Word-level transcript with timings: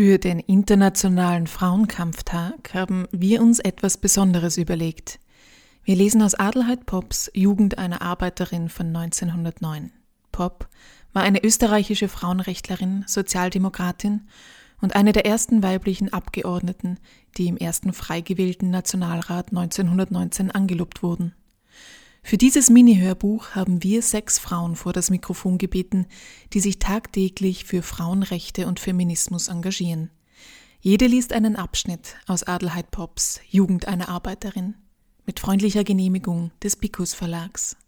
Für 0.00 0.18
den 0.18 0.38
Internationalen 0.38 1.48
Frauenkampftag 1.48 2.72
haben 2.72 3.08
wir 3.10 3.42
uns 3.42 3.58
etwas 3.58 3.96
Besonderes 3.96 4.56
überlegt. 4.56 5.18
Wir 5.82 5.96
lesen 5.96 6.22
aus 6.22 6.36
Adelheid 6.36 6.86
Pops 6.86 7.28
Jugend 7.34 7.78
einer 7.78 8.00
Arbeiterin 8.00 8.68
von 8.68 8.94
1909. 8.94 9.90
Pop 10.30 10.68
war 11.12 11.24
eine 11.24 11.42
österreichische 11.42 12.06
Frauenrechtlerin, 12.06 13.06
Sozialdemokratin 13.08 14.28
und 14.80 14.94
eine 14.94 15.10
der 15.10 15.26
ersten 15.26 15.64
weiblichen 15.64 16.12
Abgeordneten, 16.12 17.00
die 17.36 17.48
im 17.48 17.56
ersten 17.56 17.92
frei 17.92 18.20
gewählten 18.20 18.70
Nationalrat 18.70 19.48
1919 19.48 20.52
angelobt 20.52 21.02
wurden. 21.02 21.34
Für 22.28 22.36
dieses 22.36 22.68
Mini-Hörbuch 22.68 23.52
haben 23.52 23.82
wir 23.82 24.02
sechs 24.02 24.38
Frauen 24.38 24.76
vor 24.76 24.92
das 24.92 25.08
Mikrofon 25.08 25.56
gebeten, 25.56 26.04
die 26.52 26.60
sich 26.60 26.78
tagtäglich 26.78 27.64
für 27.64 27.82
Frauenrechte 27.82 28.66
und 28.66 28.80
Feminismus 28.80 29.48
engagieren. 29.48 30.10
Jede 30.78 31.06
liest 31.06 31.32
einen 31.32 31.56
Abschnitt 31.56 32.16
aus 32.26 32.42
Adelheid 32.42 32.90
Pops 32.90 33.40
Jugend 33.48 33.88
einer 33.88 34.10
Arbeiterin 34.10 34.74
mit 35.24 35.40
freundlicher 35.40 35.84
Genehmigung 35.84 36.50
des 36.62 36.76
Picus 36.76 37.14
Verlags. 37.14 37.78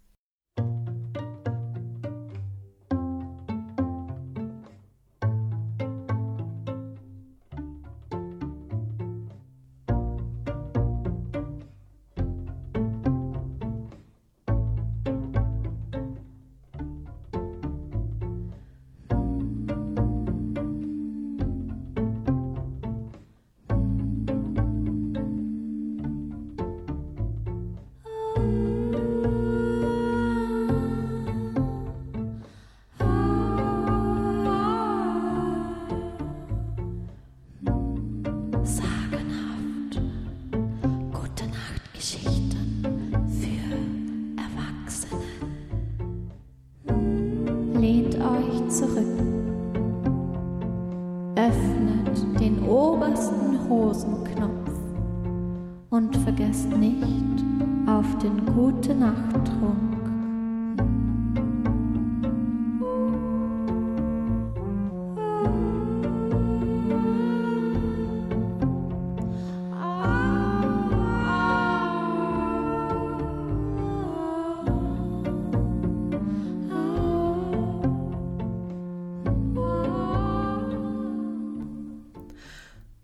zurück, 48.80 49.18
öffnet 51.36 52.40
den 52.40 52.62
obersten 52.66 53.68
Hosenknopf 53.68 54.70
und 55.90 56.16
vergesst 56.16 56.74
nicht 56.78 57.44
auf 57.86 58.06
den 58.22 58.46
Gute-Nacht-Trunk. 58.46 59.89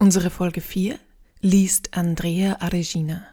Unsere 0.06 0.30
Folge 0.30 0.60
4 0.60 1.00
liest 1.40 1.96
Andrea 1.96 2.58
Aregina. 2.60 3.26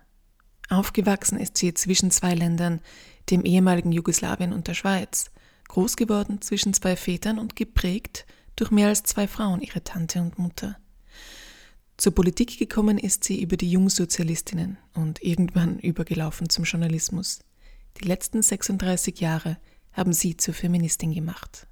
Aufgewachsen 0.70 1.38
ist 1.38 1.56
sie 1.56 1.72
zwischen 1.76 2.10
zwei 2.10 2.34
Ländern, 2.34 2.82
dem 3.30 3.46
ehemaligen 3.46 3.92
Jugoslawien 3.92 4.52
und 4.54 4.68
der 4.68 4.74
Schweiz, 4.74 5.30
groß 5.68 5.98
geworden 5.98 6.42
zwischen 6.42 6.74
zwei 6.74 6.96
Vätern 6.96 7.38
und 7.38 7.56
geprägt 7.56 8.26
durch 8.56 8.72
mehr 8.72 8.88
als 8.88 9.04
zwei 9.04 9.28
Frauen, 9.28 9.62
ihre 9.62 9.84
Tante 9.84 10.20
und 10.20 10.40
Mutter. 10.40 10.76
Zur 11.98 12.16
Politik 12.16 12.58
gekommen 12.58 12.98
ist 12.98 13.24
sie 13.24 13.40
über 13.40 13.56
die 13.56 13.70
Jungsozialistinnen 13.70 14.80
und 14.96 15.22
irgendwann 15.22 15.78
übergelaufen 15.78 16.50
zum 16.50 16.64
Journalismus. 16.64 17.42
Die 18.02 18.08
letzten 18.08 18.42
36 18.42 19.20
Jahre 19.20 19.58
haben 19.92 20.12
sie 20.12 20.38
zur 20.38 20.56
Feministin 20.56 21.14
gemacht. 21.14 21.68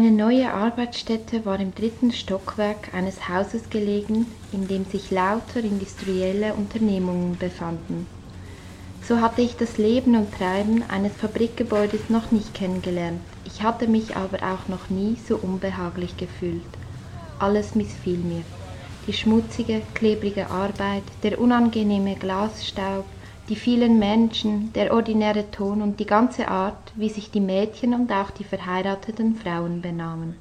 Meine 0.00 0.12
neue 0.12 0.54
Arbeitsstätte 0.54 1.44
war 1.44 1.58
im 1.58 1.74
dritten 1.74 2.12
Stockwerk 2.12 2.94
eines 2.94 3.28
Hauses 3.28 3.68
gelegen, 3.68 4.26
in 4.52 4.68
dem 4.68 4.84
sich 4.84 5.10
lauter 5.10 5.58
industrielle 5.58 6.54
Unternehmungen 6.54 7.36
befanden. 7.36 8.06
So 9.02 9.20
hatte 9.20 9.42
ich 9.42 9.56
das 9.56 9.76
Leben 9.76 10.14
und 10.14 10.32
Treiben 10.32 10.84
eines 10.88 11.12
Fabrikgebäudes 11.14 12.10
noch 12.10 12.30
nicht 12.30 12.54
kennengelernt. 12.54 13.18
Ich 13.44 13.64
hatte 13.64 13.88
mich 13.88 14.14
aber 14.14 14.36
auch 14.36 14.68
noch 14.68 14.88
nie 14.88 15.16
so 15.28 15.34
unbehaglich 15.36 16.16
gefühlt. 16.16 16.62
Alles 17.40 17.74
missfiel 17.74 18.18
mir. 18.18 18.44
Die 19.08 19.12
schmutzige, 19.12 19.82
klebrige 19.94 20.48
Arbeit, 20.48 21.02
der 21.24 21.40
unangenehme 21.40 22.14
Glasstaub, 22.14 23.04
die 23.48 23.56
vielen 23.56 23.98
Menschen, 23.98 24.72
der 24.74 24.92
ordinäre 24.92 25.50
Ton 25.50 25.80
und 25.80 25.98
die 25.98 26.06
ganze 26.06 26.48
Art, 26.48 26.92
wie 26.96 27.08
sich 27.08 27.30
die 27.30 27.40
Mädchen 27.40 27.94
und 27.94 28.12
auch 28.12 28.30
die 28.30 28.44
verheirateten 28.44 29.36
Frauen 29.36 29.80
benahmen. 29.80 30.36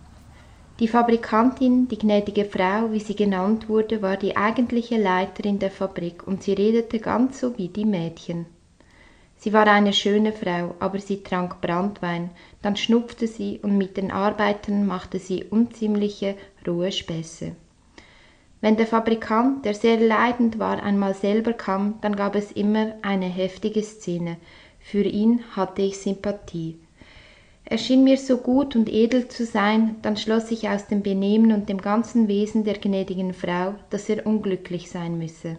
Die 0.80 0.88
Fabrikantin, 0.88 1.88
die 1.88 1.98
gnädige 1.98 2.46
Frau, 2.46 2.92
wie 2.92 3.00
sie 3.00 3.16
genannt 3.16 3.68
wurde, 3.68 4.02
war 4.02 4.18
die 4.18 4.38
eigentliche 4.38 5.02
Leiterin 5.02 5.58
der 5.58 5.72
Fabrik 5.72 6.28
und 6.28 6.44
sie 6.44 6.54
redete 6.54 7.00
ganz 7.00 7.40
so 7.40 7.58
wie 7.58 7.70
die 7.70 7.86
Mädchen. 7.86 8.46
Sie 9.38 9.54
war 9.54 9.68
eine 9.68 9.94
schöne 9.94 10.34
Frau, 10.34 10.76
aber 10.80 11.00
sie 11.00 11.24
trank 11.24 11.62
Brandwein, 11.62 12.32
dann 12.62 12.76
schnupfte 12.76 13.28
sie 13.28 13.60
und 13.62 13.78
mit 13.78 13.98
den 13.98 14.12
Arbeitern 14.12 14.86
machte 14.86 15.20
sie 15.20 15.46
unziemliche, 15.46 16.36
rohe 16.68 16.92
Späße. 16.92 17.56
Wenn 18.60 18.76
der 18.76 18.88
Fabrikant, 18.88 19.66
der 19.66 19.74
sehr 19.74 19.98
leidend 19.98 20.58
war, 20.58 20.82
einmal 20.82 21.14
selber 21.14 21.54
kam, 21.54 22.00
dann 22.02 22.16
gab 22.16 22.36
es 22.36 22.52
immer 22.52 22.94
eine 23.04 23.28
heftige 23.28 23.84
Szene. 23.84 24.38
Für 24.80 25.04
ihn 25.04 25.44
hatte 25.56 25.82
ich 25.82 26.00
Sympathie. 26.00 26.80
Er 27.66 27.78
schien 27.78 28.04
mir 28.04 28.18
so 28.18 28.38
gut 28.38 28.76
und 28.76 28.90
edel 28.90 29.28
zu 29.28 29.46
sein, 29.46 29.98
dann 30.02 30.16
schloss 30.16 30.52
ich 30.52 30.70
aus 30.70 30.88
dem 30.88 31.04
Benehmen 31.04 31.52
und 31.52 31.68
dem 31.68 31.80
ganzen 31.80 32.30
Wesen 32.30 32.64
der 32.64 32.76
gnädigen 32.76 33.34
Frau, 33.34 33.76
dass 33.90 34.08
er 34.08 34.26
unglücklich 34.26 34.90
sein 34.90 35.18
müsse. 35.18 35.58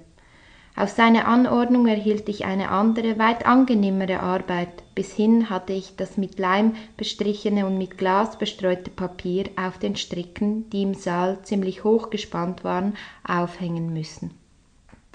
Auf 0.79 0.91
seine 0.91 1.27
Anordnung 1.27 1.89
erhielt 1.89 2.29
ich 2.29 2.45
eine 2.45 2.71
andere, 2.71 3.19
weit 3.19 3.47
angenehmere 3.47 4.21
Arbeit. 4.21 4.69
Bis 4.95 5.13
hin 5.13 5.51
hatte 5.51 5.73
ich 5.73 5.97
das 5.97 6.17
mit 6.17 6.39
Leim 6.39 6.77
bestrichene 6.97 7.67
und 7.67 7.79
mit 7.79 7.99
Glas 7.99 8.39
bestreute 8.39 8.89
Papier 8.89 9.47
auf 9.57 9.79
den 9.79 9.97
Stricken, 9.97 10.71
die 10.71 10.83
im 10.83 10.95
Saal 10.95 11.43
ziemlich 11.43 11.83
hoch 11.83 12.11
gespannt 12.11 12.63
waren, 12.63 12.95
aufhängen 13.27 13.93
müssen. 13.93 14.31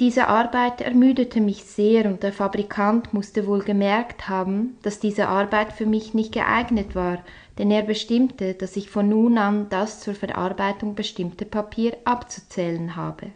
Diese 0.02 0.28
Arbeit 0.28 0.82
ermüdete 0.82 1.40
mich 1.40 1.64
sehr 1.64 2.08
und 2.08 2.24
der 2.24 2.34
Fabrikant 2.34 3.14
musste 3.14 3.48
wohl 3.48 3.64
gemerkt 3.64 4.28
haben, 4.28 4.76
dass 4.82 5.00
diese 5.00 5.30
Arbeit 5.30 5.72
für 5.72 5.86
mich 5.86 6.14
nicht 6.14 6.34
geeignet 6.34 6.94
war, 6.94 7.20
denn 7.58 7.72
er 7.72 7.84
bestimmte, 7.84 8.54
dass 8.54 8.76
ich 8.76 8.90
von 8.90 9.08
nun 9.08 9.38
an 9.38 9.68
das 9.70 10.02
zur 10.02 10.14
Verarbeitung 10.14 10.94
bestimmte 10.94 11.46
Papier 11.46 11.96
abzuzählen 12.04 12.98
habe. 12.98 13.28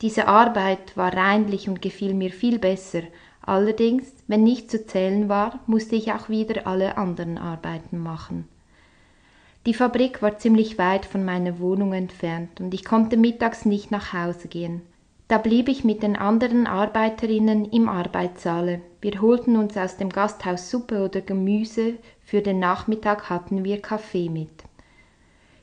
Diese 0.00 0.28
Arbeit 0.28 0.96
war 0.96 1.12
reinlich 1.12 1.68
und 1.68 1.82
gefiel 1.82 2.14
mir 2.14 2.30
viel 2.30 2.58
besser, 2.60 3.02
allerdings, 3.42 4.12
wenn 4.28 4.44
nicht 4.44 4.70
zu 4.70 4.86
zählen 4.86 5.28
war, 5.28 5.58
musste 5.66 5.96
ich 5.96 6.12
auch 6.12 6.28
wieder 6.28 6.66
alle 6.66 6.96
anderen 6.96 7.36
Arbeiten 7.36 7.98
machen. 7.98 8.46
Die 9.66 9.74
Fabrik 9.74 10.22
war 10.22 10.38
ziemlich 10.38 10.78
weit 10.78 11.04
von 11.04 11.24
meiner 11.24 11.58
Wohnung 11.58 11.92
entfernt 11.92 12.60
und 12.60 12.72
ich 12.72 12.84
konnte 12.84 13.16
mittags 13.16 13.64
nicht 13.64 13.90
nach 13.90 14.12
Hause 14.12 14.48
gehen. 14.48 14.82
Da 15.26 15.36
blieb 15.36 15.68
ich 15.68 15.84
mit 15.84 16.02
den 16.02 16.16
anderen 16.16 16.66
Arbeiterinnen 16.66 17.66
im 17.66 17.88
Arbeitssaale. 17.88 18.80
Wir 19.02 19.20
holten 19.20 19.56
uns 19.56 19.76
aus 19.76 19.98
dem 19.98 20.08
Gasthaus 20.08 20.70
Suppe 20.70 21.04
oder 21.04 21.20
Gemüse, 21.20 21.94
für 22.24 22.40
den 22.40 22.60
Nachmittag 22.60 23.28
hatten 23.28 23.62
wir 23.64 23.82
Kaffee 23.82 24.30
mit. 24.30 24.64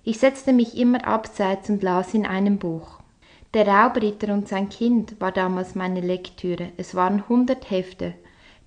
Ich 0.03 0.19
setzte 0.19 0.53
mich 0.53 0.77
immer 0.77 1.07
abseits 1.07 1.69
und 1.69 1.81
las 1.81 2.13
in 2.13 2.27
einem 2.27 2.59
Buch. 2.59 2.99
Der 3.55 3.69
Raubritter 3.69 4.33
und 4.33 4.49
sein 4.49 4.67
Kind 4.67 5.21
war 5.21 5.31
damals 5.31 5.75
meine 5.75 6.01
Lektüre. 6.01 6.73
Es 6.75 6.93
waren 6.93 7.29
hundert 7.29 7.71
Hefte. 7.71 8.13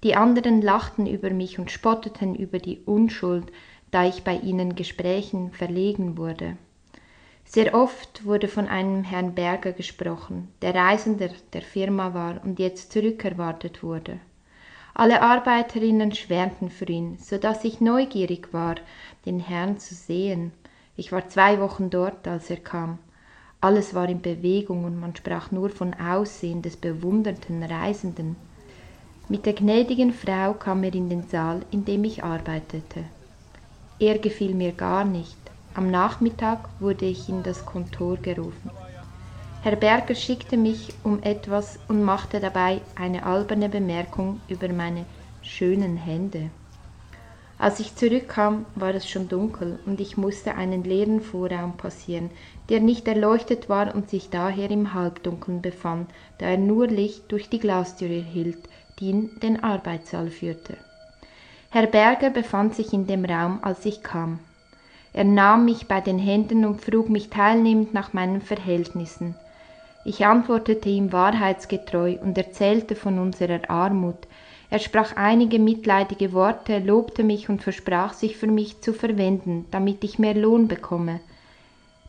Die 0.02 0.16
anderen 0.16 0.62
lachten 0.62 1.06
über 1.06 1.28
mich 1.28 1.58
und 1.58 1.70
spotteten 1.70 2.34
über 2.34 2.58
die 2.58 2.80
Unschuld, 2.86 3.52
da 3.90 4.06
ich 4.06 4.24
bei 4.24 4.36
ihnen 4.38 4.76
Gesprächen 4.76 5.52
verlegen 5.52 6.16
wurde. 6.16 6.56
Sehr 7.44 7.74
oft 7.74 8.24
wurde 8.24 8.48
von 8.48 8.66
einem 8.66 9.04
Herrn 9.04 9.34
Berger 9.34 9.72
gesprochen, 9.72 10.48
der 10.62 10.74
Reisender 10.74 11.28
der 11.52 11.62
Firma 11.62 12.14
war 12.14 12.40
und 12.42 12.58
jetzt 12.58 12.90
zurückerwartet 12.90 13.82
wurde. 13.82 14.18
Alle 14.94 15.20
Arbeiterinnen 15.20 16.14
schwärmten 16.14 16.70
für 16.70 16.86
ihn, 16.86 17.18
so 17.18 17.36
dass 17.36 17.62
ich 17.62 17.82
neugierig 17.82 18.54
war, 18.54 18.76
den 19.26 19.38
Herrn 19.38 19.78
zu 19.78 19.94
sehen. 19.94 20.52
Ich 20.96 21.12
war 21.12 21.28
zwei 21.28 21.60
Wochen 21.60 21.90
dort, 21.90 22.26
als 22.26 22.48
er 22.48 22.56
kam. 22.56 22.98
Alles 23.60 23.92
war 23.92 24.08
in 24.08 24.22
Bewegung 24.22 24.84
und 24.84 25.00
man 25.00 25.16
sprach 25.16 25.50
nur 25.50 25.70
von 25.70 25.92
Aussehen 25.94 26.62
des 26.62 26.76
bewunderten 26.76 27.62
Reisenden. 27.64 28.36
Mit 29.28 29.46
der 29.46 29.52
gnädigen 29.52 30.12
Frau 30.12 30.54
kam 30.54 30.84
er 30.84 30.94
in 30.94 31.10
den 31.10 31.24
Saal, 31.24 31.62
in 31.72 31.84
dem 31.84 32.04
ich 32.04 32.22
arbeitete. 32.22 33.04
Er 33.98 34.18
gefiel 34.18 34.54
mir 34.54 34.72
gar 34.72 35.04
nicht, 35.04 35.36
am 35.74 35.90
Nachmittag 35.90 36.68
wurde 36.78 37.06
ich 37.06 37.28
in 37.28 37.42
das 37.42 37.66
Kontor 37.66 38.16
gerufen. 38.18 38.70
Herr 39.62 39.74
Berger 39.74 40.14
schickte 40.14 40.56
mich 40.56 40.94
um 41.02 41.20
etwas 41.22 41.80
und 41.88 42.04
machte 42.04 42.38
dabei 42.38 42.80
eine 42.94 43.26
alberne 43.26 43.68
Bemerkung 43.68 44.40
über 44.48 44.68
meine 44.68 45.04
schönen 45.42 45.96
Hände. 45.96 46.50
Als 47.58 47.80
ich 47.80 47.96
zurückkam, 47.96 48.66
war 48.76 48.94
es 48.94 49.08
schon 49.08 49.28
dunkel 49.28 49.80
und 49.84 50.00
ich 50.00 50.16
musste 50.16 50.54
einen 50.54 50.84
leeren 50.84 51.20
Vorraum 51.20 51.76
passieren, 51.76 52.30
der 52.68 52.78
nicht 52.78 53.08
erleuchtet 53.08 53.68
war 53.68 53.94
und 53.94 54.08
sich 54.08 54.30
daher 54.30 54.70
im 54.70 54.94
Halbdunkeln 54.94 55.60
befand, 55.60 56.08
da 56.38 56.46
er 56.46 56.58
nur 56.58 56.86
Licht 56.86 57.32
durch 57.32 57.48
die 57.48 57.58
Glastür 57.58 58.10
erhielt, 58.10 58.68
die 59.00 59.10
in 59.10 59.40
den 59.40 59.62
Arbeitssaal 59.64 60.30
führte. 60.30 60.76
Herr 61.70 61.86
Berger 61.86 62.30
befand 62.30 62.74
sich 62.74 62.92
in 62.92 63.06
dem 63.06 63.24
Raum, 63.24 63.58
als 63.62 63.84
ich 63.84 64.02
kam. 64.02 64.38
Er 65.12 65.24
nahm 65.24 65.64
mich 65.64 65.88
bei 65.88 66.00
den 66.00 66.18
Händen 66.18 66.64
und 66.64 66.80
frug 66.80 67.08
mich 67.08 67.28
teilnehmend 67.28 67.92
nach 67.92 68.12
meinen 68.12 68.40
Verhältnissen. 68.40 69.34
Ich 70.04 70.24
antwortete 70.24 70.88
ihm 70.88 71.12
wahrheitsgetreu 71.12 72.16
und 72.22 72.38
erzählte 72.38 72.94
von 72.94 73.18
unserer 73.18 73.68
Armut. 73.68 74.28
Er 74.70 74.78
sprach 74.80 75.16
einige 75.16 75.58
mitleidige 75.58 76.32
Worte, 76.32 76.78
lobte 76.78 77.24
mich 77.24 77.48
und 77.48 77.62
versprach 77.62 78.12
sich 78.12 78.36
für 78.36 78.46
mich 78.46 78.80
zu 78.82 78.92
verwenden, 78.92 79.64
damit 79.70 80.04
ich 80.04 80.18
mehr 80.18 80.34
Lohn 80.34 80.68
bekomme. 80.68 81.20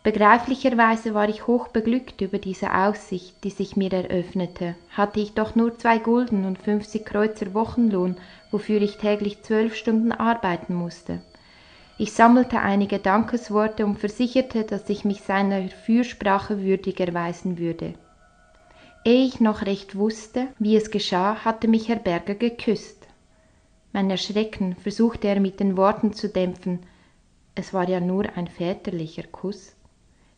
Begreiflicherweise 0.03 1.13
war 1.13 1.27
ich 1.29 1.45
hoch 1.47 1.69
beglückt 1.69 2.21
über 2.21 2.37
diese 2.37 2.73
Aussicht, 2.73 3.43
die 3.43 3.49
sich 3.49 3.75
mir 3.75 3.91
eröffnete. 3.91 4.75
Hatte 4.91 5.19
ich 5.19 5.33
doch 5.33 5.55
nur 5.55 5.77
zwei 5.77 5.97
Gulden 5.99 6.45
und 6.45 6.57
fünfzig 6.57 7.05
Kreuzer 7.05 7.53
Wochenlohn, 7.53 8.17
wofür 8.51 8.81
ich 8.81 8.97
täglich 8.97 9.41
zwölf 9.43 9.75
Stunden 9.75 10.11
arbeiten 10.11 10.73
musste. 10.73 11.21
Ich 11.97 12.13
sammelte 12.13 12.59
einige 12.59 12.99
Dankesworte 12.99 13.85
und 13.85 13.99
versicherte, 13.99 14.63
dass 14.63 14.89
ich 14.89 15.03
mich 15.03 15.21
seiner 15.21 15.67
Fürsprache 15.67 16.61
würdig 16.61 16.99
erweisen 17.01 17.57
würde. 17.57 17.93
Ehe 19.05 19.25
ich 19.25 19.39
noch 19.39 19.61
recht 19.61 19.95
wusste, 19.95 20.47
wie 20.59 20.75
es 20.75 20.91
geschah, 20.91 21.45
hatte 21.45 21.67
mich 21.67 21.87
Herr 21.87 21.99
Berger 21.99 22.35
geküsst. 22.35 23.07
Mein 23.93 24.09
Erschrecken 24.09 24.75
versuchte 24.75 25.27
er 25.27 25.39
mit 25.39 25.59
den 25.59 25.77
Worten 25.77 26.13
zu 26.13 26.29
dämpfen, 26.29 26.79
es 27.55 27.73
war 27.73 27.89
ja 27.89 27.99
nur 27.99 28.25
ein 28.37 28.47
väterlicher 28.47 29.23
Kuss. 29.23 29.75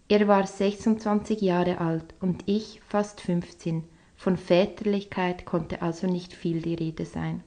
Er 0.07 0.27
war 0.27 0.47
26 0.47 1.39
Jahre 1.41 1.79
alt 1.79 2.15
und 2.19 2.43
ich 2.47 2.81
fast 2.87 3.21
15. 3.21 3.83
Von 4.15 4.37
Väterlichkeit 4.37 5.45
konnte 5.45 5.81
also 5.81 6.07
nicht 6.07 6.33
viel 6.33 6.61
die 6.61 6.73
Rede 6.73 7.05
sein. 7.05 7.43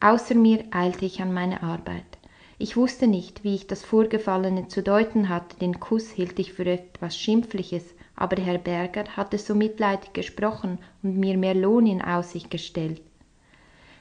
Außer 0.00 0.34
mir 0.34 0.64
eilte 0.70 1.04
ich 1.04 1.22
an 1.22 1.32
meine 1.32 1.62
Arbeit. 1.62 2.18
Ich 2.58 2.76
wusste 2.76 3.06
nicht, 3.06 3.44
wie 3.44 3.54
ich 3.54 3.68
das 3.68 3.84
Vorgefallene 3.84 4.66
zu 4.66 4.82
deuten 4.82 5.28
hatte, 5.28 5.56
den 5.58 5.78
Kuss 5.78 6.10
hielt 6.10 6.38
ich 6.38 6.52
für 6.52 6.66
etwas 6.66 7.16
Schimpfliches, 7.16 7.94
aber 8.18 8.42
Herr 8.42 8.58
Berger 8.58 9.04
hatte 9.16 9.38
so 9.38 9.54
mitleidig 9.54 10.12
gesprochen 10.12 10.78
und 11.02 11.16
mir 11.16 11.38
mehr 11.38 11.54
Lohn 11.54 11.86
in 11.86 12.02
Aussicht 12.02 12.50
gestellt. 12.50 13.00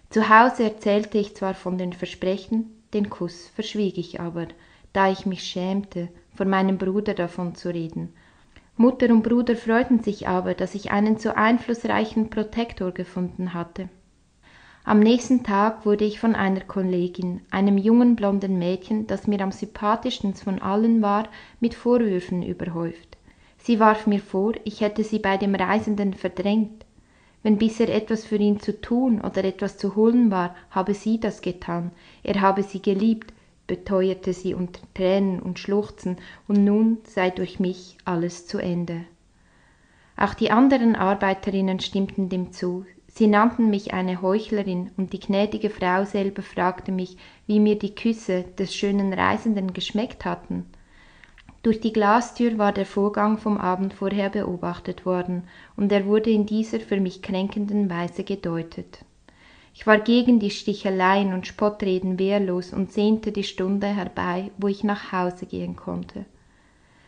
Zu 0.10 0.30
Hause 0.30 0.64
erzählte 0.64 1.18
ich 1.18 1.36
zwar 1.36 1.54
von 1.54 1.78
den 1.78 1.94
Versprechen, 1.94 2.72
den 2.94 3.10
Kuss 3.10 3.48
verschwieg 3.48 3.98
ich 3.98 4.20
aber, 4.20 4.48
da 4.94 5.12
ich 5.12 5.26
mich 5.26 5.44
schämte, 5.44 6.10
vor 6.34 6.46
meinem 6.46 6.78
Bruder 6.78 7.14
davon 7.14 7.56
zu 7.56 7.70
reden. 7.70 8.14
Mutter 8.78 9.10
und 9.10 9.24
Bruder 9.24 9.56
freuten 9.56 10.02
sich 10.02 10.28
aber, 10.28 10.54
dass 10.54 10.76
ich 10.76 10.92
einen 10.92 11.18
so 11.18 11.32
einflussreichen 11.32 12.30
Protektor 12.30 12.92
gefunden 12.92 13.54
hatte. 13.54 13.90
Am 14.84 15.00
nächsten 15.00 15.44
Tag 15.44 15.86
wurde 15.86 16.06
ich 16.06 16.20
von 16.20 16.34
einer 16.34 16.62
Kollegin, 16.62 17.42
einem 17.52 17.78
jungen 17.78 18.16
blonden 18.16 18.58
Mädchen, 18.58 19.06
das 19.06 19.28
mir 19.28 19.42
am 19.42 19.52
sympathischsten 19.52 20.34
von 20.34 20.62
allen 20.62 21.02
war, 21.02 21.28
mit 21.60 21.74
Vorwürfen 21.74 22.42
überhäuft. 22.42 23.07
Sie 23.68 23.82
warf 23.82 24.08
mir 24.08 24.22
vor, 24.22 24.54
ich 24.64 24.80
hätte 24.80 25.04
sie 25.04 25.20
bei 25.20 25.36
dem 25.36 25.54
Reisenden 25.54 26.14
verdrängt. 26.14 26.86
Wenn 27.44 27.58
bisher 27.58 27.94
etwas 27.94 28.24
für 28.24 28.38
ihn 28.38 28.62
zu 28.62 28.80
tun 28.80 29.20
oder 29.20 29.44
etwas 29.44 29.78
zu 29.78 29.98
holen 29.98 30.32
war, 30.32 30.56
habe 30.70 30.94
sie 30.94 31.20
das 31.20 31.42
getan. 31.42 31.92
Er 32.24 32.40
habe 32.40 32.64
sie 32.64 32.82
geliebt, 32.82 33.34
beteuerte 33.68 34.32
sie 34.32 34.54
unter 34.54 34.80
Tränen 34.94 35.42
und 35.42 35.60
Schluchzen, 35.60 36.16
und 36.48 36.64
nun 36.64 37.00
sei 37.04 37.30
durch 37.30 37.60
mich 37.60 37.98
alles 38.06 38.48
zu 38.48 38.58
Ende. 38.58 39.02
Auch 40.16 40.34
die 40.34 40.50
anderen 40.50 40.96
Arbeiterinnen 40.96 41.82
stimmten 41.82 42.30
dem 42.30 42.54
zu, 42.54 42.86
Sie 43.10 43.28
nannten 43.28 43.70
mich 43.70 43.94
eine 43.94 44.22
Heuchlerin, 44.22 44.92
und 44.96 45.12
die 45.12 45.20
gnädige 45.20 45.72
Frau 45.72 46.06
selber 46.06 46.42
fragte 46.42 46.94
mich, 46.94 47.18
wie 47.48 47.60
mir 47.60 47.78
die 47.78 47.96
Küsse 47.96 48.46
des 48.58 48.74
schönen 48.74 49.12
Reisenden 49.12 49.74
geschmeckt 49.74 50.24
hatten. 50.24 50.68
Durch 51.68 51.82
die 51.82 51.92
Glastür 51.92 52.58
war 52.58 52.72
der 52.72 52.86
Vorgang 52.86 53.38
vom 53.40 53.58
Abend 53.58 53.94
vorher 53.94 54.30
beobachtet 54.30 55.06
worden, 55.06 55.50
und 55.76 55.92
er 55.92 56.06
wurde 56.06 56.30
in 56.30 56.46
dieser 56.46 56.80
für 56.80 57.02
mich 57.02 57.22
kränkenden 57.22 57.90
Weise 57.90 58.24
gedeutet. 58.24 59.00
Ich 59.74 59.86
war 59.86 59.98
gegen 59.98 60.40
die 60.40 60.50
Sticheleien 60.50 61.34
und 61.34 61.46
Spottreden 61.46 62.20
wehrlos 62.20 62.72
und 62.72 62.94
sehnte 62.94 63.34
die 63.34 63.44
Stunde 63.44 63.88
herbei, 63.88 64.50
wo 64.58 64.70
ich 64.70 64.86
nach 64.86 65.12
Hause 65.12 65.46
gehen 65.46 65.76
konnte. 65.76 66.24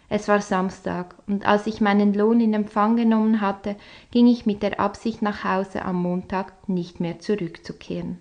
Es 0.10 0.27
war 0.27 0.41
Samstag, 0.41 1.15
und 1.25 1.45
als 1.45 1.65
ich 1.65 1.79
meinen 1.79 2.13
Lohn 2.13 2.41
in 2.41 2.53
Empfang 2.53 2.98
genommen 2.98 3.39
hatte, 3.39 3.77
ging 4.12 4.27
ich 4.27 4.45
mit 4.45 4.62
der 4.62 4.81
Absicht 4.81 5.22
nach 5.22 5.45
Hause 5.45 5.86
am 5.86 6.01
Montag 6.01 6.67
nicht 6.67 7.00
mehr 7.00 7.19
zurückzukehren. 7.19 8.17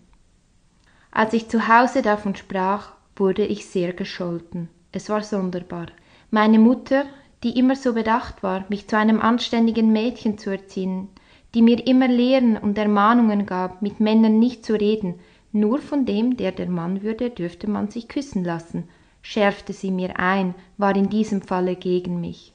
Als 1.11 1.33
ich 1.33 1.49
zu 1.49 1.67
Hause 1.67 2.01
davon 2.01 2.37
sprach, 2.37 2.93
wurde 3.17 3.45
ich 3.45 3.67
sehr 3.67 3.93
gescholten. 3.93 4.69
Es 4.93 5.09
war 5.09 5.25
sonderbar. 5.25 5.89
Meine 6.31 6.59
Mutter, 6.59 7.07
die 7.43 7.59
immer 7.59 7.75
so 7.75 7.95
bedacht 7.95 8.43
war, 8.43 8.67
mich 8.69 8.87
zu 8.87 8.99
einem 8.99 9.21
anständigen 9.21 9.93
Mädchen 9.93 10.37
zu 10.37 10.51
erziehen, 10.51 11.09
die 11.55 11.63
mir 11.63 11.87
immer 11.87 12.09
Lehren 12.09 12.59
und 12.59 12.77
Ermahnungen 12.77 13.47
gab, 13.47 13.81
mit 13.81 14.01
Männern 14.01 14.39
nicht 14.39 14.65
zu 14.65 14.75
reden, 14.75 15.21
nur 15.53 15.79
von 15.79 16.05
dem, 16.05 16.37
der 16.37 16.53
der 16.53 16.69
Mann 16.69 17.03
würde, 17.03 17.31
dürfte 17.31 17.71
man 17.71 17.89
sich 17.89 18.09
küssen 18.09 18.45
lassen, 18.45 18.89
schärfte 19.23 19.73
sie 19.73 19.91
mir 19.91 20.19
ein, 20.19 20.55
war 20.77 20.95
in 20.95 21.09
diesem 21.09 21.41
Falle 21.41 21.77
gegen 21.77 22.21
mich. 22.21 22.53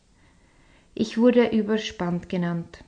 Ich 0.93 1.17
wurde 1.17 1.47
überspannt 1.47 2.29
genannt. 2.29 2.83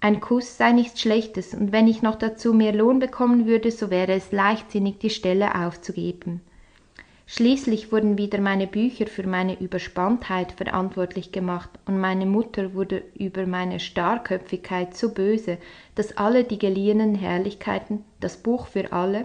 Ein 0.00 0.20
Kuss 0.20 0.56
sei 0.56 0.72
nichts 0.72 1.02
Schlechtes, 1.02 1.52
und 1.52 1.70
wenn 1.70 1.86
ich 1.86 2.00
noch 2.00 2.16
dazu 2.16 2.54
mehr 2.54 2.72
Lohn 2.72 2.98
bekommen 2.98 3.46
würde, 3.46 3.70
so 3.70 3.90
wäre 3.90 4.12
es 4.12 4.32
leichtsinnig, 4.32 4.98
die 4.98 5.10
Stelle 5.10 5.54
aufzugeben. 5.54 6.40
Schließlich 7.34 7.90
wurden 7.90 8.18
wieder 8.18 8.42
meine 8.42 8.66
Bücher 8.66 9.06
für 9.06 9.26
meine 9.26 9.58
Überspanntheit 9.58 10.52
verantwortlich 10.52 11.32
gemacht, 11.32 11.70
und 11.86 11.98
meine 11.98 12.26
Mutter 12.26 12.74
wurde 12.74 13.04
über 13.14 13.46
meine 13.46 13.80
Starrköpfigkeit 13.80 14.94
so 14.94 15.14
böse, 15.14 15.56
dass 15.94 16.18
alle 16.18 16.44
die 16.44 16.58
geliehenen 16.58 17.14
Herrlichkeiten, 17.14 18.04
das 18.20 18.36
Buch 18.36 18.66
für 18.66 18.92
alle, 18.92 19.24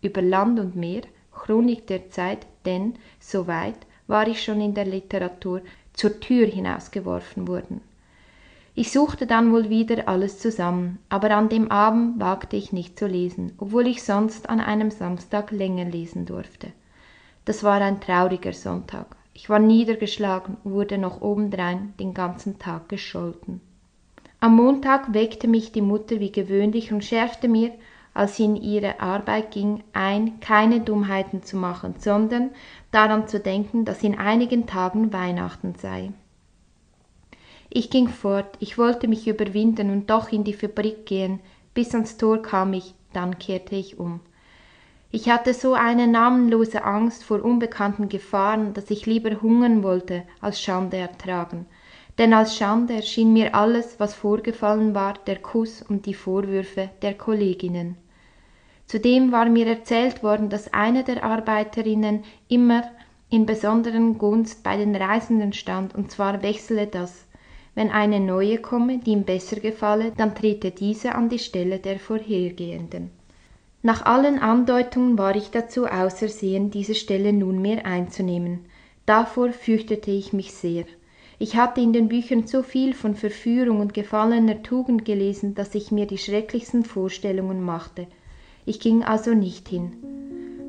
über 0.00 0.22
Land 0.22 0.60
und 0.60 0.76
Meer, 0.76 1.02
Chronik 1.30 1.86
der 1.88 2.08
Zeit, 2.08 2.46
denn, 2.64 2.94
so 3.20 3.46
weit 3.46 3.76
war 4.06 4.26
ich 4.26 4.42
schon 4.42 4.62
in 4.62 4.72
der 4.72 4.86
Literatur, 4.86 5.60
zur 5.92 6.20
Tür 6.20 6.46
hinausgeworfen 6.46 7.48
wurden. 7.48 7.82
Ich 8.74 8.92
suchte 8.92 9.26
dann 9.26 9.52
wohl 9.52 9.68
wieder 9.68 10.08
alles 10.08 10.38
zusammen, 10.38 11.00
aber 11.10 11.32
an 11.32 11.50
dem 11.50 11.70
Abend 11.70 12.18
wagte 12.18 12.56
ich 12.56 12.72
nicht 12.72 12.98
zu 12.98 13.06
lesen, 13.06 13.52
obwohl 13.58 13.86
ich 13.88 14.02
sonst 14.02 14.48
an 14.48 14.58
einem 14.58 14.90
Samstag 14.90 15.50
länger 15.50 15.84
lesen 15.84 16.24
durfte. 16.24 16.68
Das 17.44 17.64
war 17.64 17.80
ein 17.80 18.00
trauriger 18.00 18.52
Sonntag. 18.52 19.16
Ich 19.34 19.48
war 19.48 19.58
niedergeschlagen 19.58 20.56
und 20.62 20.72
wurde 20.72 20.98
noch 20.98 21.20
obendrein 21.20 21.94
den 21.98 22.14
ganzen 22.14 22.58
Tag 22.58 22.88
gescholten. 22.88 23.60
Am 24.40 24.56
Montag 24.56 25.14
weckte 25.14 25.48
mich 25.48 25.72
die 25.72 25.82
Mutter 25.82 26.20
wie 26.20 26.32
gewöhnlich 26.32 26.92
und 26.92 27.04
schärfte 27.04 27.48
mir, 27.48 27.72
als 28.14 28.36
sie 28.36 28.44
in 28.44 28.56
ihre 28.56 29.00
Arbeit 29.00 29.52
ging, 29.52 29.82
ein, 29.92 30.40
keine 30.40 30.80
Dummheiten 30.80 31.42
zu 31.42 31.56
machen, 31.56 31.94
sondern 31.98 32.50
daran 32.90 33.26
zu 33.26 33.40
denken, 33.40 33.84
dass 33.84 34.02
in 34.02 34.18
einigen 34.18 34.66
Tagen 34.66 35.12
Weihnachten 35.12 35.74
sei. 35.76 36.12
Ich 37.70 37.88
ging 37.88 38.08
fort, 38.08 38.56
ich 38.60 38.76
wollte 38.76 39.08
mich 39.08 39.26
überwinden 39.26 39.90
und 39.90 40.10
doch 40.10 40.30
in 40.30 40.44
die 40.44 40.52
Fabrik 40.52 41.06
gehen, 41.06 41.40
bis 41.72 41.94
ans 41.94 42.18
Tor 42.18 42.42
kam 42.42 42.74
ich, 42.74 42.94
dann 43.14 43.38
kehrte 43.38 43.76
ich 43.76 43.98
um. 43.98 44.20
Ich 45.14 45.28
hatte 45.28 45.52
so 45.52 45.74
eine 45.74 46.06
namenlose 46.06 46.84
Angst 46.84 47.22
vor 47.22 47.44
unbekannten 47.44 48.08
Gefahren, 48.08 48.72
dass 48.72 48.90
ich 48.90 49.04
lieber 49.04 49.42
hungern 49.42 49.82
wollte, 49.82 50.22
als 50.40 50.58
Schande 50.58 50.96
ertragen. 50.96 51.66
Denn 52.16 52.32
als 52.32 52.56
Schande 52.56 52.94
erschien 52.94 53.34
mir 53.34 53.54
alles, 53.54 54.00
was 54.00 54.14
vorgefallen 54.14 54.94
war, 54.94 55.12
der 55.26 55.36
Kuss 55.36 55.82
und 55.82 56.06
die 56.06 56.14
Vorwürfe 56.14 56.88
der 57.02 57.12
Kolleginnen. 57.12 57.98
Zudem 58.86 59.32
war 59.32 59.44
mir 59.50 59.66
erzählt 59.66 60.22
worden, 60.22 60.48
dass 60.48 60.72
eine 60.72 61.04
der 61.04 61.22
Arbeiterinnen 61.22 62.24
immer 62.48 62.82
in 63.28 63.44
besonderen 63.44 64.16
Gunst 64.16 64.62
bei 64.62 64.78
den 64.78 64.96
Reisenden 64.96 65.52
stand, 65.52 65.94
und 65.94 66.10
zwar 66.10 66.42
wechsele 66.42 66.86
das. 66.86 67.26
Wenn 67.74 67.90
eine 67.90 68.18
neue 68.18 68.56
komme, 68.58 68.96
die 68.96 69.10
ihm 69.12 69.24
besser 69.24 69.56
gefalle, 69.56 70.12
dann 70.16 70.34
trete 70.34 70.70
diese 70.70 71.14
an 71.14 71.28
die 71.28 71.38
Stelle 71.38 71.80
der 71.80 71.98
vorhergehenden. 71.98 73.10
Nach 73.84 74.06
allen 74.06 74.38
Andeutungen 74.38 75.18
war 75.18 75.34
ich 75.34 75.50
dazu 75.50 75.86
ausersehen, 75.86 76.70
diese 76.70 76.94
Stelle 76.94 77.32
nunmehr 77.32 77.84
einzunehmen. 77.84 78.60
Davor 79.06 79.50
fürchtete 79.50 80.12
ich 80.12 80.32
mich 80.32 80.52
sehr. 80.52 80.84
Ich 81.40 81.56
hatte 81.56 81.80
in 81.80 81.92
den 81.92 82.06
Büchern 82.06 82.46
so 82.46 82.62
viel 82.62 82.94
von 82.94 83.16
Verführung 83.16 83.80
und 83.80 83.92
gefallener 83.92 84.62
Tugend 84.62 85.04
gelesen, 85.04 85.56
dass 85.56 85.74
ich 85.74 85.90
mir 85.90 86.06
die 86.06 86.18
schrecklichsten 86.18 86.84
Vorstellungen 86.84 87.60
machte. 87.60 88.06
Ich 88.66 88.78
ging 88.78 89.02
also 89.02 89.34
nicht 89.34 89.68
hin. 89.68 89.92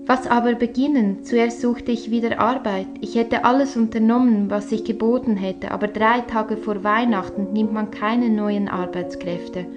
Was 0.08 0.25
aber 0.25 0.55
beginnen? 0.55 1.24
Zuerst 1.24 1.62
suchte 1.62 1.91
ich 1.91 2.10
wieder 2.10 2.39
Arbeit. 2.39 2.88
Ich 3.01 3.13
hätte 3.13 3.46
alles 3.46 3.77
unternommen, 3.77 4.50
was 4.50 4.72
ich 4.72 4.84
geboten 4.84 5.38
hätte, 5.38 5.70
aber 5.70 5.88
drei 5.88 6.22
Tage 6.22 6.58
vor 6.58 6.84
Weihnachten 6.84 7.53
nimmt 7.53 7.72
man 7.72 7.91
keine 7.91 8.29
neuen 8.29 8.67
Arbeitskräfte. 8.67 9.67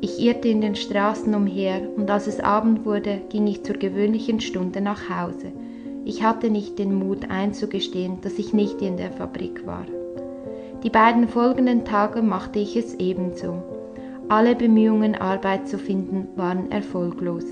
Ich 0.00 0.20
irrte 0.20 0.46
in 0.48 0.60
den 0.60 0.76
Straßen 0.76 1.34
umher, 1.34 1.82
und 1.96 2.08
als 2.08 2.28
es 2.28 2.38
Abend 2.38 2.84
wurde, 2.84 3.20
ging 3.30 3.48
ich 3.48 3.64
zur 3.64 3.76
gewöhnlichen 3.76 4.40
Stunde 4.40 4.80
nach 4.80 5.10
Hause. 5.10 5.52
Ich 6.04 6.22
hatte 6.22 6.50
nicht 6.50 6.78
den 6.78 6.94
Mut 6.94 7.30
einzugestehen, 7.30 8.20
dass 8.22 8.38
ich 8.38 8.54
nicht 8.54 8.80
in 8.80 8.96
der 8.96 9.10
Fabrik 9.10 9.66
war. 9.66 9.86
Die 10.84 10.90
beiden 10.90 11.26
folgenden 11.26 11.84
Tage 11.84 12.22
machte 12.22 12.60
ich 12.60 12.76
es 12.76 12.94
ebenso. 12.94 13.60
Alle 14.28 14.54
Bemühungen, 14.54 15.16
Arbeit 15.16 15.66
zu 15.66 15.78
finden, 15.78 16.28
waren 16.36 16.70
erfolglos. 16.70 17.44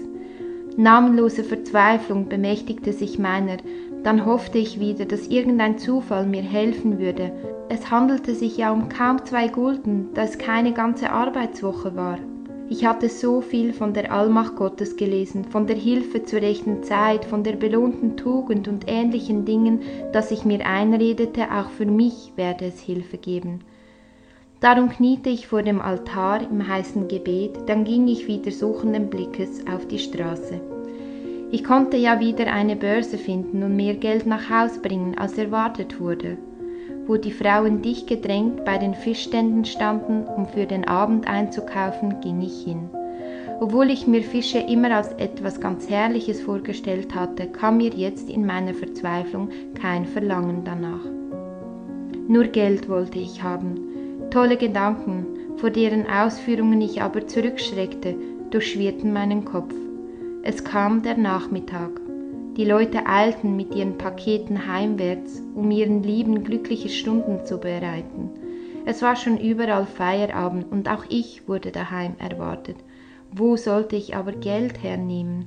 Namenlose 0.77 1.43
Verzweiflung 1.43 2.29
bemächtigte 2.29 2.93
sich 2.93 3.19
meiner, 3.19 3.57
dann 4.05 4.25
hoffte 4.25 4.59
ich 4.59 4.79
wieder, 4.79 5.05
dass 5.05 5.27
irgendein 5.27 5.79
Zufall 5.79 6.27
mir 6.27 6.43
helfen 6.43 7.01
würde. 7.01 7.33
Es 7.69 7.91
handelte 7.91 8.37
sich 8.37 8.57
ja 8.57 8.71
um 8.71 8.89
kaum 8.89 9.25
zwei 9.25 9.49
Gulden, 9.49 10.11
da 10.15 10.23
es 10.23 10.39
keine 10.39 10.73
ganze 10.73 11.11
Arbeitswoche 11.11 11.97
war. 11.97 12.19
Ich 12.69 12.85
hatte 12.85 13.09
so 13.09 13.41
viel 13.41 13.73
von 13.73 13.95
der 13.95 14.13
Allmacht 14.13 14.57
Gottes 14.57 14.97
gelesen, 14.97 15.45
von 15.45 15.69
der 15.69 15.77
Hilfe 15.77 16.25
zur 16.25 16.41
rechten 16.41 16.83
Zeit, 16.83 17.25
von 17.25 17.45
der 17.45 17.53
belohnten 17.53 18.17
Tugend 18.17 18.67
und 18.67 18.87
ähnlichen 18.89 19.45
Dingen, 19.45 19.81
dass 20.13 20.33
ich 20.33 20.45
mir 20.45 20.67
einredete, 20.67 21.45
auch 21.53 21.71
für 21.71 21.87
mich 21.87 22.33
werde 22.35 22.67
es 22.67 22.81
Hilfe 22.81 23.19
geben. 23.19 23.61
Darum 24.59 24.89
kniete 24.89 25.31
ich 25.31 25.47
vor 25.47 25.63
dem 25.63 25.81
Altar 25.81 26.41
im 26.51 26.67
heißen 26.67 27.07
Gebet, 27.07 27.53
dann 27.67 27.85
ging 27.85 28.09
ich 28.09 28.27
wieder 28.27 28.51
suchenden 28.51 29.11
Blickes 29.11 29.65
auf 29.73 29.87
die 29.87 30.01
Straße. 30.01 30.61
Ich 31.53 31.63
konnte 31.63 31.97
ja 31.97 32.19
wieder 32.19 32.53
eine 32.53 32.75
Börse 32.75 33.17
finden 33.17 33.63
und 33.63 33.77
mehr 33.77 33.95
Geld 33.95 34.27
nach 34.27 34.51
Haus 34.51 34.79
bringen, 34.83 35.17
als 35.17 35.39
erwartet 35.39 36.01
wurde. 36.01 36.37
Wo 37.07 37.17
die 37.17 37.33
Frauen 37.33 37.83
dicht 37.83 38.09
gedrängt 38.09 38.65
bei 38.65 38.79
den 38.79 38.95
Fischständen 38.95 39.65
standen, 39.65 40.25
um 40.25 40.47
für 40.47 40.67
den 40.67 40.87
Abend 40.87 41.29
einzukaufen, 41.29 42.21
ging 42.21 42.41
ich 42.41 42.65
hin. 42.65 42.91
Obwohl 43.61 43.91
ich 43.91 44.07
mir 44.07 44.23
Fische 44.23 44.59
immer 44.59 44.95
als 44.95 45.13
etwas 45.15 45.61
ganz 45.61 45.89
Herrliches 45.89 46.43
vorgestellt 46.43 47.15
hatte, 47.15 47.47
kam 47.47 47.79
mir 47.79 47.91
jetzt 47.91 48.29
in 48.29 48.45
meiner 48.45 48.75
Verzweiflung 48.75 49.49
kein 49.81 50.05
Verlangen 50.05 50.63
danach. 50.65 51.05
Nur 52.29 52.45
Geld 52.45 52.89
wollte 52.89 53.19
ich 53.19 53.43
haben, 53.43 53.87
Tolle 54.31 54.57
Gedanken, 54.57 55.27
vor 55.57 55.71
deren 55.71 56.07
Ausführungen 56.07 56.81
ich 56.81 57.01
aber 57.01 57.27
zurückschreckte, 57.27 58.15
durchschwirrten 58.51 59.13
meinen 59.13 59.45
Kopf. 59.45 59.75
Es 60.43 60.63
kam 60.65 61.03
der 61.03 61.17
Nachmittag. 61.17 62.06
Die 62.57 62.65
Leute 62.65 63.05
eilten 63.05 63.55
mit 63.55 63.75
ihren 63.75 63.99
Paketen 63.99 64.67
heimwärts, 64.67 65.43
um 65.55 65.71
ihren 65.71 66.03
Lieben 66.03 66.43
glückliche 66.43 66.89
Stunden 66.89 67.45
zu 67.45 67.59
bereiten. 67.59 68.31
Es 68.87 69.03
war 69.03 69.15
schon 69.15 69.39
überall 69.39 69.85
Feierabend 69.85 70.73
und 70.73 70.89
auch 70.89 71.05
ich 71.11 71.47
wurde 71.49 71.71
daheim 71.71 72.15
erwartet. 72.19 72.77
Wo 73.31 73.57
sollte 73.57 73.97
ich 73.97 74.17
aber 74.17 74.33
Geld 74.33 74.83
hernehmen? 74.83 75.47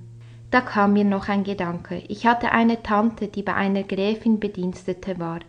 Da 0.51 0.62
kam 0.62 0.94
mir 0.94 1.04
noch 1.04 1.30
ein 1.30 1.44
Gedanke. 1.44 2.04
Ich 2.08 2.28
hatte 2.28 2.51
eine 2.51 2.84
Tante, 2.84 3.28
die 3.28 3.42
bei 3.42 3.56
einer 3.56 3.84
Gräfin 3.84 4.39
Bedienstete 4.39 5.18
war. 5.18 5.39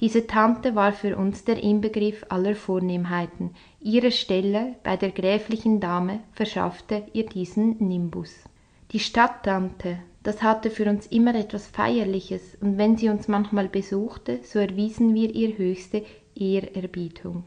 Diese 0.00 0.26
Tante 0.26 0.74
war 0.74 0.92
für 0.94 1.18
uns 1.18 1.44
der 1.44 1.62
Inbegriff 1.62 2.24
aller 2.30 2.54
Vornehmheiten. 2.54 3.50
Ihre 3.80 4.10
Stelle 4.10 4.76
bei 4.82 4.96
der 4.96 5.10
gräflichen 5.10 5.80
Dame 5.80 6.20
verschaffte 6.32 7.02
ihr 7.12 7.26
diesen 7.26 7.76
Nimbus. 7.78 8.44
Die 8.92 9.00
Stadttante, 9.00 9.98
das 10.22 10.42
hatte 10.42 10.70
für 10.70 10.88
uns 10.88 11.06
immer 11.06 11.34
etwas 11.34 11.66
Feierliches, 11.66 12.56
und 12.60 12.76
wenn 12.78 12.96
sie 12.96 13.08
uns 13.08 13.28
manchmal 13.28 13.68
besuchte, 13.68 14.40
so 14.42 14.58
erwiesen 14.58 15.14
wir 15.14 15.34
ihr 15.34 15.56
höchste 15.56 16.04
Ehrerbietung. 16.34 17.44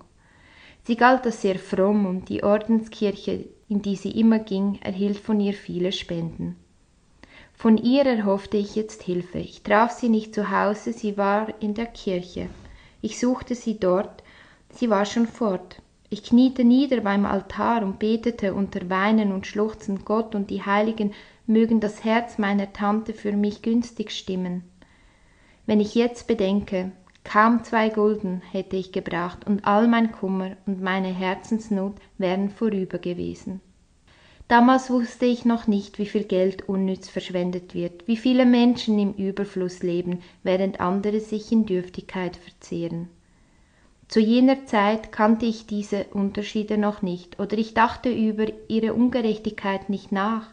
Sie 0.84 0.96
galt 0.96 1.26
als 1.26 1.42
sehr 1.42 1.60
fromm 1.60 2.06
und 2.06 2.30
die 2.30 2.44
Ordenskirche, 2.44 3.46
in 3.70 3.82
die 3.82 3.96
sie 3.96 4.12
immer 4.12 4.40
ging, 4.40 4.80
erhielt 4.82 5.18
von 5.18 5.40
ihr 5.40 5.54
viele 5.54 5.92
Spenden. 5.92 6.58
Von 7.54 7.78
ihr 7.78 8.06
erhoffte 8.06 8.58
ich 8.58 8.76
jetzt 8.76 9.04
Hilfe. 9.04 9.38
Ich 9.38 9.62
traf 9.62 9.92
sie 9.92 10.10
nicht 10.10 10.36
zu 10.36 10.52
Hause, 10.52 10.92
sie 10.92 11.18
war 11.18 11.62
in 11.62 11.74
der 11.76 11.86
Kirche. 11.86 12.50
Ich 13.02 13.20
suchte 13.20 13.56
sie 13.56 13.80
dort, 13.80 14.24
sie 14.70 14.90
war 14.90 15.06
schon 15.06 15.28
fort. 15.28 15.82
Ich 16.10 16.24
kniete 16.24 16.64
nieder 16.64 17.02
beim 17.02 17.26
Altar 17.26 17.84
und 17.84 18.00
betete 18.00 18.54
unter 18.54 18.90
Weinen 18.90 19.32
und 19.32 19.48
Schluchzen 19.48 20.04
Gott 20.04 20.36
und 20.36 20.50
die 20.50 20.64
Heiligen 20.64 21.14
mögen 21.46 21.80
das 21.80 22.04
Herz 22.04 22.38
meiner 22.38 22.74
Tante 22.74 23.14
für 23.14 23.32
mich 23.32 23.62
günstig 23.62 24.12
stimmen. 24.12 24.64
Wenn 25.66 25.80
ich 25.80 25.96
jetzt 25.96 26.28
bedenke, 26.28 26.92
kaum 27.24 27.64
zwei 27.64 27.90
Gulden 27.90 28.42
hätte 28.52 28.76
ich 28.76 28.92
gebracht 28.92 29.46
und 29.48 29.66
all 29.66 29.88
mein 29.88 30.12
Kummer 30.12 30.58
und 30.66 30.82
meine 30.82 31.14
Herzensnot 31.14 31.96
wären 32.18 32.50
vorüber 32.50 32.98
gewesen. 32.98 33.62
Damals 34.50 34.90
wusste 34.90 35.26
ich 35.26 35.46
noch 35.46 35.68
nicht, 35.68 36.00
wie 36.00 36.06
viel 36.06 36.26
Geld 36.26 36.68
unnütz 36.68 37.08
verschwendet 37.08 37.74
wird, 37.74 38.08
wie 38.08 38.18
viele 38.18 38.46
Menschen 38.46 39.00
im 39.00 39.14
Überfluss 39.14 39.82
leben, 39.82 40.20
während 40.44 40.82
andere 40.82 41.22
sich 41.22 41.52
in 41.52 41.66
Dürftigkeit 41.66 42.36
verzehren. 42.36 43.08
Zu 44.10 44.20
jener 44.20 44.66
Zeit 44.66 45.12
kannte 45.12 45.46
ich 45.46 45.66
diese 45.66 46.04
Unterschiede 46.12 46.78
noch 46.78 47.02
nicht, 47.02 47.40
oder 47.40 47.58
ich 47.58 47.74
dachte 47.74 48.12
über 48.12 48.46
ihre 48.68 48.94
Ungerechtigkeit 48.94 49.90
nicht 49.90 50.12
nach. 50.12 50.52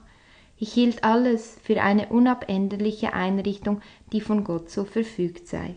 Ich 0.62 0.74
hielt 0.74 1.04
alles 1.04 1.58
für 1.64 1.82
eine 1.82 2.10
unabänderliche 2.10 3.14
Einrichtung, 3.14 3.80
die 4.12 4.20
von 4.20 4.44
Gott 4.44 4.68
so 4.68 4.84
verfügt 4.84 5.48
sei. 5.48 5.74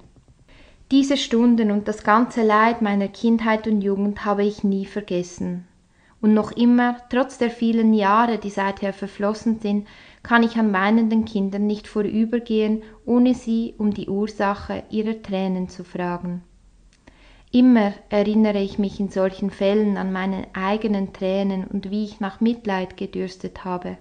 Diese 0.92 1.16
Stunden 1.16 1.72
und 1.72 1.88
das 1.88 2.04
ganze 2.04 2.44
Leid 2.44 2.82
meiner 2.82 3.08
Kindheit 3.08 3.66
und 3.66 3.82
Jugend 3.82 4.26
habe 4.26 4.44
ich 4.44 4.66
nie 4.66 4.86
vergessen, 4.86 5.66
und 6.20 6.34
noch 6.34 6.52
immer, 6.52 6.98
trotz 7.10 7.38
der 7.38 7.50
vielen 7.50 7.94
Jahre, 7.94 8.38
die 8.38 8.50
seither 8.50 8.94
verflossen 8.94 9.60
sind, 9.60 9.88
kann 10.22 10.44
ich 10.44 10.58
an 10.58 10.72
weinenden 10.72 11.26
Kindern 11.26 11.68
nicht 11.68 11.88
vorübergehen, 11.88 12.84
ohne 13.06 13.36
sie 13.36 13.76
um 13.78 13.94
die 13.94 14.08
Ursache 14.08 14.84
ihrer 14.90 15.22
Tränen 15.22 15.68
zu 15.68 15.84
fragen. 15.84 16.42
Immer 17.52 17.94
erinnere 18.10 18.62
ich 18.62 18.80
mich 18.80 19.00
in 19.02 19.10
solchen 19.10 19.50
Fällen 19.50 19.98
an 19.98 20.14
meine 20.14 20.48
eigenen 20.54 21.14
Tränen 21.14 21.66
und 21.68 21.90
wie 21.90 22.06
ich 22.06 22.22
nach 22.22 22.40
Mitleid 22.40 22.96
gedürstet 22.96 23.66
habe. 23.66 23.98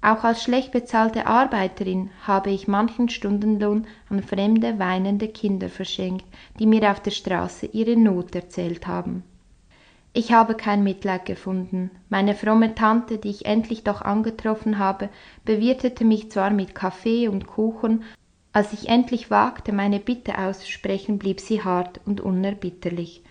Auch 0.00 0.22
als 0.22 0.42
schlecht 0.42 0.70
bezahlte 0.70 1.26
Arbeiterin 1.26 2.10
habe 2.26 2.50
ich 2.50 2.68
manchen 2.68 3.08
Stundenlohn 3.08 3.86
an 4.08 4.22
fremde 4.22 4.78
weinende 4.78 5.28
Kinder 5.28 5.68
verschenkt, 5.68 6.24
die 6.58 6.66
mir 6.66 6.90
auf 6.90 7.00
der 7.00 7.10
Straße 7.10 7.66
ihre 7.66 7.96
Not 7.96 8.34
erzählt 8.34 8.86
haben. 8.86 9.24
Ich 10.12 10.32
habe 10.32 10.54
kein 10.54 10.84
Mitleid 10.84 11.26
gefunden. 11.26 11.90
Meine 12.08 12.34
fromme 12.34 12.74
Tante, 12.74 13.18
die 13.18 13.30
ich 13.30 13.46
endlich 13.46 13.84
doch 13.84 14.00
angetroffen 14.00 14.78
habe, 14.78 15.10
bewirtete 15.44 16.04
mich 16.04 16.30
zwar 16.30 16.50
mit 16.50 16.74
Kaffee 16.74 17.28
und 17.28 17.46
Kuchen, 17.46 18.04
Als 18.52 18.72
ich 18.72 18.88
endlich 18.88 19.30
wagte, 19.30 19.72
meine 19.72 20.00
Bitte 20.00 20.38
auszusprechen, 20.38 21.18
blieb 21.18 21.38
sie 21.38 21.62
hart 21.62 22.00
und 22.06 22.20
unerbitterlich. 22.20 23.22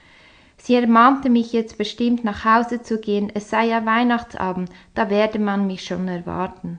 Sie 0.67 0.75
ermahnte 0.75 1.29
mich 1.29 1.53
jetzt 1.53 1.77
bestimmt 1.77 2.25
nach 2.25 2.43
Hause 2.43 2.81
zu 2.81 2.99
gehen, 2.99 3.31
es 3.33 3.49
sei 3.49 3.67
ja 3.67 3.85
Weihnachtsabend, 3.85 4.69
da 4.95 5.09
werde 5.09 5.39
man 5.39 5.65
mich 5.65 5.85
schon 5.85 6.09
erwarten. 6.09 6.77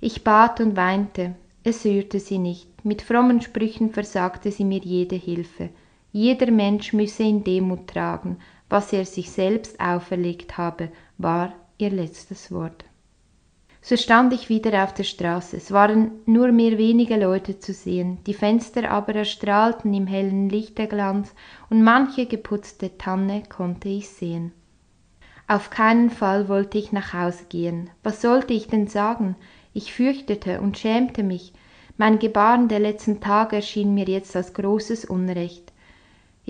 Ich 0.00 0.22
bat 0.22 0.60
und 0.60 0.76
weinte, 0.76 1.34
es 1.64 1.84
rührte 1.84 2.20
sie 2.20 2.38
nicht, 2.38 2.68
mit 2.84 3.02
frommen 3.02 3.40
Sprüchen 3.40 3.90
versagte 3.90 4.52
sie 4.52 4.64
mir 4.64 4.78
jede 4.78 5.16
Hilfe. 5.16 5.70
Jeder 6.12 6.52
Mensch 6.52 6.92
müsse 6.92 7.24
in 7.24 7.42
Demut 7.42 7.88
tragen, 7.88 8.36
was 8.68 8.92
er 8.92 9.04
sich 9.04 9.28
selbst 9.32 9.80
auferlegt 9.80 10.56
habe, 10.56 10.92
war 11.18 11.52
ihr 11.78 11.90
letztes 11.90 12.52
Wort. 12.52 12.84
So 13.82 13.96
stand 13.96 14.32
ich 14.34 14.48
wieder 14.48 14.84
auf 14.84 14.92
der 14.92 15.04
Straße. 15.04 15.56
Es 15.56 15.72
waren 15.72 16.12
nur 16.26 16.52
mehr 16.52 16.76
wenige 16.76 17.16
Leute 17.16 17.58
zu 17.58 17.72
sehen, 17.72 18.18
die 18.26 18.34
Fenster 18.34 18.90
aber 18.90 19.14
erstrahlten 19.14 19.94
im 19.94 20.06
hellen 20.06 20.50
Lichterglanz, 20.50 21.34
und 21.70 21.82
manche 21.82 22.26
geputzte 22.26 22.98
Tanne 22.98 23.42
konnte 23.48 23.88
ich 23.88 24.10
sehen. 24.10 24.52
Auf 25.48 25.70
keinen 25.70 26.10
Fall 26.10 26.48
wollte 26.48 26.78
ich 26.78 26.92
nach 26.92 27.12
Hause 27.12 27.44
gehen. 27.48 27.90
Was 28.02 28.20
sollte 28.20 28.52
ich 28.52 28.68
denn 28.68 28.86
sagen? 28.86 29.34
Ich 29.72 29.92
fürchtete 29.92 30.60
und 30.60 30.78
schämte 30.78 31.22
mich. 31.22 31.52
Mein 31.96 32.18
Gebaren 32.18 32.68
der 32.68 32.80
letzten 32.80 33.20
Tage 33.20 33.56
erschien 33.56 33.94
mir 33.94 34.06
jetzt 34.06 34.36
als 34.36 34.54
großes 34.54 35.06
Unrecht. 35.06 35.69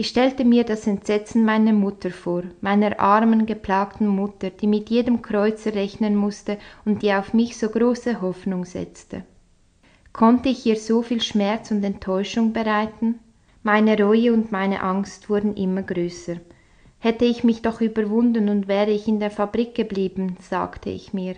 Ich 0.00 0.09
stellte 0.09 0.47
mir 0.47 0.64
das 0.64 0.87
Entsetzen 0.87 1.45
meiner 1.45 1.75
Mutter 1.75 2.09
vor, 2.09 2.45
meiner 2.62 2.99
armen, 3.00 3.45
geplagten 3.45 4.07
Mutter, 4.09 4.49
die 4.49 4.66
mit 4.66 4.88
jedem 4.88 5.21
Kreuzer 5.21 5.75
rechnen 5.75 6.16
musste 6.16 6.57
und 6.87 7.02
die 7.02 7.12
auf 7.12 7.35
mich 7.35 7.59
so 7.59 7.69
große 7.69 8.23
Hoffnung 8.23 8.64
setzte. 8.64 9.25
Konnte 10.14 10.49
ich 10.49 10.64
ihr 10.64 10.76
so 10.76 11.02
viel 11.02 11.21
Schmerz 11.21 11.71
und 11.71 11.85
Enttäuschung 11.85 12.54
bereiten? 12.54 13.19
Meine 13.62 14.02
Reue 14.02 14.33
und 14.33 14.50
meine 14.50 14.83
Angst 14.83 15.28
wurden 15.28 15.54
immer 15.54 15.83
größer. 15.83 16.37
Hätte 16.99 17.26
ich 17.26 17.45
mich 17.45 17.61
doch 17.61 17.83
überwunden 17.83 18.49
und 18.49 18.69
wäre 18.69 18.92
ich 18.92 19.07
in 19.07 19.21
der 19.21 19.30
Fabrik 19.30 19.75
geblieben, 19.75 20.38
sagte 20.40 20.88
ich 20.88 21.12
mir. 21.12 21.35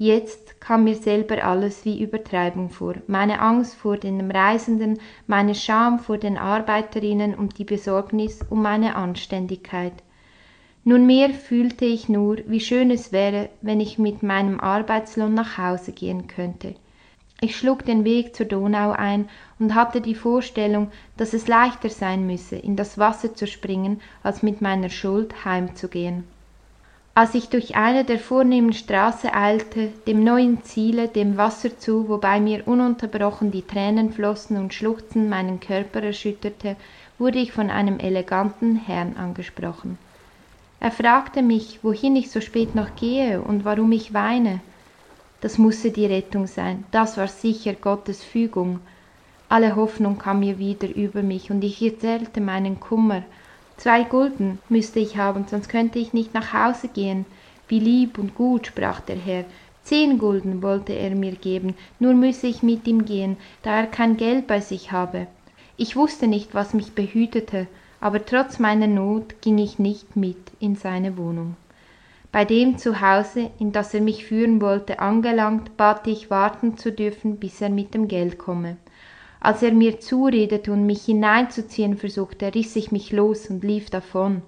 Jetzt 0.00 0.60
kam 0.60 0.84
mir 0.84 0.94
selber 0.94 1.42
alles 1.42 1.84
wie 1.84 2.00
Übertreibung 2.00 2.70
vor, 2.70 2.94
meine 3.08 3.40
Angst 3.40 3.74
vor 3.74 3.96
den 3.96 4.30
Reisenden, 4.30 5.00
meine 5.26 5.56
Scham 5.56 5.98
vor 5.98 6.18
den 6.18 6.38
Arbeiterinnen 6.38 7.34
und 7.34 7.58
die 7.58 7.64
Besorgnis 7.64 8.38
um 8.48 8.62
meine 8.62 8.94
Anständigkeit. 8.94 9.94
Nunmehr 10.84 11.30
fühlte 11.30 11.84
ich 11.84 12.08
nur, 12.08 12.38
wie 12.46 12.60
schön 12.60 12.92
es 12.92 13.10
wäre, 13.10 13.48
wenn 13.60 13.80
ich 13.80 13.98
mit 13.98 14.22
meinem 14.22 14.60
Arbeitslohn 14.60 15.34
nach 15.34 15.58
Hause 15.58 15.90
gehen 15.90 16.28
könnte. 16.28 16.76
Ich 17.40 17.56
schlug 17.56 17.84
den 17.84 18.04
Weg 18.04 18.36
zur 18.36 18.46
Donau 18.46 18.92
ein 18.92 19.28
und 19.58 19.74
hatte 19.74 20.00
die 20.00 20.14
Vorstellung, 20.14 20.92
dass 21.16 21.34
es 21.34 21.48
leichter 21.48 21.88
sein 21.88 22.24
müsse, 22.24 22.54
in 22.54 22.76
das 22.76 22.98
Wasser 22.98 23.34
zu 23.34 23.48
springen, 23.48 24.00
als 24.22 24.44
mit 24.44 24.60
meiner 24.60 24.90
Schuld 24.90 25.44
heimzugehen. 25.44 26.22
Als 27.18 27.34
ich 27.34 27.48
durch 27.48 27.74
eine 27.74 28.04
der 28.04 28.20
vornehmen 28.20 28.72
Straße 28.72 29.34
eilte, 29.34 29.88
dem 30.06 30.22
neuen 30.22 30.62
Ziele, 30.62 31.08
dem 31.08 31.36
Wasser 31.36 31.76
zu, 31.76 32.08
wobei 32.08 32.38
mir 32.38 32.68
ununterbrochen 32.68 33.50
die 33.50 33.66
Tränen 33.66 34.12
flossen 34.12 34.56
und 34.56 34.72
Schluchzen 34.72 35.28
meinen 35.28 35.58
Körper 35.58 36.00
erschütterte, 36.00 36.76
wurde 37.18 37.40
ich 37.40 37.50
von 37.50 37.70
einem 37.70 37.98
eleganten 37.98 38.76
Herrn 38.76 39.16
angesprochen. 39.16 39.98
Er 40.78 40.92
fragte 40.92 41.42
mich, 41.42 41.80
wohin 41.82 42.14
ich 42.14 42.30
so 42.30 42.40
spät 42.40 42.76
noch 42.76 42.94
gehe 42.94 43.42
und 43.42 43.64
warum 43.64 43.90
ich 43.90 44.14
weine. 44.14 44.60
Das 45.40 45.58
musste 45.58 45.90
die 45.90 46.06
Rettung 46.06 46.46
sein, 46.46 46.84
das 46.92 47.16
war 47.16 47.26
sicher 47.26 47.72
Gottes 47.72 48.22
Fügung. 48.22 48.78
Alle 49.48 49.74
Hoffnung 49.74 50.18
kam 50.18 50.38
mir 50.38 50.60
wieder 50.60 50.86
über 50.94 51.22
mich, 51.22 51.50
und 51.50 51.64
ich 51.64 51.82
erzählte 51.82 52.40
meinen 52.40 52.78
Kummer, 52.78 53.24
Zwei 53.78 54.02
Gulden 54.02 54.58
müsste 54.68 54.98
ich 54.98 55.16
haben, 55.16 55.46
sonst 55.48 55.68
könnte 55.68 56.00
ich 56.00 56.12
nicht 56.12 56.34
nach 56.34 56.52
Hause 56.52 56.88
gehen. 56.88 57.24
Wie 57.68 57.78
lieb 57.78 58.18
und 58.18 58.34
gut, 58.34 58.66
sprach 58.66 59.00
der 59.00 59.16
Herr. 59.16 59.44
Zehn 59.84 60.18
Gulden 60.18 60.62
wollte 60.62 60.92
er 60.92 61.14
mir 61.14 61.32
geben, 61.32 61.74
nur 62.00 62.12
müsse 62.12 62.48
ich 62.48 62.64
mit 62.64 62.88
ihm 62.88 63.04
gehen, 63.04 63.36
da 63.62 63.76
er 63.76 63.86
kein 63.86 64.16
Geld 64.16 64.48
bei 64.48 64.60
sich 64.60 64.90
habe. 64.90 65.28
Ich 65.76 65.94
wusste 65.94 66.26
nicht, 66.26 66.54
was 66.54 66.74
mich 66.74 66.92
behütete, 66.92 67.68
aber 68.00 68.26
trotz 68.26 68.58
meiner 68.58 68.88
Not 68.88 69.40
ging 69.42 69.58
ich 69.58 69.78
nicht 69.78 70.16
mit 70.16 70.38
in 70.58 70.74
seine 70.74 71.16
Wohnung. 71.16 71.54
Bei 72.32 72.44
dem 72.44 72.78
Zuhause, 72.78 73.50
in 73.60 73.70
das 73.70 73.94
er 73.94 74.00
mich 74.00 74.26
führen 74.26 74.60
wollte, 74.60 74.98
angelangt, 74.98 75.76
bat 75.76 76.06
ich 76.08 76.30
warten 76.30 76.76
zu 76.76 76.90
dürfen, 76.90 77.36
bis 77.36 77.60
er 77.60 77.70
mit 77.70 77.94
dem 77.94 78.08
Geld 78.08 78.38
komme. 78.38 78.76
Als 79.48 79.62
er 79.62 79.72
mir 79.72 79.98
zuredete 79.98 80.70
und 80.70 80.84
mich 80.84 81.06
hineinzuziehen 81.06 81.96
versuchte, 81.96 82.54
riss 82.54 82.76
ich 82.76 82.92
mich 82.92 83.12
los 83.12 83.48
und 83.48 83.64
lief 83.64 83.88
davon. 83.88 84.42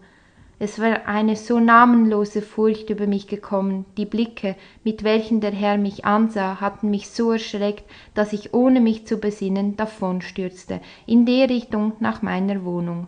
Es 0.59 0.79
war 0.79 1.07
eine 1.07 1.37
so 1.37 1.59
namenlose 1.59 2.43
Furcht 2.43 2.91
über 2.91 3.07
mich 3.07 3.27
gekommen, 3.27 3.87
die 3.97 4.05
Blicke, 4.05 4.57
mit 4.85 5.03
welchen 5.03 5.41
der 5.41 5.53
Herr 5.53 5.79
mich 5.79 6.05
ansah, 6.05 6.61
hatten 6.61 6.91
mich 6.91 7.09
so 7.09 7.33
erschreckt, 7.33 7.85
dass 8.13 8.35
ich 8.35 8.53
ohne 8.53 8.83
mich 8.83 9.07
zu 9.07 9.17
besinnen 9.17 9.75
davonstürzte, 9.75 10.83
in 11.07 11.25
der 11.25 11.49
Richtung 11.49 11.95
nach 12.01 12.21
meiner 12.21 12.63
Wohnung. 12.67 13.07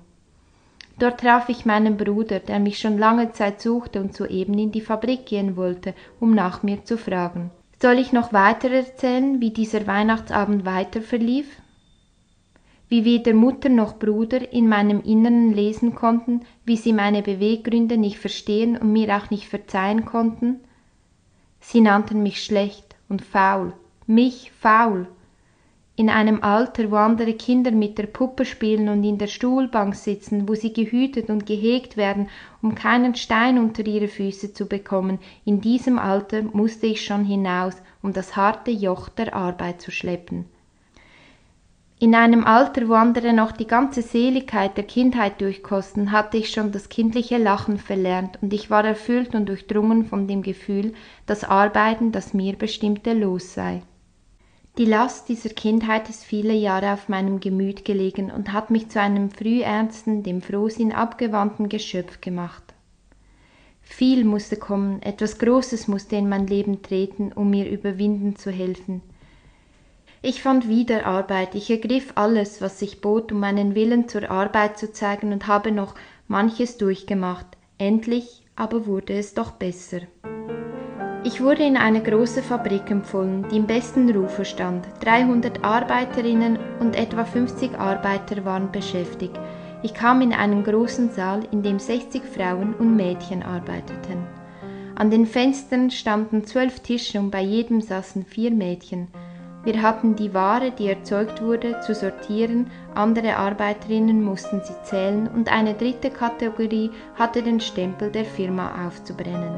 Dort 0.99 1.21
traf 1.21 1.51
ich 1.51 1.67
meinen 1.67 1.99
Bruder, 1.99 2.39
der 2.39 2.59
mich 2.59 2.79
schon 2.79 2.97
lange 2.97 3.33
Zeit 3.33 3.61
suchte 3.61 4.01
und 4.01 4.17
soeben 4.17 4.59
in 4.59 4.73
die 4.73 4.81
Fabrik 4.81 5.27
gehen 5.27 5.57
wollte, 5.57 5.93
um 6.21 6.35
nach 6.35 6.63
mir 6.63 6.87
zu 6.87 6.97
fragen. 6.97 7.51
Soll 7.83 7.99
ich 7.99 8.15
noch 8.15 8.33
weiter 8.33 8.71
erzählen, 8.71 9.43
wie 9.43 9.51
dieser 9.51 9.87
Weihnachtsabend 9.87 10.65
weiter 10.65 11.03
verlief? 11.03 11.59
Wie 12.93 13.07
weder 13.07 13.33
Mutter 13.33 13.71
noch 13.71 13.99
Bruder 13.99 14.53
in 14.53 14.69
meinem 14.69 15.01
Inneren 15.01 15.55
lesen 15.55 15.95
konnten, 15.95 16.43
wie 16.67 16.77
sie 16.77 16.93
meine 16.93 17.23
Beweggründe 17.23 17.97
nicht 17.97 18.19
verstehen 18.19 18.77
und 18.77 18.93
mir 18.93 19.17
auch 19.17 19.31
nicht 19.31 19.49
verzeihen 19.49 20.05
konnten? 20.05 20.61
Sie 21.59 21.81
nannten 21.81 22.23
mich 22.23 22.45
schlecht 22.45 22.95
und 23.09 23.23
faul, 23.23 23.73
mich 24.07 24.53
faul. 24.61 25.07
In 25.97 26.11
einem 26.11 26.43
Alter, 26.43 26.91
wo 26.91 26.97
andere 26.97 27.33
Kinder 27.33 27.71
mit 27.71 27.97
der 27.97 28.09
Puppe 28.09 28.45
spielen 28.45 28.91
und 28.91 29.03
in 29.05 29.17
der 29.17 29.27
Stuhlbank 29.27 29.95
sitzen, 29.95 30.47
wo 30.47 30.55
sie 30.55 30.75
gehütet 30.75 31.31
und 31.31 31.47
gehegt 31.47 31.97
werden, 31.97 32.29
um 32.61 32.75
keinen 32.75 33.15
Stein 33.15 33.59
unter 33.59 33.87
ihre 33.87 34.09
Füße 34.09 34.53
zu 34.53 34.67
bekommen, 34.67 35.19
in 35.47 35.63
diesem 35.63 35.99
Alter 35.99 36.43
musste 36.43 36.89
ich 36.89 37.07
schon 37.07 37.25
hinaus, 37.25 37.75
um 38.03 38.13
das 38.13 38.37
harte 38.37 38.71
Joch 38.71 39.09
der 39.09 39.35
Arbeit 39.35 39.81
zu 39.81 39.91
schleppen. 39.91 40.45
In 42.03 42.17
einem 42.17 42.45
Alter, 42.45 42.89
wo 42.89 42.95
andere 42.95 43.33
noch 43.33 43.53
die 43.53 43.69
ganze 43.69 44.03
Seligkeit 44.03 44.77
der 44.77 44.83
Kindheit 44.83 45.41
durchkosten, 45.41 46.11
hatte 46.11 46.37
ich 46.37 46.51
schon 46.51 46.73
das 46.73 46.89
kindliche 46.89 47.39
Lachen 47.39 47.79
verlernt, 47.79 48.43
und 48.43 48.53
ich 48.53 48.71
war 48.71 48.85
erfüllt 48.85 49.37
und 49.37 49.49
durchdrungen 49.49 50.07
von 50.07 50.27
dem 50.27 50.43
Gefühl, 50.43 50.95
dass 51.27 51.45
Arbeiten 51.45 52.11
das 52.11 52.35
mir 52.35 52.57
bestimmte 52.57 53.13
Los 53.13 53.55
sei. 53.55 53.85
Die 54.79 54.85
Last 54.85 55.29
dieser 55.29 55.51
Kindheit 55.51 56.09
ist 56.11 56.25
viele 56.25 56.55
Jahre 56.55 56.93
auf 56.93 57.09
meinem 57.09 57.39
Gemüt 57.39 57.85
gelegen 57.85 58.33
und 58.33 58.53
hat 58.53 58.73
mich 58.73 58.89
zu 58.89 59.01
einem 59.01 59.31
frühernsten, 59.31 60.25
dem 60.25 60.43
Frohsinn 60.43 60.91
abgewandten 60.91 61.69
Geschöpf 61.69 62.21
gemacht. 62.21 62.65
Viel 63.81 64.25
musste 64.25 64.57
kommen, 64.57 65.01
etwas 65.03 65.39
Großes 65.39 65.87
musste 65.87 66.17
in 66.17 66.29
mein 66.29 66.49
Leben 66.49 66.83
treten, 66.83 67.31
um 67.33 67.51
mir 67.51 67.71
überwinden 67.71 68.35
zu 68.35 68.51
helfen. 68.51 69.03
Ich 70.25 70.41
fand 70.41 70.69
wieder 70.69 71.05
Arbeit, 71.05 71.57
ich 71.57 71.69
ergriff 71.69 72.13
alles, 72.15 72.63
was 72.63 72.79
sich 72.79 73.01
bot, 73.01 73.33
um 73.33 73.41
meinen 73.41 73.75
Willen 73.75 74.09
zur 74.09 74.31
Arbeit 74.31 74.79
zu 74.79 74.93
zeigen 74.93 75.33
und 75.33 75.49
habe 75.49 75.73
noch 75.73 75.97
manches 76.29 76.79
durchgemacht. 76.79 77.47
Endlich 77.77 78.45
aber 78.55 78.87
wurde 78.87 79.15
es 79.15 79.35
doch 79.35 79.51
besser. 79.51 80.03
Ich 81.25 81.41
wurde 81.41 81.65
in 81.65 81.77
eine 81.77 82.01
große 82.05 82.41
Fabrik 82.41 82.89
empfohlen, 82.89 83.47
die 83.51 83.57
im 83.57 83.67
besten 83.67 84.09
Rufe 84.17 84.45
stand. 84.45 84.87
300 85.01 85.65
Arbeiterinnen 85.65 86.57
und 86.79 86.95
etwa 86.95 87.25
50 87.25 87.77
Arbeiter 87.77 88.45
waren 88.45 88.71
beschäftigt. 88.71 89.41
Ich 89.83 89.93
kam 89.93 90.21
in 90.21 90.33
einen 90.33 90.63
großen 90.63 91.11
Saal, 91.11 91.41
in 91.51 91.65
dem 91.65 91.81
60 91.81 92.23
Frauen 92.23 92.75
und 92.75 92.95
Mädchen 92.95 93.43
arbeiteten. 93.43 94.25
An 94.95 95.11
den 95.11 95.27
Fenstern 95.27 95.91
standen 95.91 96.45
zwölf 96.45 96.79
Tische 96.79 97.19
und 97.19 97.33
bei 97.33 97.43
jedem 97.43 97.81
saßen 97.81 98.25
vier 98.25 98.53
Mädchen. 98.53 99.09
Wir 99.65 99.81
hatten 99.81 100.17
die 100.17 100.35
Ware, 100.35 100.73
die 100.73 100.89
erzeugt 100.89 101.41
wurde, 101.41 101.79
zu 101.81 101.95
sortieren, 101.95 102.71
andere 102.95 103.37
Arbeiterinnen 103.37 104.23
mussten 104.23 104.61
sie 104.65 104.75
zählen 104.83 105.29
und 105.29 105.53
eine 105.53 105.75
dritte 105.75 106.11
Kategorie 106.11 106.91
hatte 107.15 107.43
den 107.43 107.61
Stempel 107.61 108.11
der 108.11 108.25
Firma 108.25 108.87
aufzubrennen. 108.87 109.57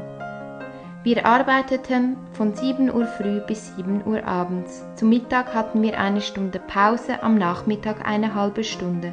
Wir 1.03 1.25
arbeiteten 1.25 2.17
von 2.33 2.55
7 2.55 2.93
Uhr 2.93 3.05
früh 3.05 3.39
bis 3.47 3.75
7 3.75 4.03
Uhr 4.05 4.23
abends. 4.25 4.83
Zum 4.95 5.09
Mittag 5.09 5.55
hatten 5.55 5.81
wir 5.81 5.99
eine 5.99 6.21
Stunde 6.21 6.59
Pause, 6.59 7.23
am 7.23 7.37
Nachmittag 7.37 8.07
eine 8.07 8.35
halbe 8.35 8.63
Stunde. 8.63 9.11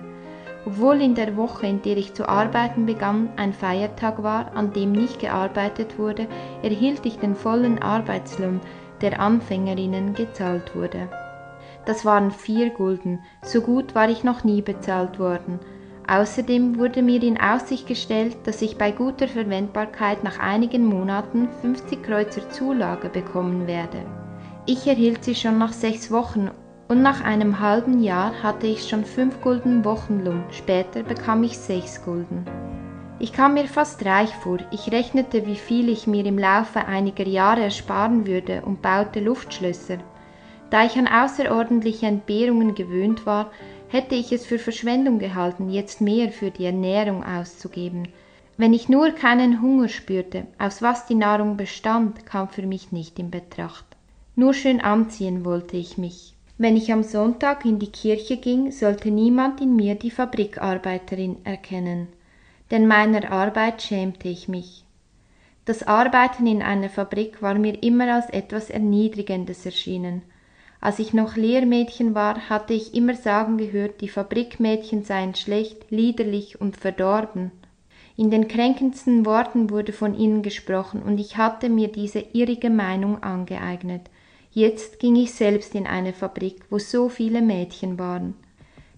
Obwohl 0.64 1.00
in 1.00 1.14
der 1.14 1.36
Woche, 1.36 1.66
in 1.66 1.82
der 1.82 1.96
ich 1.96 2.14
zu 2.14 2.28
arbeiten 2.28 2.86
begann, 2.86 3.30
ein 3.36 3.52
Feiertag 3.52 4.22
war, 4.22 4.54
an 4.54 4.72
dem 4.72 4.92
nicht 4.92 5.20
gearbeitet 5.20 5.98
wurde, 5.98 6.28
erhielt 6.62 7.04
ich 7.04 7.18
den 7.18 7.34
vollen 7.34 7.82
Arbeitslohn, 7.82 8.60
der 9.02 9.20
Anfängerinnen 9.20 10.14
gezahlt 10.14 10.74
wurde. 10.74 11.08
Das 11.84 12.04
waren 12.04 12.30
vier 12.30 12.70
Gulden, 12.70 13.20
so 13.42 13.60
gut 13.60 13.94
war 13.94 14.08
ich 14.08 14.22
noch 14.22 14.44
nie 14.44 14.62
bezahlt 14.62 15.18
worden. 15.18 15.58
Außerdem 16.06 16.78
wurde 16.78 17.02
mir 17.02 17.22
in 17.22 17.40
Aussicht 17.40 17.86
gestellt, 17.86 18.36
dass 18.44 18.62
ich 18.62 18.76
bei 18.78 18.90
guter 18.90 19.28
Verwendbarkeit 19.28 20.24
nach 20.24 20.38
einigen 20.38 20.84
Monaten 20.84 21.48
50 21.60 22.02
Kreuzer 22.02 22.48
Zulage 22.50 23.08
bekommen 23.08 23.66
werde. 23.66 24.04
Ich 24.66 24.86
erhielt 24.86 25.24
sie 25.24 25.34
schon 25.34 25.58
nach 25.58 25.72
sechs 25.72 26.10
Wochen 26.10 26.50
und 26.88 27.02
nach 27.02 27.24
einem 27.24 27.60
halben 27.60 28.02
Jahr 28.02 28.42
hatte 28.42 28.66
ich 28.66 28.88
schon 28.88 29.04
fünf 29.04 29.40
Gulden 29.40 29.84
Wochenlohn, 29.84 30.44
später 30.50 31.02
bekam 31.02 31.42
ich 31.42 31.56
sechs 31.58 32.04
Gulden. 32.04 32.44
Ich 33.22 33.32
kam 33.32 33.54
mir 33.54 33.68
fast 33.68 34.04
reich 34.04 34.34
vor, 34.34 34.58
ich 34.72 34.90
rechnete, 34.90 35.46
wie 35.46 35.54
viel 35.54 35.88
ich 35.88 36.08
mir 36.08 36.26
im 36.26 36.40
Laufe 36.40 36.86
einiger 36.86 37.24
Jahre 37.24 37.62
ersparen 37.62 38.26
würde 38.26 38.62
und 38.62 38.82
baute 38.82 39.20
Luftschlösser. 39.20 39.98
Da 40.70 40.84
ich 40.84 40.96
an 40.96 41.06
außerordentliche 41.06 42.06
Entbehrungen 42.06 42.74
gewöhnt 42.74 43.24
war, 43.24 43.52
hätte 43.86 44.16
ich 44.16 44.32
es 44.32 44.44
für 44.44 44.58
Verschwendung 44.58 45.20
gehalten, 45.20 45.70
jetzt 45.70 46.00
mehr 46.00 46.32
für 46.32 46.50
die 46.50 46.64
Ernährung 46.64 47.22
auszugeben. 47.22 48.08
Wenn 48.56 48.72
ich 48.72 48.88
nur 48.88 49.12
keinen 49.12 49.62
Hunger 49.62 49.86
spürte, 49.86 50.48
aus 50.58 50.82
was 50.82 51.06
die 51.06 51.14
Nahrung 51.14 51.56
bestand, 51.56 52.26
kam 52.26 52.48
für 52.48 52.66
mich 52.66 52.90
nicht 52.90 53.20
in 53.20 53.30
Betracht. 53.30 53.86
Nur 54.34 54.52
schön 54.52 54.80
anziehen 54.80 55.44
wollte 55.44 55.76
ich 55.76 55.96
mich. 55.96 56.34
Wenn 56.58 56.76
ich 56.76 56.92
am 56.92 57.04
Sonntag 57.04 57.64
in 57.66 57.78
die 57.78 57.92
Kirche 57.92 58.36
ging, 58.36 58.72
sollte 58.72 59.12
niemand 59.12 59.60
in 59.60 59.76
mir 59.76 59.94
die 59.94 60.10
Fabrikarbeiterin 60.10 61.36
erkennen, 61.44 62.08
denn 62.72 62.88
meiner 62.88 63.30
Arbeit 63.30 63.80
schämte 63.82 64.28
ich 64.28 64.48
mich. 64.48 64.84
Das 65.64 65.84
Arbeiten 65.84 66.48
in 66.48 66.60
einer 66.60 66.88
Fabrik 66.88 67.40
war 67.40 67.54
mir 67.54 67.80
immer 67.84 68.12
als 68.12 68.28
etwas 68.30 68.70
Erniedrigendes 68.70 69.64
erschienen, 69.64 70.22
als 70.82 70.98
ich 70.98 71.14
noch 71.14 71.36
Lehrmädchen 71.36 72.16
war, 72.16 72.48
hatte 72.50 72.74
ich 72.74 72.92
immer 72.92 73.14
sagen 73.14 73.56
gehört, 73.56 74.00
die 74.00 74.08
Fabrikmädchen 74.08 75.04
seien 75.04 75.36
schlecht, 75.36 75.92
liederlich 75.92 76.60
und 76.60 76.76
verdorben. 76.76 77.52
In 78.16 78.32
den 78.32 78.48
kränkendsten 78.48 79.24
Worten 79.24 79.70
wurde 79.70 79.92
von 79.92 80.18
ihnen 80.18 80.42
gesprochen, 80.42 81.00
und 81.00 81.20
ich 81.20 81.36
hatte 81.36 81.68
mir 81.68 81.86
diese 81.86 82.18
irrige 82.32 82.68
Meinung 82.68 83.22
angeeignet. 83.22 84.10
Jetzt 84.50 84.98
ging 84.98 85.14
ich 85.14 85.32
selbst 85.32 85.76
in 85.76 85.86
eine 85.86 86.12
Fabrik, 86.12 86.64
wo 86.68 86.80
so 86.80 87.08
viele 87.08 87.42
Mädchen 87.42 87.96
waren. 88.00 88.34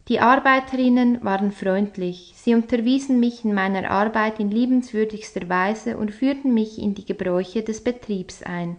Die 0.08 0.20
Arbeiterinnen 0.20 1.24
waren 1.24 1.50
freundlich, 1.50 2.34
sie 2.36 2.54
unterwiesen 2.54 3.20
mich 3.20 3.42
in 3.42 3.54
meiner 3.54 3.90
Arbeit 3.90 4.38
in 4.38 4.50
liebenswürdigster 4.50 5.48
Weise 5.48 5.96
und 5.96 6.12
führten 6.12 6.52
mich 6.52 6.78
in 6.78 6.94
die 6.94 7.06
Gebräuche 7.06 7.62
des 7.62 7.82
Betriebs 7.82 8.42
ein. 8.42 8.76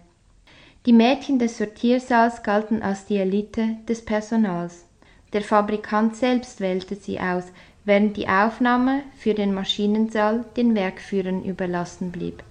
Die 0.86 0.92
Mädchen 0.92 1.40
des 1.40 1.58
Sortiersaals 1.58 2.44
galten 2.44 2.80
als 2.80 3.06
die 3.06 3.16
Elite 3.16 3.76
des 3.88 4.04
Personals. 4.04 4.86
Der 5.32 5.42
Fabrikant 5.42 6.14
selbst 6.14 6.60
wählte 6.60 6.94
sie 6.94 7.18
aus, 7.18 7.46
während 7.84 8.16
die 8.16 8.28
Aufnahme 8.28 9.02
für 9.16 9.34
den 9.34 9.52
Maschinensaal 9.52 10.44
den 10.56 10.76
Werkführern 10.76 11.42
überlassen 11.42 12.12
blieb. 12.12 12.44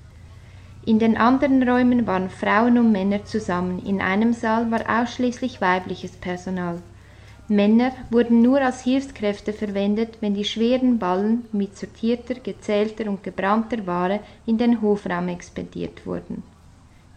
In 0.86 1.00
den 1.00 1.16
anderen 1.16 1.68
Räumen 1.68 2.08
waren 2.08 2.30
Frauen 2.30 2.78
und 2.78 2.92
Männer 2.92 3.24
zusammen, 3.24 3.82
in 3.86 4.02
einem 4.02 4.34
Saal 4.34 4.70
war 4.70 5.02
ausschließlich 5.02 5.62
weibliches 5.62 6.12
Personal. 6.18 6.82
Männer 7.48 7.92
wurden 8.10 8.42
nur 8.42 8.60
als 8.62 8.84
Hilfskräfte 8.84 9.54
verwendet, 9.54 10.18
wenn 10.20 10.34
die 10.34 10.46
schweren 10.46 10.98
Ballen 10.98 11.46
mit 11.52 11.78
sortierter, 11.78 12.36
gezählter 12.36 13.08
und 13.08 13.24
gebrannter 13.24 13.86
Ware 13.86 14.20
in 14.48 14.58
den 14.58 14.82
Hofraum 14.82 15.28
expediert 15.28 16.08
wurden. 16.08 16.42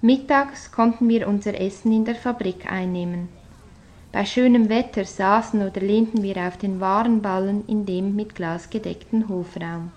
Mittags 0.03 0.71
konnten 0.71 1.09
wir 1.09 1.27
unser 1.27 1.59
Essen 1.59 1.93
in 1.93 2.05
der 2.05 2.15
Fabrik 2.15 2.71
einnehmen. 2.71 3.29
Bei 4.13 4.25
schönem 4.25 4.69
Wetter 4.69 5.05
saßen 5.05 5.61
oder 5.63 5.81
lehnten 5.81 6.23
wir 6.23 6.37
auf 6.37 6.57
den 6.59 6.79
Warenballen 6.79 7.65
in 7.67 7.87
dem 7.87 8.15
mit 8.15 8.35
Glas 8.35 8.69
gedeckten 8.69 9.29
Hofraum. 9.29 9.93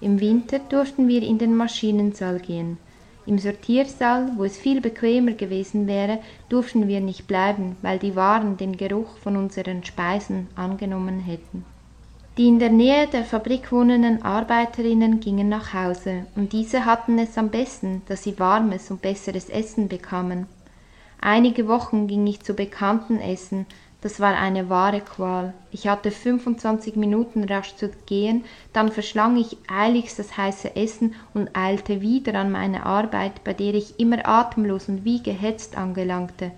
Im 0.00 0.20
Winter 0.20 0.58
durften 0.58 1.06
wir 1.06 1.22
in 1.22 1.38
den 1.38 1.54
Maschinensaal 1.54 2.38
gehen. 2.38 2.78
Im 3.26 3.38
Sortiersaal, 3.38 4.32
wo 4.36 4.44
es 4.44 4.58
viel 4.58 4.82
bequemer 4.82 5.32
gewesen 5.32 5.86
wäre, 5.86 6.18
durften 6.50 6.88
wir 6.88 7.00
nicht 7.00 7.26
bleiben, 7.26 7.76
weil 7.80 7.98
die 7.98 8.16
Waren 8.16 8.58
den 8.58 8.76
Geruch 8.76 9.16
von 9.16 9.36
unseren 9.36 9.82
Speisen 9.82 10.48
angenommen 10.56 11.20
hätten. 11.20 11.64
Die 12.36 12.48
in 12.48 12.58
der 12.58 12.70
Nähe 12.70 13.06
der 13.06 13.24
Fabrik 13.24 13.72
wohnenden 13.72 14.22
Arbeiterinnen 14.22 15.20
gingen 15.20 15.48
nach 15.48 15.72
Hause, 15.72 16.26
und 16.34 16.52
diese 16.52 16.84
hatten 16.84 17.18
es 17.18 17.38
am 17.38 17.48
besten, 17.48 18.02
dass 18.08 18.24
sie 18.24 18.38
warmes 18.38 18.90
und 18.90 19.00
besseres 19.00 19.48
Essen 19.48 19.88
bekamen. 19.88 20.46
Einige 21.20 21.68
Wochen 21.68 22.08
ging 22.08 22.26
ich 22.26 22.42
zu 22.42 22.52
Bekannten 22.52 23.20
essen, 23.20 23.66
das 24.04 24.20
war 24.20 24.36
eine 24.36 24.68
wahre 24.68 25.00
Qual. 25.00 25.54
Ich 25.72 25.88
hatte 25.88 26.10
25 26.10 26.94
Minuten 26.94 27.42
rasch 27.44 27.74
zu 27.76 27.88
gehen, 28.04 28.44
dann 28.74 28.92
verschlang 28.92 29.38
ich 29.38 29.56
eiligst 29.66 30.18
das 30.18 30.36
heiße 30.36 30.76
Essen 30.76 31.14
und 31.32 31.56
eilte 31.56 32.02
wieder 32.02 32.34
an 32.34 32.52
meine 32.52 32.84
Arbeit, 32.84 33.42
bei 33.44 33.54
der 33.54 33.72
ich 33.72 33.98
immer 33.98 34.28
atemlos 34.28 34.90
und 34.90 35.06
wie 35.06 35.22
gehetzt 35.22 35.78
angelangte. 35.78 36.50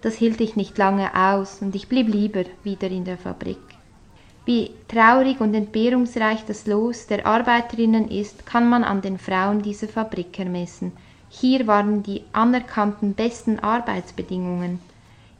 Das 0.00 0.16
hielt 0.16 0.40
ich 0.40 0.56
nicht 0.56 0.76
lange 0.78 1.14
aus, 1.14 1.62
und 1.62 1.76
ich 1.76 1.88
blieb 1.88 2.08
lieber 2.08 2.42
wieder 2.64 2.88
in 2.88 3.04
der 3.04 3.18
Fabrik. 3.18 3.58
Wie 4.44 4.72
traurig 4.88 5.40
und 5.40 5.54
entbehrungsreich 5.54 6.44
das 6.44 6.66
Los 6.66 7.06
der 7.06 7.24
Arbeiterinnen 7.24 8.10
ist, 8.10 8.46
kann 8.46 8.68
man 8.68 8.82
an 8.82 9.00
den 9.00 9.18
Frauen 9.18 9.62
dieser 9.62 9.86
Fabrik 9.86 10.36
ermessen. 10.40 10.90
Hier 11.28 11.68
waren 11.68 12.02
die 12.02 12.24
anerkannten 12.32 13.14
besten 13.14 13.60
Arbeitsbedingungen. 13.60 14.80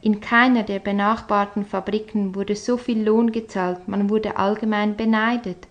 In 0.01 0.21
keiner 0.21 0.63
der 0.63 0.79
benachbarten 0.79 1.65
Fabriken 1.65 2.35
wurde 2.35 2.55
so 2.55 2.77
viel 2.77 3.03
Lohn 3.03 3.33
gezahlt, 3.33 3.89
man 3.89 4.09
wurde 4.11 4.37
allgemein 4.37 4.97
beneidet. 4.97 5.67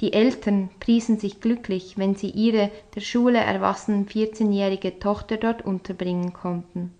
Die 0.00 0.12
Eltern 0.12 0.70
priesen 0.80 1.18
sich 1.18 1.40
glücklich, 1.40 1.98
wenn 1.98 2.14
sie 2.14 2.30
ihre 2.30 2.70
der 2.94 3.00
Schule 3.00 3.38
erwachsenen 3.38 4.06
vierzehnjährige 4.06 4.98
Tochter 4.98 5.36
dort 5.36 5.64
unterbringen 5.64 6.32
konnten. 6.32 6.92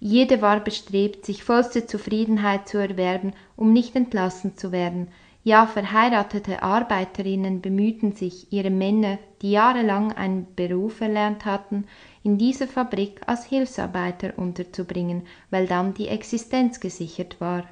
Jede 0.00 0.42
war 0.42 0.60
bestrebt, 0.60 1.24
sich 1.24 1.44
vollste 1.44 1.86
Zufriedenheit 1.86 2.68
zu 2.68 2.78
erwerben, 2.78 3.32
um 3.56 3.72
nicht 3.72 3.94
entlassen 3.96 4.56
zu 4.56 4.72
werden, 4.72 5.08
ja, 5.46 5.66
verheiratete 5.66 6.62
Arbeiterinnen 6.62 7.60
bemühten 7.60 8.12
sich, 8.12 8.50
ihre 8.50 8.70
Männer, 8.70 9.18
die 9.42 9.50
jahrelang 9.50 10.12
einen 10.12 10.46
Beruf 10.56 11.02
erlernt 11.02 11.44
hatten, 11.44 11.84
in 12.24 12.38
dieser 12.38 12.66
Fabrik 12.66 13.20
als 13.26 13.44
Hilfsarbeiter 13.44 14.32
unterzubringen, 14.36 15.22
weil 15.50 15.66
dann 15.66 15.94
die 15.94 16.08
Existenz 16.08 16.80
gesichert 16.80 17.40
war. 17.40 17.64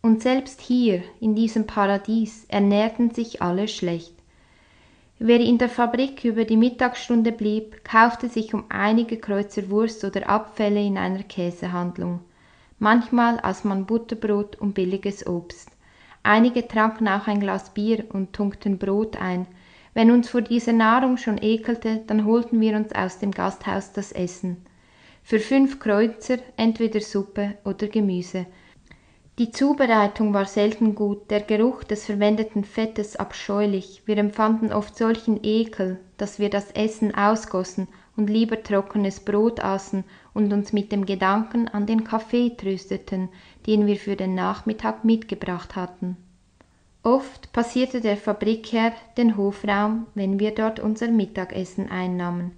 Und 0.00 0.22
selbst 0.22 0.60
hier, 0.60 1.02
in 1.20 1.34
diesem 1.34 1.66
Paradies, 1.66 2.46
ernährten 2.48 3.10
sich 3.10 3.42
alle 3.42 3.68
schlecht. 3.68 4.14
Wer 5.18 5.40
in 5.40 5.58
der 5.58 5.68
Fabrik 5.68 6.24
über 6.24 6.44
die 6.44 6.56
Mittagsstunde 6.56 7.32
blieb, 7.32 7.84
kaufte 7.84 8.28
sich 8.28 8.54
um 8.54 8.64
einige 8.70 9.18
Kreuzer 9.18 9.68
Wurst 9.68 10.04
oder 10.04 10.28
Abfälle 10.28 10.80
in 10.80 10.96
einer 10.96 11.24
Käsehandlung. 11.24 12.20
Manchmal 12.78 13.40
aß 13.42 13.64
man 13.64 13.84
Butterbrot 13.84 14.56
und 14.56 14.74
billiges 14.74 15.26
Obst. 15.26 15.70
Einige 16.22 16.66
tranken 16.66 17.08
auch 17.08 17.26
ein 17.26 17.40
Glas 17.40 17.74
Bier 17.74 18.04
und 18.10 18.32
tunkten 18.32 18.78
Brot 18.78 19.16
ein. 19.20 19.46
Wenn 19.94 20.10
uns 20.10 20.28
vor 20.28 20.42
dieser 20.42 20.72
Nahrung 20.72 21.16
schon 21.16 21.38
ekelte, 21.38 22.02
dann 22.06 22.24
holten 22.24 22.60
wir 22.60 22.76
uns 22.76 22.92
aus 22.92 23.18
dem 23.18 23.30
Gasthaus 23.30 23.92
das 23.92 24.12
Essen. 24.12 24.58
Für 25.22 25.40
fünf 25.40 25.78
Kreuzer 25.80 26.38
entweder 26.56 27.00
Suppe 27.00 27.58
oder 27.64 27.88
Gemüse. 27.88 28.46
Die 29.38 29.52
Zubereitung 29.52 30.34
war 30.34 30.46
selten 30.46 30.96
gut, 30.96 31.30
der 31.30 31.40
Geruch 31.40 31.84
des 31.84 32.06
verwendeten 32.06 32.64
Fettes 32.64 33.14
abscheulich. 33.14 34.02
Wir 34.04 34.18
empfanden 34.18 34.72
oft 34.72 34.96
solchen 34.96 35.38
Ekel, 35.44 36.00
dass 36.16 36.40
wir 36.40 36.50
das 36.50 36.72
Essen 36.72 37.14
ausgossen 37.14 37.86
und 38.16 38.28
lieber 38.28 38.60
trockenes 38.64 39.20
Brot 39.20 39.60
aßen 39.60 40.02
und 40.34 40.52
uns 40.52 40.72
mit 40.72 40.90
dem 40.90 41.06
Gedanken 41.06 41.68
an 41.68 41.86
den 41.86 42.02
Kaffee 42.02 42.56
trösteten, 42.56 43.28
den 43.64 43.86
wir 43.86 43.96
für 43.96 44.16
den 44.16 44.34
Nachmittag 44.34 45.04
mitgebracht 45.04 45.76
hatten. 45.76 46.16
Oft 47.02 47.52
passierte 47.52 48.00
der 48.00 48.16
Fabrikherr 48.16 48.92
den 49.16 49.36
Hofraum, 49.36 50.06
wenn 50.14 50.38
wir 50.38 50.54
dort 50.54 50.80
unser 50.80 51.08
Mittagessen 51.08 51.90
einnahmen. 51.90 52.52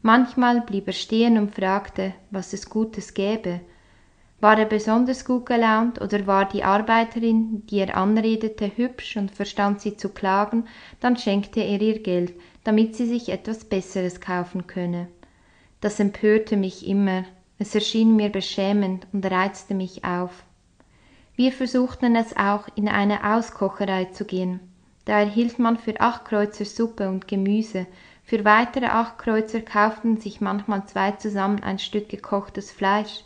Manchmal 0.00 0.62
blieb 0.62 0.88
er 0.88 0.92
stehen 0.92 1.38
und 1.38 1.54
fragte, 1.54 2.14
was 2.30 2.52
es 2.52 2.68
Gutes 2.68 3.14
gäbe. 3.14 3.60
War 4.40 4.58
er 4.58 4.64
besonders 4.64 5.24
gut 5.24 5.46
gelaunt 5.46 6.00
oder 6.00 6.26
war 6.26 6.48
die 6.48 6.64
Arbeiterin, 6.64 7.64
die 7.66 7.78
er 7.78 7.96
anredete, 7.96 8.72
hübsch 8.74 9.16
und 9.16 9.30
verstand 9.30 9.80
sie 9.80 9.96
zu 9.96 10.08
klagen, 10.08 10.66
dann 10.98 11.16
schenkte 11.16 11.60
er 11.60 11.80
ihr 11.80 12.02
Geld, 12.02 12.32
damit 12.64 12.96
sie 12.96 13.06
sich 13.06 13.28
etwas 13.28 13.64
Besseres 13.64 14.20
kaufen 14.20 14.66
könne. 14.66 15.06
Das 15.80 16.00
empörte 16.00 16.56
mich 16.56 16.88
immer, 16.88 17.24
es 17.60 17.74
erschien 17.76 18.16
mir 18.16 18.30
beschämend 18.30 19.06
und 19.12 19.24
reizte 19.24 19.74
mich 19.74 20.04
auf. 20.04 20.42
Wir 21.34 21.52
versuchten 21.52 22.14
es 22.14 22.36
auch, 22.36 22.68
in 22.74 22.88
eine 22.88 23.34
Auskocherei 23.34 24.06
zu 24.06 24.24
gehen. 24.24 24.60
Da 25.04 25.18
erhielt 25.18 25.58
man 25.58 25.78
für 25.78 26.00
acht 26.00 26.24
Kreuzer 26.26 26.64
Suppe 26.64 27.08
und 27.08 27.26
Gemüse, 27.26 27.86
für 28.24 28.44
weitere 28.44 28.86
acht 28.86 29.18
Kreuzer 29.18 29.60
kauften 29.60 30.18
sich 30.18 30.40
manchmal 30.40 30.86
zwei 30.86 31.12
zusammen 31.12 31.62
ein 31.62 31.78
Stück 31.78 32.08
gekochtes 32.08 32.70
Fleisch. 32.70 33.24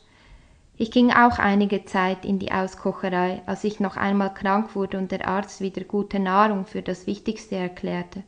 Ich 0.78 0.90
ging 0.90 1.10
auch 1.10 1.38
einige 1.38 1.84
Zeit 1.84 2.24
in 2.24 2.38
die 2.38 2.52
Auskocherei, 2.52 3.42
als 3.46 3.64
ich 3.64 3.80
noch 3.80 3.96
einmal 3.96 4.32
krank 4.34 4.74
wurde 4.74 4.98
und 4.98 5.10
der 5.10 5.26
Arzt 5.28 5.60
wieder 5.60 5.84
gute 5.84 6.18
Nahrung 6.18 6.66
für 6.66 6.82
das 6.82 7.06
Wichtigste 7.06 7.56
erklärte. 7.56 8.24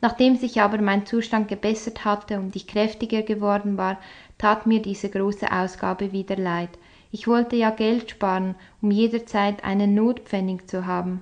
Nachdem 0.00 0.36
sich 0.36 0.60
aber 0.60 0.80
mein 0.80 1.06
Zustand 1.06 1.48
gebessert 1.48 2.04
hatte 2.04 2.38
und 2.38 2.54
ich 2.56 2.66
kräftiger 2.66 3.22
geworden 3.22 3.76
war, 3.76 3.98
tat 4.38 4.66
mir 4.66 4.82
diese 4.82 5.08
große 5.08 5.50
Ausgabe 5.50 6.12
wieder 6.12 6.36
leid. 6.36 6.70
Ich 7.14 7.28
wollte 7.28 7.54
ja 7.54 7.70
Geld 7.70 8.10
sparen, 8.10 8.56
um 8.82 8.90
jederzeit 8.90 9.62
einen 9.62 9.94
Notpfennig 9.94 10.66
zu 10.66 10.84
haben. 10.84 11.20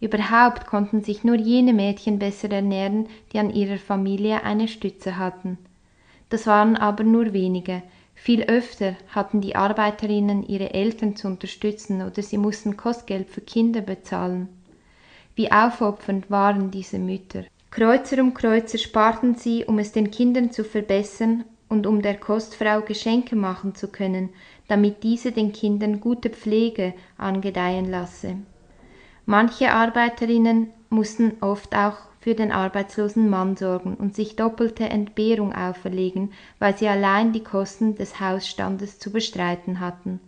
Überhaupt 0.00 0.66
konnten 0.66 1.02
sich 1.02 1.22
nur 1.22 1.34
jene 1.34 1.74
Mädchen 1.74 2.18
besser 2.18 2.50
ernähren, 2.50 3.08
die 3.30 3.38
an 3.38 3.50
ihrer 3.50 3.76
Familie 3.76 4.42
eine 4.42 4.68
Stütze 4.68 5.18
hatten. 5.18 5.58
Das 6.30 6.46
waren 6.46 6.76
aber 6.76 7.04
nur 7.04 7.34
wenige. 7.34 7.82
Viel 8.14 8.44
öfter 8.44 8.94
hatten 9.08 9.42
die 9.42 9.54
Arbeiterinnen 9.54 10.48
ihre 10.48 10.72
Eltern 10.72 11.14
zu 11.14 11.26
unterstützen 11.26 12.00
oder 12.00 12.22
sie 12.22 12.38
mussten 12.38 12.78
Kostgeld 12.78 13.28
für 13.28 13.42
Kinder 13.42 13.82
bezahlen. 13.82 14.48
Wie 15.34 15.52
aufopfernd 15.52 16.30
waren 16.30 16.70
diese 16.70 16.98
Mütter. 16.98 17.44
Kreuzer 17.70 18.22
um 18.22 18.32
Kreuzer 18.32 18.78
sparten 18.78 19.34
sie, 19.34 19.66
um 19.66 19.78
es 19.78 19.92
den 19.92 20.10
Kindern 20.10 20.52
zu 20.52 20.64
verbessern 20.64 21.44
und 21.68 21.86
um 21.86 22.00
der 22.00 22.16
Kostfrau 22.16 22.80
Geschenke 22.80 23.36
machen 23.36 23.74
zu 23.74 23.88
können, 23.88 24.30
damit 24.68 25.02
diese 25.02 25.32
den 25.32 25.52
Kindern 25.52 26.00
gute 26.00 26.30
Pflege 26.30 26.94
angedeihen 27.16 27.90
lasse. 27.90 28.36
Manche 29.26 29.72
Arbeiterinnen 29.72 30.68
mussten 30.90 31.32
oft 31.40 31.74
auch 31.74 31.96
für 32.20 32.34
den 32.34 32.52
arbeitslosen 32.52 33.28
Mann 33.28 33.56
sorgen 33.56 33.94
und 33.94 34.14
sich 34.14 34.36
doppelte 34.36 34.88
Entbehrung 34.88 35.54
auferlegen, 35.54 36.32
weil 36.58 36.76
sie 36.76 36.88
allein 36.88 37.32
die 37.32 37.42
Kosten 37.42 37.94
des 37.94 38.20
Hausstandes 38.20 38.98
zu 38.98 39.10
bestreiten 39.10 39.80
hatten. 39.80 40.20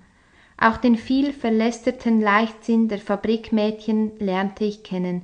Auch 0.59 0.77
den 0.77 0.97
viel 0.97 1.33
verlästerten 1.33 2.21
Leichtsinn 2.21 2.89
der 2.89 2.99
Fabrikmädchen 2.99 4.13
lernte 4.19 4.65
ich 4.65 4.83
kennen, 4.83 5.23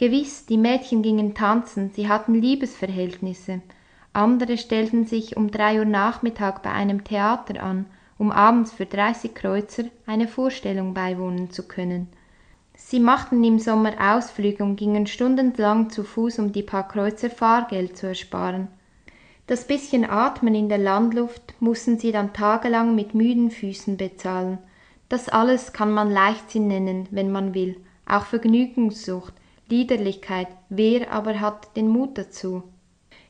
Gewiss, 0.00 0.46
die 0.46 0.56
Mädchen 0.56 1.02
gingen 1.02 1.34
tanzen, 1.34 1.90
sie 1.90 2.08
hatten 2.08 2.32
Liebesverhältnisse. 2.32 3.60
Andere 4.14 4.56
stellten 4.56 5.04
sich 5.04 5.36
um 5.36 5.50
drei 5.50 5.78
Uhr 5.78 5.84
Nachmittag 5.84 6.62
bei 6.62 6.70
einem 6.70 7.04
Theater 7.04 7.62
an, 7.62 7.84
um 8.20 8.30
abends 8.30 8.70
für 8.70 8.84
dreißig 8.84 9.34
Kreuzer 9.34 9.84
eine 10.04 10.28
Vorstellung 10.28 10.92
beiwohnen 10.92 11.50
zu 11.50 11.66
können. 11.66 12.06
Sie 12.74 13.00
machten 13.00 13.42
im 13.42 13.58
Sommer 13.58 13.94
Ausflüge 13.98 14.62
und 14.62 14.76
gingen 14.76 15.06
stundenlang 15.06 15.88
zu 15.88 16.04
Fuß, 16.04 16.38
um 16.38 16.52
die 16.52 16.62
paar 16.62 16.86
Kreuzer 16.86 17.30
Fahrgeld 17.30 17.96
zu 17.96 18.08
ersparen. 18.08 18.68
Das 19.46 19.66
bisschen 19.66 20.04
Atmen 20.04 20.54
in 20.54 20.68
der 20.68 20.76
Landluft 20.76 21.54
mussten 21.60 21.98
sie 21.98 22.12
dann 22.12 22.34
tagelang 22.34 22.94
mit 22.94 23.14
müden 23.14 23.50
Füßen 23.50 23.96
bezahlen. 23.96 24.58
Das 25.08 25.30
alles 25.30 25.72
kann 25.72 25.90
man 25.90 26.10
Leichtsinn 26.10 26.68
nennen, 26.68 27.08
wenn 27.10 27.32
man 27.32 27.54
will, 27.54 27.78
auch 28.06 28.26
Vergnügungssucht, 28.26 29.32
Liederlichkeit, 29.70 30.48
wer 30.68 31.10
aber 31.10 31.40
hat 31.40 31.74
den 31.74 31.88
Mut 31.88 32.18
dazu? 32.18 32.64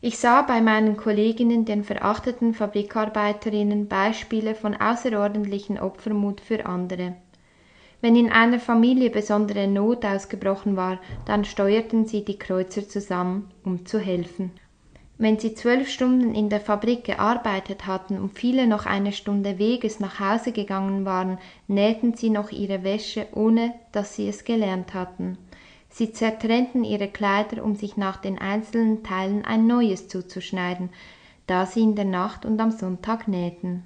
Ich 0.02 0.18
sah 0.18 0.40
bei 0.40 0.62
meinen 0.62 0.96
Kolleginnen, 0.96 1.66
den 1.66 1.84
verachteten 1.84 2.54
Fabrikarbeiterinnen, 2.54 3.86
Beispiele 3.86 4.54
von 4.54 4.74
außerordentlichen 4.74 5.78
Opfermut 5.78 6.40
für 6.40 6.64
andere. 6.64 7.16
Wenn 8.00 8.16
in 8.16 8.32
einer 8.32 8.60
Familie 8.60 9.10
besondere 9.10 9.68
Not 9.68 10.06
ausgebrochen 10.06 10.74
war, 10.74 11.00
dann 11.26 11.44
steuerten 11.44 12.06
sie 12.06 12.24
die 12.24 12.38
Kreuzer 12.38 12.88
zusammen, 12.88 13.50
um 13.62 13.84
zu 13.84 13.98
helfen. 13.98 14.52
Wenn 15.18 15.38
sie 15.38 15.52
zwölf 15.52 15.90
Stunden 15.90 16.34
in 16.34 16.48
der 16.48 16.60
Fabrik 16.60 17.04
gearbeitet 17.04 17.86
hatten 17.86 18.18
und 18.18 18.38
viele 18.38 18.66
noch 18.66 18.86
eine 18.86 19.12
Stunde 19.12 19.58
Weges 19.58 20.00
nach 20.00 20.18
Hause 20.18 20.52
gegangen 20.52 21.04
waren, 21.04 21.36
nähten 21.68 22.14
sie 22.14 22.30
noch 22.30 22.52
ihre 22.52 22.84
Wäsche, 22.84 23.26
ohne 23.34 23.74
dass 23.92 24.16
sie 24.16 24.30
es 24.30 24.44
gelernt 24.44 24.94
hatten. 24.94 25.36
Sie 25.92 26.12
zertrennten 26.12 26.84
ihre 26.84 27.08
Kleider, 27.08 27.64
um 27.64 27.74
sich 27.74 27.96
nach 27.96 28.16
den 28.16 28.38
einzelnen 28.38 29.02
Teilen 29.02 29.44
ein 29.44 29.66
neues 29.66 30.08
zuzuschneiden, 30.08 30.90
da 31.46 31.66
sie 31.66 31.82
in 31.82 31.96
der 31.96 32.04
Nacht 32.04 32.46
und 32.46 32.60
am 32.60 32.70
Sonntag 32.70 33.26
nähten. 33.26 33.82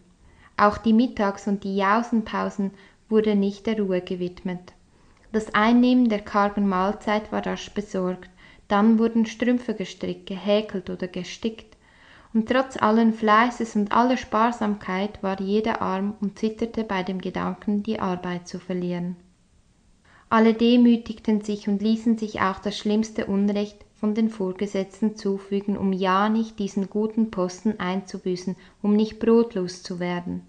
Auch 0.57 0.77
die 0.77 0.93
Mittags- 0.93 1.49
und 1.49 1.65
die 1.65 1.77
Jausenpausen 1.77 2.73
wurde 3.09 3.35
nicht 3.35 3.67
der 3.67 3.81
Ruhe 3.81 4.03
gewidmet. 4.03 4.75
Das 5.33 5.53
Einnehmen 5.55 6.09
der 6.09 6.21
kargen 6.21 6.69
Mahlzeit 6.69 7.33
war 7.33 7.45
rasch 7.45 7.71
besorgt, 7.71 8.31
dann 8.69 8.99
wurden 8.99 9.27
Strümpfe 9.27 9.75
gestrickt, 9.75 10.27
gehäkelt 10.27 10.91
oder 10.91 11.09
gestickt, 11.09 11.77
und 12.33 12.49
trotz 12.49 12.77
allen 12.77 13.15
Fleißes 13.15 13.77
und 13.77 13.93
aller 13.93 14.17
Sparsamkeit 14.17 15.23
war 15.23 15.41
jeder 15.41 15.81
arm 15.81 16.15
und 16.21 16.39
zitterte 16.39 16.85
bei 16.85 17.03
dem 17.03 17.21
Gedanken, 17.21 17.83
die 17.83 17.99
Arbeit 17.99 18.47
zu 18.47 18.59
verlieren. 18.59 19.17
Alle 20.35 20.53
demütigten 20.53 21.43
sich 21.43 21.69
und 21.69 21.81
ließen 21.81 22.19
sich 22.19 22.41
auch 22.41 22.59
das 22.59 22.77
schlimmste 22.77 23.27
Unrecht 23.27 23.77
von 23.95 24.17
den 24.17 24.31
Vorgesetzten 24.31 25.15
zufügen, 25.15 25.77
um 25.77 25.93
ja 25.93 26.29
nicht 26.29 26.59
diesen 26.59 26.91
guten 26.91 27.31
Posten 27.31 27.79
einzubüßen, 27.79 28.57
um 28.83 28.97
nicht 28.97 29.21
brotlos 29.21 29.85
zu 29.85 30.01
werden. 30.01 30.43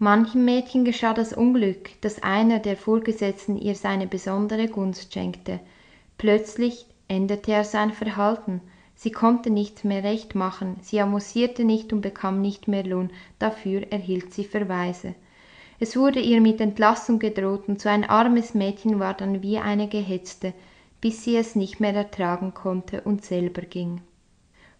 Manchem 0.00 0.44
Mädchen 0.44 0.84
geschah 0.84 1.14
das 1.14 1.32
Unglück, 1.32 1.90
dass 2.00 2.24
einer 2.24 2.58
der 2.58 2.76
Vorgesetzten 2.76 3.56
ihr 3.56 3.76
seine 3.76 4.08
besondere 4.08 4.66
Gunst 4.66 5.14
schenkte. 5.14 5.60
Plötzlich 6.18 6.86
änderte 7.06 7.52
er 7.52 7.62
sein 7.62 7.92
Verhalten. 7.92 8.60
Sie 8.96 9.12
konnte 9.12 9.50
nichts 9.50 9.84
mehr 9.84 10.02
recht 10.02 10.34
machen, 10.34 10.78
sie 10.82 11.00
amüsierte 11.00 11.62
nicht 11.62 11.92
und 11.92 12.00
bekam 12.00 12.40
nicht 12.40 12.66
mehr 12.66 12.82
Lohn, 12.82 13.10
dafür 13.38 13.86
erhielt 13.92 14.34
sie 14.34 14.42
Verweise. 14.42 15.14
Es 15.78 15.96
wurde 15.96 16.20
ihr 16.20 16.40
mit 16.40 16.60
Entlassung 16.60 17.18
gedroht, 17.18 17.68
und 17.68 17.80
so 17.80 17.88
ein 17.88 18.04
armes 18.04 18.54
Mädchen 18.54 18.98
war 18.98 19.14
dann 19.14 19.42
wie 19.42 19.58
eine 19.58 19.88
Gehetzte, 19.88 20.54
bis 21.00 21.24
sie 21.24 21.36
es 21.36 21.54
nicht 21.54 21.80
mehr 21.80 21.94
ertragen 21.94 22.54
konnte 22.54 23.02
und 23.02 23.24
selber 23.24 23.62
ging. 23.62 24.00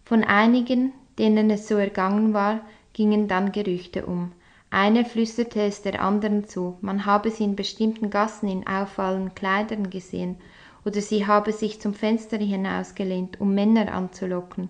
Von 0.03 0.23
einigen, 0.23 0.93
denen 1.19 1.49
es 1.51 1.67
so 1.67 1.75
ergangen 1.75 2.33
war, 2.33 2.61
gingen 2.93 3.27
dann 3.27 3.51
Gerüchte 3.51 4.05
um. 4.05 4.31
Eine 4.69 5.05
flüsterte 5.05 5.61
es 5.61 5.81
der 5.83 6.01
anderen 6.01 6.47
zu, 6.47 6.77
man 6.81 7.05
habe 7.05 7.29
sie 7.29 7.43
in 7.43 7.55
bestimmten 7.55 8.09
Gassen 8.09 8.49
in 8.49 8.67
auffallenden 8.67 9.35
Kleidern 9.35 9.89
gesehen, 9.89 10.37
oder 10.83 11.01
sie 11.01 11.27
habe 11.27 11.51
sich 11.51 11.79
zum 11.79 11.93
Fenster 11.93 12.37
hinausgelehnt, 12.37 13.39
um 13.39 13.53
Männer 13.53 13.93
anzulocken. 13.93 14.69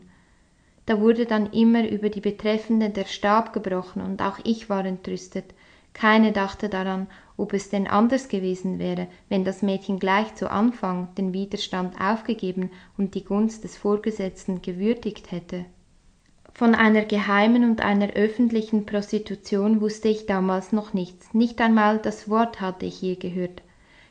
Da 0.85 0.99
wurde 0.99 1.25
dann 1.25 1.51
immer 1.51 1.87
über 1.87 2.09
die 2.09 2.21
Betreffende 2.21 2.89
der 2.89 3.05
Stab 3.05 3.53
gebrochen, 3.53 4.01
und 4.01 4.21
auch 4.21 4.39
ich 4.43 4.69
war 4.69 4.85
entrüstet, 4.85 5.45
keine 5.97 6.31
dachte 6.31 6.69
daran, 6.69 7.07
ob 7.37 7.53
es 7.53 7.69
denn 7.69 7.87
anders 7.87 8.29
gewesen 8.29 8.79
wäre, 8.79 9.07
wenn 9.29 9.43
das 9.43 9.61
Mädchen 9.61 9.99
gleich 9.99 10.35
zu 10.35 10.49
Anfang 10.49 11.13
den 11.15 11.33
Widerstand 11.33 11.99
aufgegeben 11.99 12.69
und 12.97 13.15
die 13.15 13.23
Gunst 13.23 13.63
des 13.63 13.77
Vorgesetzten 13.77 14.61
gewürdigt 14.61 15.31
hätte. 15.31 15.65
Von 16.53 16.73
einer 16.73 17.05
geheimen 17.05 17.63
und 17.63 17.81
einer 17.81 18.11
öffentlichen 18.11 18.85
Prostitution 18.85 19.81
wusste 19.81 20.07
ich 20.07 20.25
damals 20.25 20.71
noch 20.71 20.93
nichts, 20.93 21.33
nicht 21.33 21.61
einmal 21.61 21.99
das 21.99 22.29
Wort 22.29 22.61
hatte 22.61 22.85
ich 22.85 23.01
je 23.01 23.15
gehört. 23.15 23.61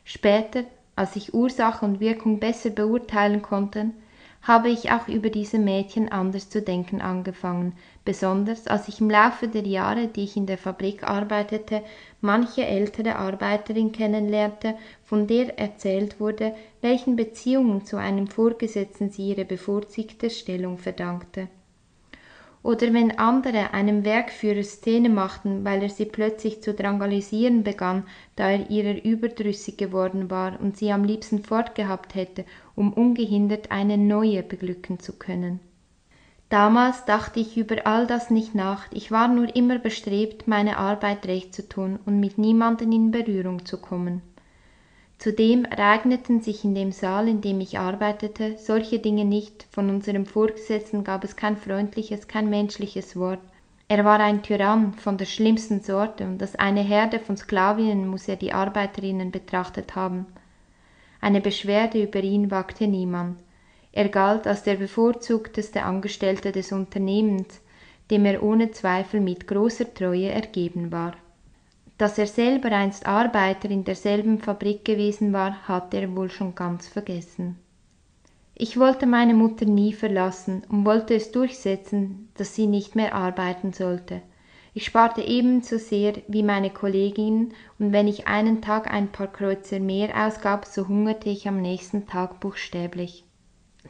Später, 0.05 0.63
als 0.95 1.15
ich 1.15 1.33
Ursache 1.33 1.85
und 1.85 1.99
Wirkung 1.99 2.39
besser 2.39 2.69
beurteilen 2.69 3.41
konnte, 3.41 3.91
habe 4.47 4.69
ich 4.69 4.91
auch 4.91 5.09
über 5.09 5.29
diese 5.29 5.59
Mädchen 5.59 6.09
anders 6.09 6.49
zu 6.49 6.61
denken 6.61 7.01
angefangen, 7.01 7.73
besonders 8.05 8.65
als 8.67 8.87
ich 8.87 9.01
im 9.01 9.09
Laufe 9.09 9.49
der 9.49 9.67
Jahre, 9.67 10.07
die 10.07 10.23
ich 10.23 10.37
in 10.37 10.45
der 10.45 10.57
Fabrik 10.57 11.03
arbeitete, 11.03 11.83
manche 12.21 12.65
ältere 12.65 13.17
Arbeiterin 13.17 13.91
kennenlernte, 13.91 14.75
von 15.03 15.27
der 15.27 15.59
erzählt 15.59 16.21
wurde, 16.21 16.55
welchen 16.81 17.17
Beziehungen 17.17 17.85
zu 17.85 17.97
einem 17.97 18.27
Vorgesetzten 18.27 19.09
sie 19.09 19.29
ihre 19.29 19.43
bevorzugte 19.43 20.29
Stellung 20.29 20.77
verdankte. 20.77 21.49
Oder 22.63 22.93
wenn 22.93 23.17
andere 23.17 23.73
einem 23.73 24.03
Werkführer 24.03 24.63
Szene 24.63 25.09
machten, 25.09 25.63
weil 25.63 25.83
er 25.83 25.89
sie 25.89 26.05
plötzlich 26.05 26.61
zu 26.61 26.73
drangalisieren 26.73 27.63
begann, 27.63 28.03
da 28.35 28.49
er 28.49 28.69
ihrer 28.69 29.03
überdrüssig 29.03 29.77
geworden 29.77 30.29
war 30.29 30.59
und 30.59 30.75
sie 30.75 30.91
am 30.91 31.03
liebsten 31.03 31.43
fortgehabt 31.43 32.15
hätte, 32.15 32.45
um 32.77 32.93
ungehindert 32.93 33.71
eine 33.71 33.97
neue 33.97 34.43
beglücken 34.43 34.99
zu 34.99 35.13
können. 35.13 35.59
Damals 36.49 37.03
dachte 37.03 37.41
ich 37.41 37.57
über 37.57 37.85
all 37.85 38.07
das 38.07 38.29
nicht 38.29 38.55
nach, 38.55 38.85
ich 38.93 39.11
war 39.11 39.27
nur 39.27 39.53
immer 39.53 39.79
bestrebt, 39.79 40.47
meine 40.47 40.77
Arbeit 40.77 41.27
recht 41.27 41.53
zu 41.53 41.67
tun 41.67 41.99
und 42.05 42.21
mit 42.21 42.37
niemanden 42.37 42.93
in 42.93 43.11
Berührung 43.11 43.65
zu 43.65 43.81
kommen. 43.81 44.21
Zudem 45.17 45.65
ereigneten 45.65 46.41
sich 46.41 46.63
in 46.63 46.75
dem 46.75 46.91
Saal, 46.91 47.27
in 47.27 47.41
dem 47.41 47.59
ich 47.59 47.79
arbeitete, 47.79 48.57
solche 48.59 48.99
Dinge 48.99 49.25
nicht, 49.25 49.65
von 49.71 49.89
unserem 49.89 50.25
Vorgesetzten 50.27 51.03
gab 51.03 51.23
es 51.23 51.35
kein 51.35 51.57
freundliches, 51.57 52.27
kein 52.27 52.49
menschliches 52.49 53.17
Wort. 53.17 53.39
Er 53.89 54.05
war 54.05 54.19
ein 54.19 54.43
Tyrann 54.43 54.93
von 54.93 55.17
der 55.17 55.25
schlimmsten 55.25 55.81
Sorte, 55.81 56.25
und 56.25 56.41
als 56.41 56.55
eine 56.55 56.81
Herde 56.81 57.19
von 57.19 57.35
Sklavinnen 57.35 58.07
muss 58.07 58.27
er 58.27 58.35
die 58.35 58.53
Arbeiterinnen 58.53 59.31
betrachtet 59.31 59.95
haben. 59.95 60.27
Eine 61.21 61.41
Beschwerde 61.41 62.03
über 62.03 62.21
ihn 62.21 62.51
wagte 62.51 62.87
niemand. 62.87 63.39
Er 63.91 64.09
galt 64.09 64.45
als 64.45 64.63
der 64.63 64.75
bevorzugteste 64.75 65.83
Angestellte 65.83 66.51
des 66.51 66.71
Unternehmens, 66.71 67.61
dem 68.11 68.25
er 68.25 68.43
ohne 68.43 68.71
Zweifel 68.71 69.19
mit 69.19 69.47
großer 69.47 69.93
Treue 69.93 70.29
ergeben 70.29 70.91
war. 70.91 71.13
Dass 71.97 72.17
er 72.19 72.27
selber 72.27 72.71
einst 72.71 73.07
Arbeiter 73.07 73.69
in 73.71 73.83
derselben 73.83 74.39
Fabrik 74.39 74.85
gewesen 74.85 75.33
war, 75.33 75.67
hatte 75.67 75.97
er 75.97 76.15
wohl 76.15 76.29
schon 76.29 76.53
ganz 76.53 76.87
vergessen. 76.87 77.57
Ich 78.53 78.79
wollte 78.79 79.05
meine 79.05 79.33
Mutter 79.33 79.65
nie 79.65 79.93
verlassen 79.93 80.63
und 80.69 80.85
wollte 80.85 81.15
es 81.15 81.31
durchsetzen, 81.31 82.29
dass 82.35 82.55
sie 82.55 82.67
nicht 82.67 82.95
mehr 82.95 83.15
arbeiten 83.15 83.73
sollte. 83.73 84.21
Ich 84.77 84.85
sparte 84.85 85.21
ebenso 85.21 85.79
sehr 85.79 86.13
wie 86.27 86.43
meine 86.43 86.69
Kolleginnen, 86.69 87.55
und 87.79 87.93
wenn 87.93 88.07
ich 88.07 88.27
einen 88.27 88.61
Tag 88.61 88.93
ein 88.93 89.11
paar 89.11 89.25
Kreuzer 89.25 89.79
mehr 89.79 90.27
ausgab, 90.27 90.65
so 90.65 90.87
hungerte 90.87 91.31
ich 91.31 91.47
am 91.47 91.59
nächsten 91.63 92.05
Tag 92.05 92.39
buchstäblich. 92.39 93.25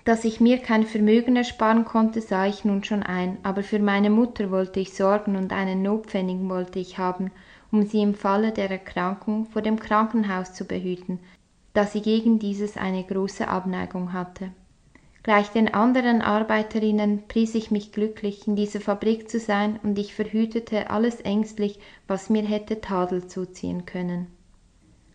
Dass 0.06 0.24
ich 0.24 0.40
mir 0.40 0.60
kein 0.60 0.86
Vermögen 0.86 1.36
ersparen 1.36 1.84
konnte, 1.84 2.22
sah 2.22 2.48
ich 2.48 2.64
nun 2.64 2.86
schon 2.86 3.04
ein, 3.04 3.38
aber 3.44 3.64
für 3.64 3.80
meine 3.80 4.10
Mutter 4.10 4.50
wollte 4.50 4.80
ich 4.80 4.94
sorgen 4.94 5.36
und 5.36 5.52
einen 5.52 5.82
Notpfennig 5.82 6.48
wollte 6.48 6.80
ich 6.80 6.98
haben, 6.98 7.32
um 7.70 7.86
sie 7.86 8.02
im 8.02 8.14
Falle 8.14 8.54
der 8.54 8.72
Erkrankung 8.72 9.44
vor 9.44 9.62
dem 9.62 9.82
Krankenhaus 9.82 10.54
zu 10.54 10.64
behüten, 10.64 11.20
da 11.74 11.84
sie 11.84 12.02
gegen 12.02 12.40
dieses 12.40 12.78
eine 12.78 13.04
große 13.04 13.50
Abneigung 13.50 14.14
hatte. 14.14 14.52
Gleich 15.28 15.50
den 15.50 15.74
anderen 15.74 16.22
Arbeiterinnen 16.22 17.24
pries 17.28 17.54
ich 17.54 17.70
mich 17.70 17.92
glücklich, 17.92 18.48
in 18.48 18.56
dieser 18.56 18.80
Fabrik 18.80 19.30
zu 19.30 19.42
sein, 19.42 19.78
und 19.84 20.00
ich 20.00 20.16
verhütete 20.16 20.90
alles 20.90 21.20
ängstlich, 21.20 21.82
was 22.08 22.30
mir 22.30 22.44
hätte 22.44 22.80
Tadel 22.80 23.28
zuziehen 23.28 23.86
können. 23.86 24.28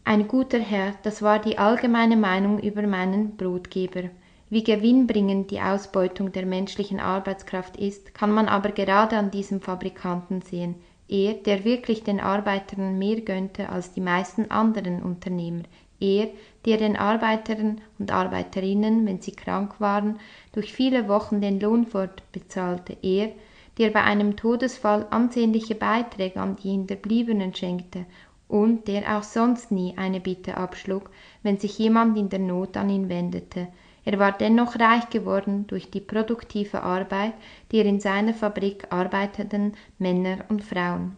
Ein 0.05 0.29
guter 0.29 0.59
Herr, 0.59 0.93
das 1.03 1.23
war 1.23 1.39
die 1.39 1.57
allgemeine 1.57 2.19
Meinung 2.19 2.59
über 2.59 2.83
meinen 2.83 3.39
Brotgeber. 3.39 4.11
Wie 4.51 4.63
gewinnbringend 4.63 5.51
die 5.51 5.63
Ausbeutung 5.63 6.31
der 6.31 6.45
menschlichen 6.45 7.01
Arbeitskraft 7.01 7.79
ist, 7.79 8.13
kann 8.13 8.33
man 8.33 8.49
aber 8.49 8.73
gerade 8.73 9.17
an 9.17 9.31
diesem 9.31 9.63
Fabrikanten 9.63 10.43
sehen, 10.43 10.75
er, 11.09 11.33
der 11.33 11.65
wirklich 11.65 12.05
den 12.05 12.21
Arbeitern 12.21 12.99
mehr 12.99 13.23
gönnte 13.23 13.71
als 13.71 13.95
die 13.95 14.03
meisten 14.03 14.51
anderen 14.51 15.03
Unternehmer, 15.03 15.63
er, 16.03 16.29
der 16.67 16.77
den 16.77 16.97
Arbeitern 16.97 17.81
und 17.99 18.13
Arbeiterinnen, 18.13 19.07
wenn 19.07 19.21
sie 19.21 19.33
krank 19.33 19.81
waren, 19.81 20.19
durch 20.53 20.73
viele 20.73 21.09
Wochen 21.09 21.41
den 21.41 21.61
Lohn 21.61 21.87
fortbezahlte, 21.87 22.97
er, 23.03 23.31
der 23.79 23.91
bei 23.91 24.03
einem 24.03 24.37
Todesfall 24.37 25.07
ansehnliche 25.11 25.75
Beiträge 25.75 26.41
an 26.41 26.57
die 26.57 26.71
Hinterbliebenen 26.71 27.55
schenkte 27.55 28.05
und 28.49 28.87
der 28.89 29.17
auch 29.17 29.23
sonst 29.23 29.71
nie 29.71 29.95
eine 29.97 30.21
Bitte 30.21 30.57
abschlug, 30.57 31.11
wenn 31.43 31.59
sich 31.59 31.79
jemand 31.79 32.19
in 32.19 32.29
der 32.29 32.41
Not 32.41 32.77
an 32.77 32.91
ihn 32.91 33.09
wendete, 33.09 33.69
er 34.05 34.19
war 34.19 34.33
dennoch 34.33 34.79
reich 34.79 35.09
geworden 35.11 35.67
durch 35.69 35.91
die 35.91 36.01
produktive 36.01 36.83
Arbeit 36.83 37.35
der 37.71 37.85
in 37.85 38.01
seiner 38.01 38.35
Fabrik 38.35 38.89
arbeitenden 38.91 39.75
Männer 39.99 40.45
und 40.49 40.65
Frauen. 40.65 41.17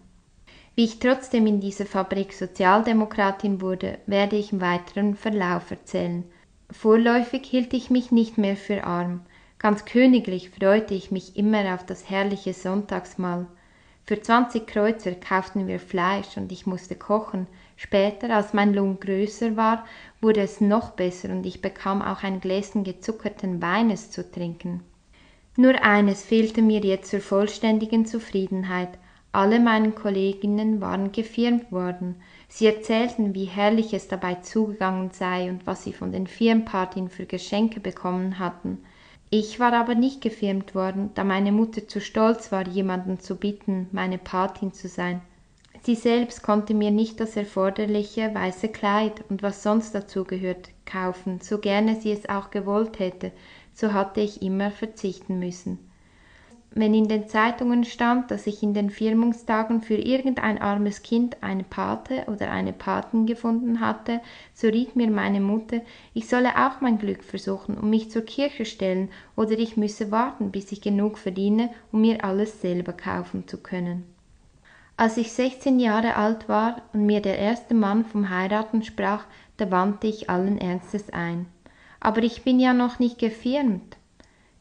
Wie 0.76 0.84
ich 0.84 0.98
trotzdem 0.98 1.46
in 1.46 1.60
dieser 1.60 1.86
Fabrik 1.86 2.32
Sozialdemokratin 2.32 3.60
wurde, 3.60 3.98
werde 4.06 4.36
ich 4.36 4.52
im 4.52 4.60
weiteren 4.60 5.14
Verlauf 5.14 5.70
erzählen. 5.70 6.24
Vorläufig 6.70 7.44
hielt 7.44 7.72
ich 7.74 7.90
mich 7.90 8.10
nicht 8.10 8.38
mehr 8.38 8.56
für 8.56 8.84
arm. 8.84 9.20
Ganz 9.58 9.84
königlich 9.84 10.50
freute 10.50 10.94
ich 10.94 11.12
mich 11.12 11.36
immer 11.36 11.74
auf 11.74 11.86
das 11.86 12.10
herrliche 12.10 12.52
Sonntagsmahl. 12.52 13.46
Für 14.04 14.20
zwanzig 14.20 14.66
Kreuzer 14.66 15.12
kauften 15.12 15.66
wir 15.68 15.78
Fleisch 15.78 16.36
und 16.36 16.50
ich 16.50 16.66
musste 16.66 16.96
kochen. 16.96 17.46
Später, 17.76 18.34
als 18.34 18.52
mein 18.52 18.74
Lohn 18.74 18.98
größer 19.00 19.56
war, 19.56 19.86
wurde 20.20 20.40
es 20.40 20.60
noch 20.60 20.90
besser 20.90 21.30
und 21.30 21.46
ich 21.46 21.62
bekam 21.62 22.02
auch 22.02 22.22
ein 22.22 22.40
Gläschen 22.40 22.84
gezuckerten 22.84 23.62
Weines 23.62 24.10
zu 24.10 24.28
trinken. 24.30 24.82
Nur 25.56 25.82
eines 25.82 26.24
fehlte 26.24 26.60
mir 26.60 26.80
jetzt 26.80 27.10
zur 27.10 27.20
vollständigen 27.20 28.06
Zufriedenheit. 28.06 28.98
Alle 29.34 29.58
meine 29.58 29.90
Kolleginnen 29.90 30.80
waren 30.80 31.10
gefirmt 31.10 31.72
worden. 31.72 32.14
Sie 32.46 32.66
erzählten, 32.66 33.34
wie 33.34 33.46
herrlich 33.46 33.92
es 33.92 34.06
dabei 34.06 34.36
zugegangen 34.36 35.10
sei 35.10 35.50
und 35.50 35.66
was 35.66 35.82
sie 35.82 35.92
von 35.92 36.12
den 36.12 36.28
Firmpartien 36.28 37.08
für 37.08 37.26
Geschenke 37.26 37.80
bekommen 37.80 38.38
hatten. 38.38 38.84
Ich 39.30 39.58
war 39.58 39.72
aber 39.72 39.96
nicht 39.96 40.20
gefirmt 40.20 40.76
worden, 40.76 41.10
da 41.16 41.24
meine 41.24 41.50
Mutter 41.50 41.88
zu 41.88 42.00
stolz 42.00 42.52
war, 42.52 42.68
jemanden 42.68 43.18
zu 43.18 43.34
bitten, 43.34 43.88
meine 43.90 44.18
Patin 44.18 44.72
zu 44.72 44.86
sein. 44.86 45.20
Sie 45.82 45.96
selbst 45.96 46.44
konnte 46.44 46.72
mir 46.72 46.92
nicht 46.92 47.18
das 47.18 47.36
erforderliche 47.36 48.32
weiße 48.32 48.68
Kleid 48.68 49.24
und 49.30 49.42
was 49.42 49.64
sonst 49.64 49.96
dazu 49.96 50.22
gehört 50.22 50.70
kaufen, 50.86 51.40
so 51.40 51.58
gerne 51.58 52.00
sie 52.00 52.12
es 52.12 52.28
auch 52.28 52.50
gewollt 52.50 53.00
hätte, 53.00 53.32
so 53.72 53.94
hatte 53.94 54.20
ich 54.20 54.42
immer 54.42 54.70
verzichten 54.70 55.40
müssen 55.40 55.80
wenn 56.76 56.92
in 56.92 57.06
den 57.06 57.28
Zeitungen 57.28 57.84
stand, 57.84 58.30
dass 58.30 58.48
ich 58.48 58.62
in 58.62 58.74
den 58.74 58.90
Firmungstagen 58.90 59.80
für 59.80 59.94
irgendein 59.94 60.60
armes 60.60 61.02
Kind 61.02 61.36
eine 61.40 61.62
Pate 61.62 62.24
oder 62.26 62.50
eine 62.50 62.72
Paten 62.72 63.26
gefunden 63.26 63.78
hatte, 63.78 64.20
so 64.54 64.66
riet 64.66 64.96
mir 64.96 65.08
meine 65.10 65.40
Mutter, 65.40 65.82
ich 66.14 66.28
solle 66.28 66.50
auch 66.50 66.80
mein 66.80 66.98
Glück 66.98 67.22
versuchen 67.22 67.78
und 67.78 67.90
mich 67.90 68.10
zur 68.10 68.22
Kirche 68.22 68.64
stellen, 68.64 69.08
oder 69.36 69.52
ich 69.52 69.76
müsse 69.76 70.10
warten, 70.10 70.50
bis 70.50 70.72
ich 70.72 70.80
genug 70.80 71.16
verdiene, 71.16 71.70
um 71.92 72.00
mir 72.00 72.24
alles 72.24 72.60
selber 72.60 72.92
kaufen 72.92 73.46
zu 73.46 73.58
können. 73.58 74.04
Als 74.96 75.16
ich 75.16 75.32
sechzehn 75.32 75.78
Jahre 75.78 76.16
alt 76.16 76.48
war 76.48 76.82
und 76.92 77.06
mir 77.06 77.20
der 77.20 77.38
erste 77.38 77.74
Mann 77.74 78.04
vom 78.04 78.30
Heiraten 78.30 78.82
sprach, 78.82 79.24
da 79.56 79.70
wandte 79.70 80.08
ich 80.08 80.28
allen 80.28 80.58
Ernstes 80.58 81.10
ein. 81.12 81.46
Aber 82.00 82.22
ich 82.22 82.42
bin 82.42 82.58
ja 82.58 82.72
noch 82.72 82.98
nicht 82.98 83.18
gefirmt. 83.18 83.96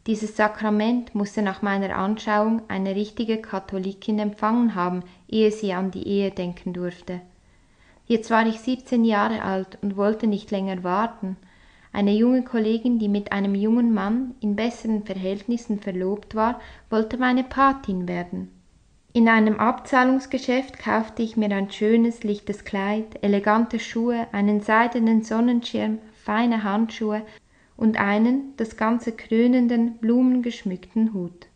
Dieses 0.06 0.36
Sakrament 0.36 1.16
musste 1.16 1.42
nach 1.42 1.62
meiner 1.62 1.96
Anschauung 1.96 2.62
eine 2.68 2.94
richtige 2.94 3.38
Katholikin 3.38 4.20
empfangen 4.20 4.76
haben, 4.76 5.04
ehe 5.30 5.52
sie 5.52 5.74
an 5.74 5.92
die 5.92 6.06
Ehe 6.06 6.32
denken 6.32 6.74
durfte. 6.74 7.22
Jetzt 8.06 8.30
war 8.30 8.46
ich 8.46 8.60
siebzehn 8.60 9.06
Jahre 9.06 9.44
alt 9.44 9.78
und 9.82 9.96
wollte 9.96 10.28
nicht 10.28 10.52
länger 10.52 10.84
warten. 10.84 11.38
Eine 11.94 12.12
junge 12.12 12.44
Kollegin, 12.44 13.00
die 13.00 13.08
mit 13.08 13.32
einem 13.32 13.56
jungen 13.56 13.94
Mann 13.94 14.36
in 14.42 14.58
besseren 14.58 15.06
Verhältnissen 15.06 15.80
verlobt 15.80 16.36
war, 16.36 16.60
wollte 16.90 17.18
meine 17.18 17.46
Patin 17.46 18.08
werden. 18.08 18.50
In 19.14 19.30
einem 19.30 19.60
Abzahlungsgeschäft 19.60 20.80
kaufte 20.80 21.22
ich 21.22 21.38
mir 21.38 21.56
ein 21.56 21.72
schönes, 21.72 22.24
lichtes 22.24 22.66
Kleid, 22.66 23.06
elegante 23.22 23.80
Schuhe, 23.80 24.28
einen 24.32 24.60
seidenen 24.60 25.22
Sonnenschirm, 25.22 26.00
feine 26.26 26.64
Handschuhe 26.64 27.22
und 27.78 28.00
einen 28.00 28.56
das 28.58 28.78
ganze 28.78 29.12
krönenden, 29.12 29.98
blumengeschmückten 29.98 31.14
Hut. 31.14 31.48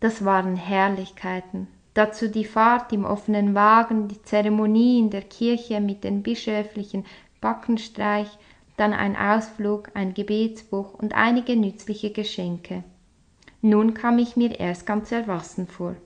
Das 0.00 0.24
waren 0.24 0.56
Herrlichkeiten. 0.56 1.68
Dazu 1.94 2.28
die 2.28 2.44
Fahrt 2.44 2.92
im 2.92 3.04
offenen 3.04 3.54
Wagen, 3.54 4.08
die 4.08 4.22
Zeremonie 4.22 4.98
in 5.00 5.10
der 5.10 5.22
Kirche 5.22 5.80
mit 5.80 6.04
den 6.04 6.22
bischöflichen 6.22 7.04
Backenstreich, 7.40 8.28
dann 8.76 8.92
ein 8.92 9.16
Ausflug, 9.16 9.90
ein 9.94 10.14
Gebetsbuch 10.14 10.94
und 10.94 11.14
einige 11.14 11.56
nützliche 11.56 12.10
Geschenke. 12.10 12.84
Nun 13.60 13.92
kam 13.92 14.18
ich 14.18 14.36
mir 14.36 14.58
erst 14.58 14.86
ganz 14.86 15.12
erwachsen 15.12 15.66
vor. 15.66 15.96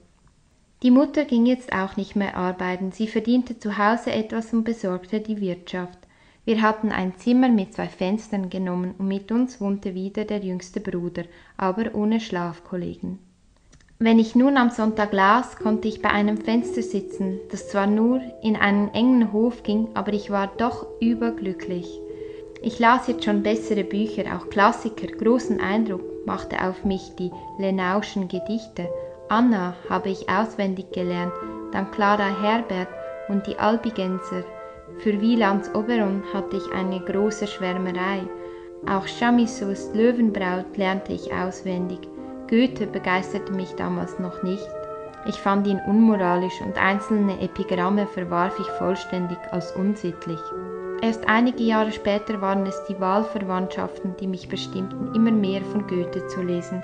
Die 0.83 0.91
Mutter 0.91 1.25
ging 1.25 1.47
jetzt 1.47 1.73
auch 1.73 1.97
nicht 1.97 2.17
mehr 2.17 2.37
arbeiten, 2.37 2.91
sie 2.91 3.07
verdiente 3.07 3.59
zu 3.59 3.79
Hause 3.79 4.11
etwas 4.11 4.53
und 4.53 4.65
besorgte 4.65 5.21
die 5.21 5.41
Wirtschaft. 5.41 5.99
Wir 6.45 6.61
hatten 6.61 6.93
ein 6.93 7.17
Zimmer 7.17 7.49
mit 7.49 7.73
zwei 7.73 7.87
Fenstern 7.87 8.51
genommen 8.51 8.95
und 8.99 9.09
mit 9.09 9.33
uns 9.33 9.61
wohnte 9.61 9.95
wieder 9.95 10.25
der 10.25 10.41
jüngste 10.41 10.81
Bruder, 10.81 11.25
aber 11.57 11.95
ohne 11.95 12.21
Schlafkollegen. 12.21 13.19
Wenn 13.99 14.19
ich 14.19 14.35
nun 14.35 14.59
am 14.59 14.71
Sonntag 14.71 15.13
las, 15.13 15.57
konnte 15.57 15.89
ich 15.89 16.03
bei 16.03 16.11
einem 16.11 16.37
Fenster 16.37 16.83
sitzen, 16.83 17.39
das 17.51 17.69
zwar 17.69 17.87
nur 17.87 18.21
in 18.43 18.57
einen 18.57 18.93
engen 18.93 19.33
Hof 19.33 19.63
ging, 19.63 19.89
aber 19.95 20.13
ich 20.13 20.31
war 20.31 20.49
doch 20.59 20.87
überglücklich. 21.01 21.89
Ich 22.61 22.79
las 22.79 23.07
jetzt 23.07 23.25
schon 23.25 23.43
bessere 23.43 23.85
Bücher, 23.85 24.37
auch 24.37 24.51
Klassiker, 24.51 25.07
großen 25.07 25.61
Eindruck 25.61 26.03
machte 26.27 26.63
auf 26.63 26.85
mich 26.85 27.13
die 27.19 27.31
Lenauschen 27.59 28.29
Gedichte. 28.29 28.89
Anna 29.29 29.75
habe 29.89 30.11
ich 30.11 30.29
auswendig 30.29 30.93
gelernt, 30.93 31.33
dann 31.73 31.91
Clara 31.91 32.41
Herbert 32.43 32.89
und 33.29 33.47
die 33.47 33.59
Albigenser 33.59 34.45
für 34.99 35.21
Wielands 35.21 35.75
Oberon 35.75 36.23
hatte 36.33 36.57
ich 36.57 36.73
eine 36.73 37.01
große 37.01 37.47
Schwärmerei. 37.47 38.23
Auch 38.87 39.07
Chamissos 39.07 39.91
Löwenbraut 39.95 40.77
lernte 40.77 41.13
ich 41.13 41.33
auswendig. 41.33 42.01
Goethe 42.49 42.87
begeisterte 42.87 43.53
mich 43.53 43.75
damals 43.75 44.19
noch 44.19 44.43
nicht. 44.43 44.69
Ich 45.27 45.37
fand 45.37 45.67
ihn 45.67 45.81
unmoralisch 45.87 46.61
und 46.61 46.77
einzelne 46.77 47.41
Epigramme 47.41 48.07
verwarf 48.07 48.59
ich 48.61 48.69
vollständig 48.79 49.39
als 49.53 49.73
unsittlich. 49.73 50.41
Erst 51.01 51.27
einige 51.29 51.63
Jahre 51.63 51.93
später 51.93 52.41
waren 52.41 52.67
es 52.67 52.83
die 52.89 52.99
Wahlverwandtschaften, 53.01 54.15
die 54.21 54.27
mich 54.27 54.49
bestimmten, 54.49 55.15
immer 55.15 55.33
mehr 55.33 55.63
von 55.63 55.87
Goethe 55.87 56.27
zu 56.29 56.43
lesen. 56.43 56.83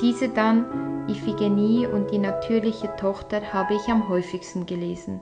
Diese 0.00 0.28
dann, 0.28 0.64
Iphigenie 1.08 1.86
und 1.86 2.10
die 2.10 2.18
natürliche 2.18 2.94
Tochter, 2.96 3.40
habe 3.52 3.74
ich 3.74 3.88
am 3.90 4.08
häufigsten 4.08 4.64
gelesen. 4.64 5.20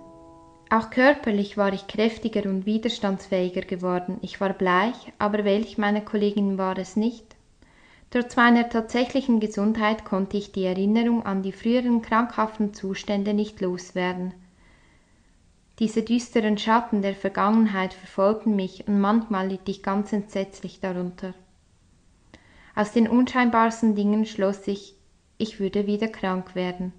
Auch 0.69 0.91
körperlich 0.91 1.57
war 1.57 1.73
ich 1.73 1.87
kräftiger 1.87 2.49
und 2.49 2.67
widerstandsfähiger 2.67 3.62
geworden. 3.62 4.19
Ich 4.23 4.41
war 4.41 4.53
bleich, 4.53 5.12
aber 5.19 5.45
welch 5.45 5.79
meiner 5.79 6.01
Kolleginnen 6.01 6.59
war 6.59 6.77
es 6.77 6.97
nicht? 6.97 7.37
Trotz 8.11 8.37
meiner 8.37 8.69
tatsächlichen 8.69 9.39
Gesundheit 9.41 10.05
konnte 10.05 10.37
ich 10.37 10.53
die 10.53 10.64
Erinnerung 10.64 11.25
an 11.25 11.43
die 11.43 11.53
früheren 11.53 12.03
krankhaften 12.03 12.75
Zustände 12.75 13.33
nicht 13.33 13.61
loswerden. 13.61 14.35
Diese 15.79 16.03
düsteren 16.03 16.57
Schatten 16.57 17.03
der 17.03 17.14
Vergangenheit 17.14 17.93
verfolgten 17.93 18.57
mich 18.57 18.89
und 18.89 19.01
manchmal 19.01 19.49
litt 19.49 19.69
ich 19.69 19.83
ganz 19.83 20.12
entsetzlich 20.12 20.81
darunter. 20.81 21.35
Aus 22.75 22.93
den 22.93 23.09
unscheinbarsten 23.09 23.95
Dingen 23.95 24.25
schloss 24.25 24.67
ich, 24.67 24.95
ich 25.39 25.61
würde 25.61 25.87
wieder 25.87 26.09
krank 26.09 26.55
werden. 26.55 26.93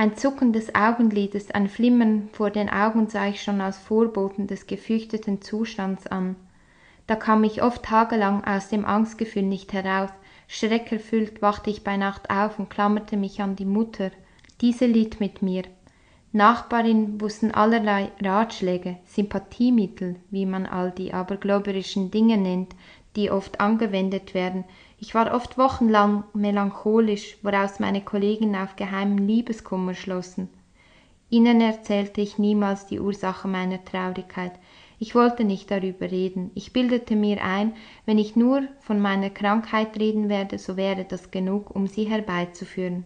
Ein 0.00 0.16
Zucken 0.16 0.54
des 0.54 0.74
Augenlides, 0.74 1.50
ein 1.50 1.68
Flimmern 1.68 2.30
vor 2.32 2.48
den 2.48 2.70
Augen 2.70 3.10
sah 3.10 3.28
ich 3.28 3.42
schon 3.42 3.60
als 3.60 3.76
Vorboten 3.76 4.46
des 4.46 4.66
gefürchteten 4.66 5.42
Zustands 5.42 6.06
an. 6.06 6.36
Da 7.06 7.16
kam 7.16 7.44
ich 7.44 7.62
oft 7.62 7.82
tagelang 7.82 8.42
aus 8.42 8.70
dem 8.70 8.86
Angstgefühl 8.86 9.42
nicht 9.42 9.74
heraus, 9.74 10.08
schreckerfüllt 10.48 11.42
wachte 11.42 11.68
ich 11.68 11.84
bei 11.84 11.98
Nacht 11.98 12.30
auf 12.30 12.58
und 12.58 12.70
klammerte 12.70 13.18
mich 13.18 13.42
an 13.42 13.56
die 13.56 13.66
Mutter. 13.66 14.10
Diese 14.62 14.86
litt 14.86 15.20
mit 15.20 15.42
mir, 15.42 15.64
Nachbarinnen 16.32 17.20
wussten 17.20 17.50
allerlei 17.50 18.10
Ratschläge, 18.22 18.96
Sympathiemittel, 19.04 20.16
wie 20.30 20.46
man 20.46 20.64
all 20.64 20.92
die 20.92 21.12
abergläuberischen 21.12 22.10
Dinge 22.10 22.38
nennt, 22.38 22.74
die 23.16 23.30
oft 23.30 23.60
angewendet 23.60 24.32
werden. 24.32 24.64
Ich 25.02 25.14
war 25.14 25.34
oft 25.34 25.56
wochenlang 25.56 26.24
melancholisch, 26.34 27.38
woraus 27.40 27.80
meine 27.80 28.02
Kollegen 28.02 28.54
auf 28.54 28.76
geheimen 28.76 29.26
Liebeskummer 29.26 29.94
schlossen. 29.94 30.50
Ihnen 31.30 31.62
erzählte 31.62 32.20
ich 32.20 32.36
niemals 32.36 32.86
die 32.86 33.00
Ursache 33.00 33.48
meiner 33.48 33.82
Traurigkeit. 33.82 34.52
Ich 34.98 35.14
wollte 35.14 35.44
nicht 35.44 35.70
darüber 35.70 36.10
reden. 36.10 36.50
Ich 36.54 36.74
bildete 36.74 37.16
mir 37.16 37.42
ein, 37.42 37.72
wenn 38.04 38.18
ich 38.18 38.36
nur 38.36 38.64
von 38.80 39.00
meiner 39.00 39.30
Krankheit 39.30 39.98
reden 39.98 40.28
werde, 40.28 40.58
so 40.58 40.76
wäre 40.76 41.06
das 41.06 41.30
genug, 41.30 41.74
um 41.74 41.86
sie 41.86 42.04
herbeizuführen. 42.04 43.04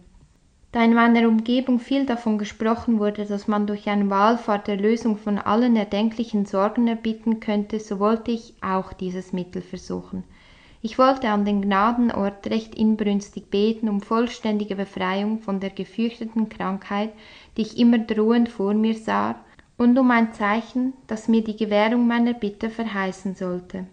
Da 0.73 0.83
in 0.83 0.95
meiner 0.95 1.29
Umgebung 1.29 1.79
viel 1.79 2.05
davon 2.05 2.37
gesprochen 2.37 2.99
wurde, 2.99 3.25
dass 3.25 3.47
man 3.47 3.67
durch 3.67 3.87
eine 3.87 4.09
Wahlfahrt 4.09 4.67
der 4.67 4.75
Lösung 4.75 5.15
von 5.15 5.37
allen 5.37 5.77
erdenklichen 5.77 6.45
Sorgen 6.45 6.87
erbitten 6.87 7.39
könnte, 7.39 7.79
so 7.79 7.99
wollte 7.99 8.31
ich 8.31 8.55
auch 8.61 8.91
dieses 8.91 9.31
Mittel 9.31 9.61
versuchen. 9.61 10.25
Ich 10.85 10.99
wollte 10.99 11.29
an 11.29 11.45
den 11.45 11.63
Gnadenort 11.63 12.45
recht 12.45 12.75
inbrünstig 12.75 13.49
beten 13.49 13.89
um 13.89 14.01
vollständige 14.01 14.75
Befreiung 14.75 15.39
von 15.39 15.59
der 15.59 15.71
gefürchteten 15.71 16.47
Krankheit, 16.47 17.11
die 17.57 17.63
ich 17.63 17.79
immer 17.79 17.97
drohend 17.97 18.49
vor 18.49 18.75
mir 18.75 18.93
sah, 18.93 19.33
und 19.79 19.97
um 19.97 20.11
ein 20.11 20.31
Zeichen, 20.33 20.93
das 21.07 21.27
mir 21.27 21.43
die 21.43 21.55
Gewährung 21.55 22.05
meiner 22.05 22.35
Bitte 22.35 22.69
verheißen 22.69 23.33
sollte. 23.33 23.87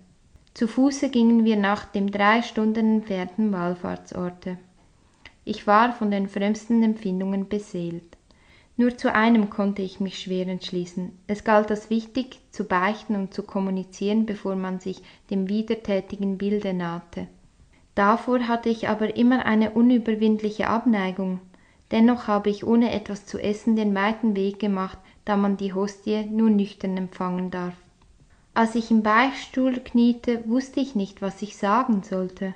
Zu 0.53 0.69
Fuße 0.69 1.09
gingen 1.09 1.47
wir 1.47 1.57
nach 1.57 1.87
dem 1.87 2.11
drei 2.11 2.43
Stunden 2.43 2.97
entfernten 2.97 3.53
Wallfahrtsorte. 3.53 4.59
Ich 5.47 5.67
war 5.67 5.95
von 5.95 6.11
den 6.11 6.29
frömmsten 6.29 6.83
Empfindungen 6.83 7.49
beseelt. 7.49 8.19
Nur 8.83 8.99
zu 8.99 9.15
einem 9.15 9.49
konnte 9.49 9.81
ich 9.81 10.01
mich 10.01 10.19
schwer 10.19 10.49
entschließen. 10.49 11.13
Es 11.29 11.45
galt 11.45 11.71
als 11.71 11.89
wichtig, 11.89 12.41
zu 12.51 12.65
beichten 12.65 13.15
und 13.15 13.33
zu 13.33 13.45
kommunizieren, 13.45 14.27
bevor 14.27 14.57
man 14.57 14.81
sich 14.81 15.01
dem 15.31 15.49
widertätigen 15.49 16.37
Bilde 16.37 16.75
nahte. 16.75 17.29
Davor 17.95 18.49
hatte 18.49 18.71
ich 18.71 18.89
aber 18.89 19.17
immer 19.17 19.47
eine 19.47 19.71
unüberwindliche 19.71 20.67
Abneigung. 20.67 21.39
Dennoch 21.93 22.27
habe 22.27 22.51
ich 22.51 22.67
ohne 22.67 22.91
etwas 22.91 23.25
zu 23.25 23.39
essen 23.39 23.77
den 23.77 23.95
weiten 23.95 24.35
Weg 24.35 24.59
gemacht, 24.59 24.99
da 25.25 25.37
man 25.37 25.57
die 25.57 25.73
Hostie 25.73 26.25
nur 26.25 26.51
nüchtern 26.51 26.97
empfangen 26.97 27.53
darf. 27.53 27.77
Als 28.53 28.75
ich 28.75 28.91
im 28.91 29.05
Beichtstuhl 29.05 29.75
kniete, 29.75 30.43
wusste 30.49 30.81
ich 30.81 30.97
nicht, 30.97 31.23
was 31.23 31.41
ich 31.41 31.57
sagen 31.57 32.03
sollte. 32.03 32.53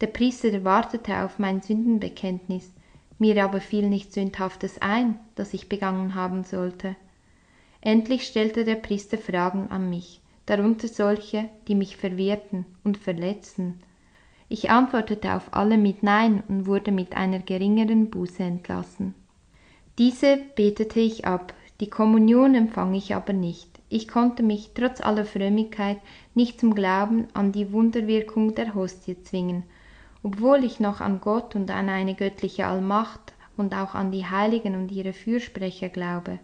Der 0.00 0.08
Priester 0.08 0.64
wartete 0.64 1.22
auf 1.22 1.38
mein 1.38 1.62
Sündenbekenntnis, 1.62 2.72
mir 3.18 3.42
aber 3.44 3.60
fiel 3.60 3.88
nichts 3.88 4.14
Sündhaftes 4.14 4.80
ein, 4.80 5.18
das 5.34 5.54
ich 5.54 5.68
begangen 5.68 6.14
haben 6.14 6.44
sollte. 6.44 6.96
Endlich 7.80 8.26
stellte 8.26 8.64
der 8.64 8.76
Priester 8.76 9.18
Fragen 9.18 9.68
an 9.70 9.90
mich, 9.90 10.20
darunter 10.46 10.88
solche, 10.88 11.48
die 11.66 11.74
mich 11.74 11.96
verwirrten 11.96 12.64
und 12.84 12.96
verletzten. 12.96 13.80
Ich 14.48 14.70
antwortete 14.70 15.34
auf 15.34 15.52
alle 15.52 15.76
mit 15.76 16.02
Nein 16.02 16.42
und 16.48 16.66
wurde 16.66 16.90
mit 16.90 17.16
einer 17.16 17.40
geringeren 17.40 18.10
Buße 18.10 18.42
entlassen. 18.42 19.14
Diese 19.98 20.38
betete 20.56 21.00
ich 21.00 21.26
ab, 21.26 21.52
die 21.80 21.90
Kommunion 21.90 22.54
empfang 22.54 22.94
ich 22.94 23.14
aber 23.14 23.32
nicht. 23.32 23.68
Ich 23.88 24.08
konnte 24.08 24.42
mich 24.42 24.70
trotz 24.74 25.00
aller 25.00 25.24
Frömmigkeit 25.24 25.98
nicht 26.34 26.60
zum 26.60 26.74
Glauben 26.74 27.28
an 27.34 27.52
die 27.52 27.72
Wunderwirkung 27.72 28.54
der 28.54 28.74
Hostie 28.74 29.20
zwingen 29.22 29.64
obwohl 30.28 30.62
ich 30.62 30.78
noch 30.78 31.00
an 31.00 31.22
Gott 31.22 31.56
und 31.56 31.70
an 31.70 31.88
eine 31.88 32.14
göttliche 32.14 32.66
Allmacht 32.66 33.32
und 33.56 33.74
auch 33.74 33.94
an 33.94 34.12
die 34.12 34.26
Heiligen 34.26 34.74
und 34.74 34.92
ihre 34.92 35.14
Fürsprecher 35.14 35.88
glaube. 35.88 36.38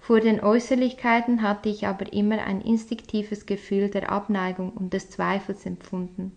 Vor 0.00 0.20
den 0.20 0.40
Äußerlichkeiten 0.40 1.42
hatte 1.42 1.68
ich 1.68 1.86
aber 1.86 2.10
immer 2.14 2.42
ein 2.42 2.62
instinktives 2.62 3.44
Gefühl 3.44 3.90
der 3.90 4.10
Abneigung 4.10 4.70
und 4.70 4.94
des 4.94 5.10
Zweifels 5.10 5.66
empfunden. 5.66 6.32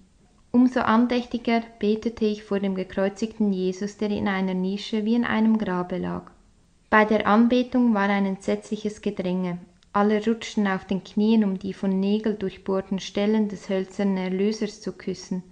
Umso 0.51 0.81
andächtiger 0.81 1.61
betete 1.79 2.25
ich 2.25 2.43
vor 2.43 2.59
dem 2.59 2.75
gekreuzigten 2.75 3.53
Jesus, 3.53 3.95
der 3.95 4.09
in 4.09 4.27
einer 4.27 4.55
Nische 4.55 5.05
wie 5.05 5.15
in 5.15 5.23
einem 5.23 5.57
Grabe 5.57 5.99
lag. 5.99 6.31
Bei 6.89 7.05
der 7.05 7.27
Anbetung 7.27 7.93
war 7.93 8.09
ein 8.09 8.25
entsetzliches 8.25 9.01
Gedränge. 9.01 9.59
Alle 9.93 10.25
rutschten 10.25 10.67
auf 10.67 10.83
den 10.83 11.03
Knien, 11.03 11.45
um 11.45 11.59
die 11.59 11.73
von 11.73 11.97
Nägel 11.97 12.33
durchbohrten 12.33 12.99
Stellen 12.99 13.47
des 13.47 13.69
hölzernen 13.69 14.17
Erlösers 14.17 14.81
zu 14.81 14.91
küssen. 14.91 15.43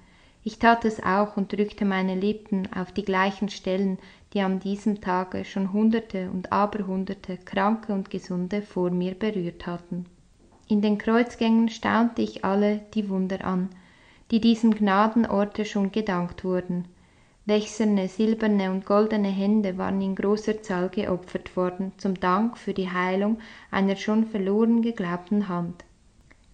Ich 0.47 0.59
tat 0.59 0.85
es 0.85 1.03
auch 1.03 1.35
und 1.35 1.51
drückte 1.51 1.83
meine 1.83 2.15
Lippen 2.15 2.69
auf 2.73 2.93
die 2.93 3.03
gleichen 3.03 3.49
Stellen, 3.49 3.99
die 4.31 4.39
an 4.39 4.61
diesem 4.61 5.01
Tage 5.01 5.43
schon 5.43 5.73
Hunderte 5.73 6.31
und 6.31 6.53
Aberhunderte 6.53 7.35
Kranke 7.35 7.91
und 7.91 8.09
Gesunde 8.09 8.61
vor 8.61 8.89
mir 8.89 9.13
berührt 9.13 9.67
hatten. 9.67 10.05
In 10.69 10.81
den 10.81 10.97
Kreuzgängen 10.97 11.67
staunte 11.67 12.21
ich 12.21 12.45
alle 12.45 12.79
die 12.93 13.09
Wunder 13.09 13.43
an, 13.43 13.67
die 14.31 14.39
diesem 14.39 14.73
Gnadenorte 14.73 15.65
schon 15.65 15.91
gedankt 15.91 16.45
wurden. 16.45 16.85
Wächserne, 17.45 18.07
silberne 18.07 18.71
und 18.71 18.85
goldene 18.85 19.27
Hände 19.27 19.77
waren 19.77 19.99
in 19.99 20.15
großer 20.15 20.61
Zahl 20.61 20.87
geopfert 20.87 21.57
worden 21.57 21.91
zum 21.97 22.17
Dank 22.21 22.57
für 22.57 22.73
die 22.73 22.89
Heilung 22.89 23.39
einer 23.69 23.97
schon 23.97 24.25
verloren 24.25 24.81
geglaubten 24.81 25.49
Hand. 25.49 25.83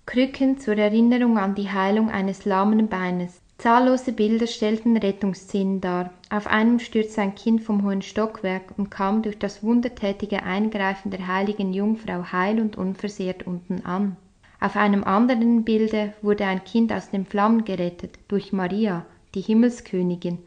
Krücken 0.07 0.57
zur 0.57 0.79
Erinnerung 0.79 1.37
an 1.37 1.53
die 1.53 1.69
Heilung 1.69 2.09
eines 2.09 2.43
lahmen 2.45 2.89
Beines, 2.89 3.42
Zahllose 3.57 4.11
Bilder 4.11 4.47
stellten 4.47 4.97
Rettungsszenen 4.97 5.79
dar. 5.79 6.13
Auf 6.29 6.47
einem 6.47 6.79
stürzte 6.79 7.21
ein 7.21 7.35
Kind 7.35 7.61
vom 7.61 7.83
hohen 7.83 8.01
Stockwerk 8.01 8.73
und 8.77 8.89
kam 8.89 9.21
durch 9.21 9.39
das 9.39 9.63
wundertätige 9.63 10.43
Eingreifen 10.43 11.11
der 11.11 11.27
heiligen 11.27 11.73
Jungfrau 11.73 12.31
heil 12.31 12.59
und 12.59 12.77
unversehrt 12.77 13.47
unten 13.47 13.85
an. 13.85 14.17
Auf 14.59 14.75
einem 14.75 15.03
anderen 15.03 15.63
Bilde 15.63 16.13
wurde 16.21 16.45
ein 16.45 16.63
Kind 16.63 16.91
aus 16.91 17.09
den 17.09 17.25
Flammen 17.25 17.63
gerettet, 17.63 18.17
durch 18.27 18.53
Maria, 18.53 19.05
die 19.35 19.41
Himmelskönigin, 19.41 20.39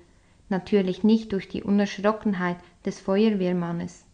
natürlich 0.48 1.04
nicht 1.04 1.32
durch 1.32 1.48
die 1.48 1.62
Unerschrockenheit 1.62 2.56
des 2.84 3.00
Feuerwehrmannes. 3.00 4.04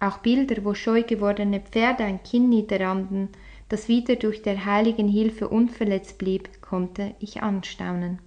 Auch 0.00 0.18
Bilder, 0.18 0.64
wo 0.64 0.74
scheu 0.74 1.02
gewordene 1.02 1.60
Pferde 1.60 2.04
ein 2.04 2.22
Kind 2.22 2.48
niederranden, 2.48 3.28
das 3.68 3.88
wieder 3.88 4.16
durch 4.16 4.42
der 4.42 4.64
heiligen 4.64 5.08
Hilfe 5.08 5.48
unverletzt 5.48 6.18
blieb, 6.18 6.48
konnte 6.74 7.14
ich 7.20 7.40
anstaunen. 7.40 8.18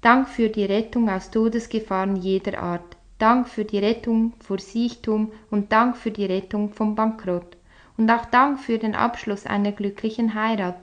Dank 0.00 0.28
für 0.28 0.48
die 0.48 0.64
Rettung 0.64 1.08
aus 1.08 1.30
Todesgefahren 1.30 2.16
jeder 2.16 2.60
Art, 2.60 2.96
Dank 3.18 3.46
für 3.46 3.64
die 3.64 3.78
Rettung 3.78 4.32
vor 4.40 4.58
Siechtum 4.58 5.30
und 5.52 5.70
Dank 5.70 5.96
für 5.96 6.10
die 6.10 6.24
Rettung 6.24 6.72
vom 6.72 6.96
Bankrott 6.96 7.56
und 7.96 8.10
auch 8.10 8.24
Dank 8.24 8.58
für 8.58 8.78
den 8.78 8.96
Abschluss 8.96 9.46
einer 9.46 9.70
glücklichen 9.70 10.34
Heirat. 10.34 10.74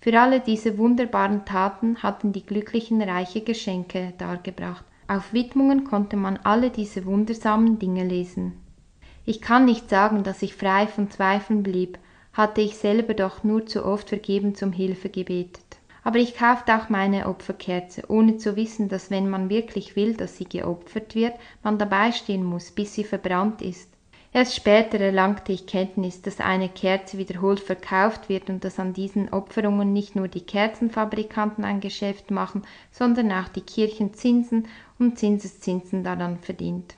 Für 0.00 0.20
alle 0.20 0.40
diese 0.40 0.76
wunderbaren 0.76 1.44
Taten 1.44 2.02
hatten 2.02 2.32
die 2.32 2.44
Glücklichen 2.44 3.00
reiche 3.00 3.42
Geschenke 3.42 4.12
dargebracht. 4.18 4.84
Auf 5.06 5.32
Widmungen 5.32 5.84
konnte 5.84 6.16
man 6.16 6.36
alle 6.42 6.70
diese 6.70 7.06
wundersamen 7.06 7.78
Dinge 7.78 8.02
lesen. 8.02 8.54
Ich 9.24 9.40
kann 9.40 9.66
nicht 9.66 9.88
sagen, 9.88 10.24
dass 10.24 10.42
ich 10.42 10.56
frei 10.56 10.88
von 10.88 11.12
Zweifeln 11.12 11.62
blieb, 11.62 11.96
hatte 12.32 12.60
ich 12.60 12.76
selber 12.76 13.14
doch 13.14 13.44
nur 13.44 13.66
zu 13.66 13.84
oft 13.84 14.08
vergebens 14.08 14.64
um 14.64 14.72
Hilfe 14.72 15.10
gebetet. 15.10 15.79
Aber 16.02 16.18
ich 16.18 16.34
kaufte 16.34 16.74
auch 16.76 16.88
meine 16.88 17.28
Opferkerze, 17.28 18.04
ohne 18.08 18.38
zu 18.38 18.56
wissen, 18.56 18.88
dass 18.88 19.10
wenn 19.10 19.28
man 19.28 19.50
wirklich 19.50 19.96
will, 19.96 20.14
dass 20.14 20.36
sie 20.36 20.46
geopfert 20.46 21.14
wird, 21.14 21.34
man 21.62 21.78
dabei 21.78 22.12
stehen 22.12 22.44
muss, 22.44 22.70
bis 22.70 22.94
sie 22.94 23.04
verbrannt 23.04 23.60
ist. 23.60 23.90
Erst 24.32 24.54
später 24.54 25.00
erlangte 25.00 25.52
ich 25.52 25.66
Kenntnis, 25.66 26.22
dass 26.22 26.38
eine 26.38 26.68
Kerze 26.68 27.18
wiederholt 27.18 27.58
verkauft 27.58 28.28
wird 28.28 28.48
und 28.48 28.62
dass 28.62 28.78
an 28.78 28.92
diesen 28.92 29.32
Opferungen 29.32 29.92
nicht 29.92 30.14
nur 30.14 30.28
die 30.28 30.42
Kerzenfabrikanten 30.42 31.64
ein 31.64 31.80
Geschäft 31.80 32.30
machen, 32.30 32.62
sondern 32.92 33.32
auch 33.32 33.48
die 33.48 33.60
Kirchen 33.60 34.14
Zinsen 34.14 34.68
und 35.00 35.18
Zinseszinsen 35.18 36.04
daran 36.04 36.38
verdient. 36.38 36.94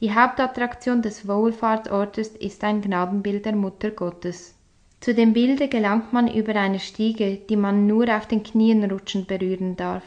Die 0.00 0.14
Hauptattraktion 0.14 1.02
des 1.02 1.28
Wohlfahrtsortes 1.28 2.28
ist 2.28 2.64
ein 2.64 2.80
Gnadenbild 2.80 3.44
der 3.44 3.54
Mutter 3.54 3.90
Gottes. 3.90 4.56
Zu 5.04 5.12
dem 5.12 5.34
Bilde 5.34 5.68
gelangt 5.68 6.14
man 6.14 6.32
über 6.32 6.54
eine 6.56 6.80
Stiege, 6.80 7.36
die 7.50 7.56
man 7.56 7.86
nur 7.86 8.08
auf 8.08 8.26
den 8.26 8.42
Knien 8.42 8.90
rutschend 8.90 9.26
berühren 9.26 9.76
darf. 9.76 10.02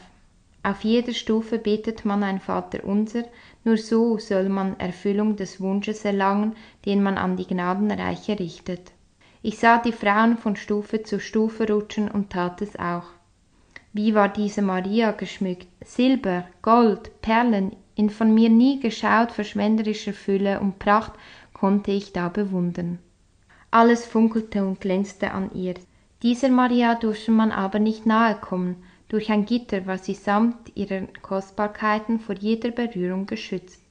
Auf 0.64 0.84
jeder 0.84 1.14
Stufe 1.14 1.60
betet 1.60 2.04
man 2.04 2.24
ein 2.24 2.40
Vaterunser, 2.40 3.26
nur 3.64 3.78
so 3.78 4.18
soll 4.18 4.50
man 4.50 4.80
Erfüllung 4.80 5.36
des 5.36 5.62
Wunsches 5.62 6.04
erlangen, 6.04 6.56
den 6.88 7.04
man 7.04 7.20
an 7.20 7.38
die 7.38 7.46
Gnadenreiche 7.46 8.40
richtet. 8.40 8.92
Ich 9.44 9.60
sah 9.60 9.78
die 9.78 9.92
Frauen 9.92 10.36
von 10.36 10.56
Stufe 10.56 11.04
zu 11.04 11.20
Stufe 11.20 11.72
rutschen 11.72 12.10
und 12.10 12.32
tat 12.32 12.64
es 12.64 12.76
auch. 12.80 13.06
Wie 13.94 14.16
war 14.16 14.30
diese 14.30 14.64
Maria 14.64 15.12
geschmückt? 15.12 15.68
Silber, 15.86 16.46
Gold, 16.64 17.22
Perlen, 17.22 17.76
in 17.94 18.10
von 18.10 18.34
mir 18.34 18.50
nie 18.50 18.80
geschaut 18.80 19.32
verschwenderischer 19.32 20.14
Fülle 20.14 20.60
und 20.60 20.80
Pracht 20.80 21.14
konnte 21.54 21.92
ich 21.92 22.14
da 22.14 22.30
bewundern. 22.30 22.98
Alles 23.78 24.08
funkelte 24.08 24.66
und 24.66 24.82
glänzte 24.82 25.34
an 25.34 25.52
ihr. 25.54 25.76
Dieser 26.24 26.50
Maria 26.50 26.96
durfte 26.96 27.30
man 27.30 27.52
aber 27.52 27.78
nicht 27.78 28.08
nahe 28.08 28.34
kommen, 28.34 28.78
durch 29.08 29.30
ein 29.30 29.46
Gitter 29.46 29.86
war 29.86 30.00
sie 30.00 30.16
samt 30.16 30.76
ihrer 30.76 31.02
Kostbarkeiten 31.22 32.20
vor 32.20 32.34
jeder 32.34 32.72
Berührung 32.72 33.28
geschützt. 33.28 33.84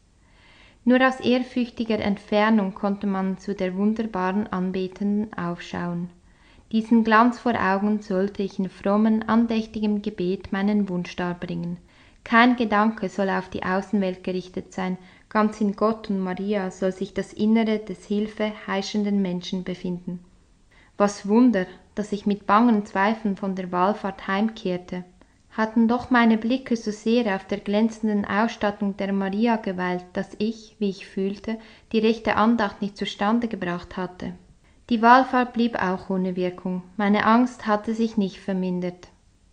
Nur 0.85 1.07
aus 1.07 1.21
ehrfürchtiger 1.21 2.01
Entfernung 2.01 2.75
konnte 2.75 3.07
man 3.07 3.39
zu 3.39 3.55
der 3.55 3.77
wunderbaren 3.77 4.49
Anbetenden 4.49 5.33
aufschauen. 5.35 6.11
Diesen 6.73 7.05
Glanz 7.05 7.39
vor 7.39 7.55
Augen 7.55 8.03
sollte 8.03 8.43
ich 8.43 8.59
in 8.59 8.69
frommen, 8.69 9.23
andächtigem 9.29 10.03
Gebet 10.03 10.51
meinen 10.51 10.89
Wunsch 10.89 11.15
darbringen. 11.15 11.77
Kein 12.25 12.57
Gedanke 12.57 13.09
soll 13.09 13.31
auf 13.31 13.51
die 13.51 13.63
Außenwelt 13.63 14.25
gerichtet 14.25 14.73
sein, 14.73 14.99
ganz 15.37 15.61
in 15.61 15.77
Gott 15.77 16.09
und 16.09 16.21
Maria 16.21 16.71
soll 16.71 16.93
sich 16.93 17.13
das 17.13 17.35
Innere 17.35 17.79
des 17.79 18.07
Hilfe 18.07 18.53
heischenden 18.67 19.21
Menschen 19.21 19.65
befinden. 19.65 20.25
Was 20.97 21.29
Wunder, 21.29 21.67
dass 21.95 22.13
ich 22.13 22.25
mit 22.25 22.47
bangen 22.47 22.87
Zweifeln 22.87 23.37
von 23.37 23.55
der 23.55 23.71
Wallfahrt 23.71 24.29
heimkehrte. 24.29 25.05
Hatten 25.51 25.89
doch 25.89 26.09
meine 26.09 26.39
Blicke 26.39 26.75
so 26.75 26.91
sehr 26.91 27.37
auf 27.37 27.45
der 27.45 27.59
glänzenden 27.59 28.25
Ausstattung 28.25 28.97
der 28.97 29.13
Maria 29.13 29.57
geweilt, 29.57 30.07
dass 30.15 30.31
ich, 30.39 30.75
wie 30.79 30.89
ich 30.89 31.07
fühlte, 31.07 31.59
die 31.93 31.99
rechte 31.99 32.37
Andacht 32.37 32.81
nicht 32.81 32.97
zustande 32.97 33.47
gebracht 33.47 33.99
hatte. 33.99 34.33
Die 34.89 35.03
Wallfahrt 35.03 35.53
blieb 35.53 35.77
auch 35.77 36.09
ohne 36.09 36.35
Wirkung, 36.35 36.83
meine 36.97 37.27
Angst 37.27 37.67
hatte 37.67 37.95
sich 37.95 38.17
nicht 38.17 38.41
vermindert. 38.41 39.09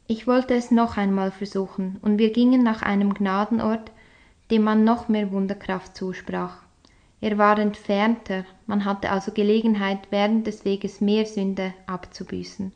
Ich 0.08 0.28
wollte 0.28 0.54
es 0.54 0.72
noch 0.72 0.96
einmal 0.96 1.32
versuchen, 1.32 1.98
und 2.02 2.20
wir 2.20 2.32
gingen 2.32 2.64
nach 2.64 2.84
einem 2.84 3.14
Gnadenort, 3.14 3.92
dem 4.54 4.66
man 4.66 4.84
noch 4.84 5.10
mehr 5.10 5.32
Wunderkraft 5.32 5.98
zusprach. 5.98 6.58
Er 7.22 7.40
war 7.40 7.58
entfernter, 7.58 8.46
man 8.68 8.86
hatte 8.86 9.10
also 9.10 9.32
Gelegenheit, 9.32 9.98
während 10.12 10.46
des 10.46 10.64
Weges 10.64 11.02
mehr 11.02 11.26
Sünde 11.26 11.74
abzubüßen. 11.88 12.72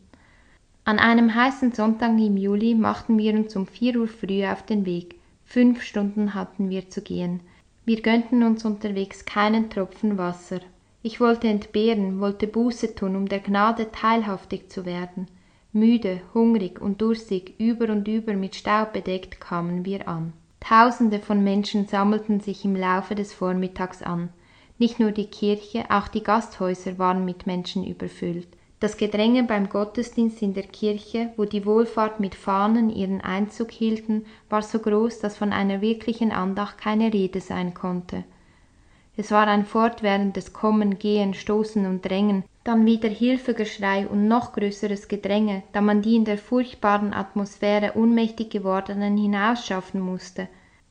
An 0.86 0.98
einem 0.98 1.36
heißen 1.36 1.74
Sonntag 1.74 2.18
im 2.18 2.36
Juli 2.36 2.74
machten 2.74 3.20
wir 3.20 3.36
uns 3.36 3.56
um 3.56 3.68
vier 3.68 3.96
Uhr 4.00 4.08
früh 4.08 4.44
auf 4.48 4.66
den 4.66 4.88
Weg. 4.88 5.20
Fünf 5.46 5.84
Stunden 5.84 6.34
hatten 6.34 6.72
wir 6.72 6.90
zu 6.90 7.02
gehen. 7.04 7.42
Wir 7.86 8.02
gönnten 8.02 8.42
uns 8.42 8.66
unterwegs 8.66 9.24
keinen 9.24 9.70
Tropfen 9.70 10.18
Wasser. 10.18 10.62
Ich 11.04 11.20
wollte 11.20 11.48
entbehren, 11.48 12.20
wollte 12.20 12.48
Buße 12.48 12.96
tun, 12.96 13.16
um 13.16 13.28
der 13.28 13.42
Gnade 13.42 13.92
teilhaftig 13.92 14.72
zu 14.72 14.84
werden. 14.88 15.28
Müde, 15.74 16.22
hungrig 16.34 16.82
und 16.82 17.02
durstig, 17.04 17.54
über 17.60 17.92
und 17.92 18.08
über 18.08 18.34
mit 18.34 18.56
Staub 18.56 18.94
bedeckt 18.94 19.40
kamen 19.40 19.86
wir 19.86 20.08
an. 20.08 20.34
Tausende 20.68 21.20
von 21.20 21.46
Menschen 21.46 21.88
sammelten 21.88 22.42
sich 22.42 22.66
im 22.66 22.76
Laufe 22.76 23.16
des 23.16 23.32
Vormittags 23.32 24.04
an. 24.04 24.28
Nicht 24.78 25.00
nur 25.00 25.12
die 25.12 25.28
Kirche, 25.28 25.86
auch 25.88 26.10
die 26.10 26.24
Gasthäuser 26.24 27.00
waren 27.00 27.24
mit 27.24 27.48
Menschen 27.48 27.88
überfüllt. 27.88 28.50
Das 28.82 28.98
Gedränge 28.98 29.44
beim 29.44 29.70
Gottesdienst 29.70 30.42
in 30.42 30.54
der 30.54 30.68
Kirche, 30.68 31.32
wo 31.38 31.46
die 31.46 31.66
Wohlfahrt 31.66 32.20
mit 32.20 32.36
Fahnen 32.36 32.90
ihren 32.90 33.22
Einzug 33.22 33.72
hielten, 33.72 34.26
war 34.50 34.62
so 34.62 34.80
groß, 34.80 35.20
dass 35.20 35.38
von 35.38 35.54
einer 35.54 35.80
wirklichen 35.80 36.34
Andacht 36.34 36.78
keine 36.78 37.14
Rede 37.14 37.40
sein 37.40 37.74
konnte. 37.74 38.26
Es 39.16 39.32
war 39.32 39.48
ein 39.48 39.66
fortwährendes 39.66 40.52
Kommen, 40.52 41.00
Gehen, 41.00 41.34
Stoßen 41.34 41.86
und 41.86 42.04
Drängen, 42.04 42.44
dann 42.66 42.86
wieder 42.86 43.08
Hilfegeschrei 43.08 44.06
und 44.06 44.28
noch 44.28 44.52
größeres 44.52 45.08
Gedränge, 45.08 45.64
da 45.72 45.80
man 45.80 46.02
die 46.02 46.18
in 46.18 46.26
der 46.26 46.38
furchtbaren 46.38 47.14
Atmosphäre 47.14 47.94
ohnmächtig 47.96 48.50
gewordenen 48.50 49.16
hinausschaffen 49.18 50.02
musste. 50.02 50.50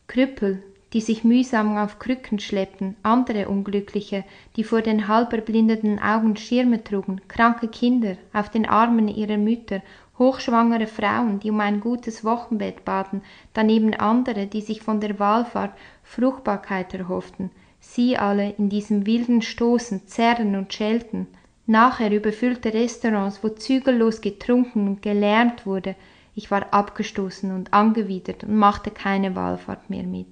Krüppel, 0.09 0.63
die 0.93 1.01
sich 1.01 1.25
mühsam 1.25 1.77
auf 1.77 1.99
Krücken 1.99 2.39
schleppten, 2.39 2.97
andere 3.03 3.49
Unglückliche, 3.49 4.25
die 4.57 4.65
vor 4.65 4.81
den 4.81 5.09
halb 5.09 5.33
erblindeten 5.33 5.99
Augen 5.99 6.37
Schirme 6.37 6.83
trugen, 6.83 7.21
kranke 7.29 7.69
Kinder 7.69 8.17
auf 8.33 8.49
den 8.49 8.67
Armen 8.67 9.09
ihrer 9.09 9.37
Mütter, 9.37 9.83
hochschwangere 10.19 10.87
Frauen, 10.87 11.41
die 11.41 11.51
um 11.51 11.61
ein 11.61 11.81
gutes 11.81 12.25
Wochenbett 12.25 12.85
baten, 12.85 13.23
daneben 13.53 13.95
andere, 13.95 14.47
die 14.47 14.63
sich 14.63 14.81
von 14.81 15.01
der 15.01 15.19
Wallfahrt 15.19 15.73
Fruchtbarkeit 16.03 16.95
erhofften, 16.95 17.51
sie 17.81 18.17
alle 18.17 18.55
in 18.57 18.69
diesem 18.69 19.07
wilden 19.07 19.43
Stoßen, 19.43 20.07
Zerren 20.07 20.57
und 20.57 20.73
Schelten, 20.73 21.27
nachher 21.67 22.13
überfüllte 22.13 22.73
Restaurants, 22.73 23.43
wo 23.43 23.49
zügellos 23.49 24.21
getrunken 24.21 24.87
und 24.87 25.03
gelärmt 25.03 25.67
wurde, 25.67 25.97
ich 26.37 26.51
war 26.51 26.73
abgestoßen 26.73 27.51
und 27.51 27.73
angewidert 27.73 28.45
und 28.45 28.55
machte 28.55 28.93
keine 28.93 29.35
Wallfahrt 29.35 29.91
mehr 29.91 30.05
mit. 30.05 30.29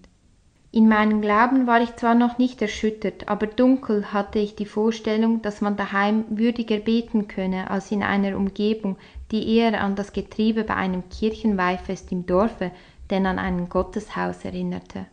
In 0.70 0.88
meinem 0.88 1.22
Glauben 1.22 1.66
war 1.66 1.80
ich 1.80 1.96
zwar 1.96 2.14
noch 2.14 2.36
nicht 2.36 2.60
erschüttert, 2.60 3.28
aber 3.28 3.46
dunkel 3.46 4.12
hatte 4.12 4.38
ich 4.38 4.54
die 4.54 4.66
Vorstellung, 4.66 5.40
dass 5.40 5.60
man 5.60 5.76
daheim 5.76 6.24
würdiger 6.28 6.78
beten 6.78 7.26
könne 7.26 7.70
als 7.70 7.90
in 7.90 8.02
einer 8.02 8.36
Umgebung, 8.36 8.96
die 9.30 9.56
eher 9.56 9.80
an 9.80 9.96
das 9.96 10.12
Getriebe 10.12 10.64
bei 10.64 10.74
einem 10.74 11.08
Kirchenweihfest 11.08 12.12
im 12.12 12.26
Dorfe 12.26 12.70
denn 13.10 13.24
an 13.26 13.38
ein 13.38 13.68
Gotteshaus 13.68 14.44
erinnerte. 14.44 15.06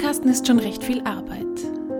Podcasten 0.00 0.30
ist 0.30 0.46
schon 0.46 0.58
recht 0.58 0.82
viel 0.82 1.02
Arbeit. 1.02 1.44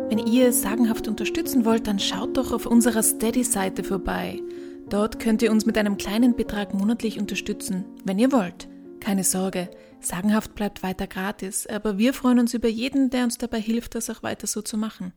Wenn 0.08 0.16
ihr 0.16 0.54
sagenhaft 0.54 1.06
unterstützen 1.06 1.66
wollt, 1.66 1.86
dann 1.86 1.98
schaut 1.98 2.34
doch 2.38 2.50
auf 2.50 2.64
unserer 2.64 3.02
Steady-Seite 3.02 3.84
vorbei. 3.84 4.40
Dort 4.88 5.18
könnt 5.18 5.42
ihr 5.42 5.50
uns 5.50 5.66
mit 5.66 5.76
einem 5.76 5.98
kleinen 5.98 6.34
Betrag 6.34 6.72
monatlich 6.72 7.18
unterstützen, 7.18 7.84
wenn 8.06 8.18
ihr 8.18 8.32
wollt. 8.32 8.68
Keine 9.00 9.22
Sorge, 9.22 9.68
sagenhaft 10.00 10.54
bleibt 10.54 10.82
weiter 10.82 11.06
gratis, 11.06 11.66
aber 11.66 11.98
wir 11.98 12.14
freuen 12.14 12.38
uns 12.38 12.54
über 12.54 12.68
jeden, 12.68 13.10
der 13.10 13.24
uns 13.24 13.36
dabei 13.36 13.60
hilft, 13.60 13.94
das 13.94 14.08
auch 14.08 14.22
weiter 14.22 14.46
so 14.46 14.62
zu 14.62 14.78
machen. 14.78 15.12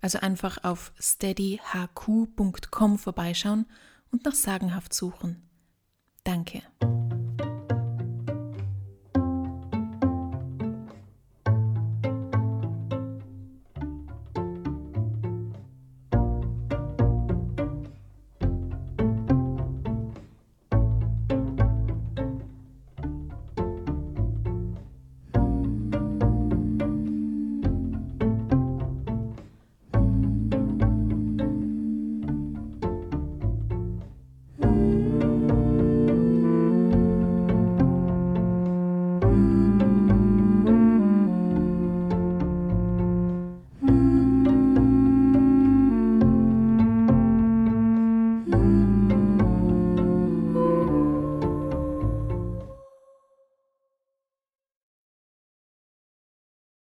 Also 0.00 0.20
einfach 0.20 0.62
auf 0.62 0.92
steadyhq.com 1.00 2.98
vorbeischauen 2.98 3.66
und 4.12 4.24
nach 4.24 4.34
sagenhaft 4.34 4.94
suchen. 4.94 5.42
Danke. 6.22 6.62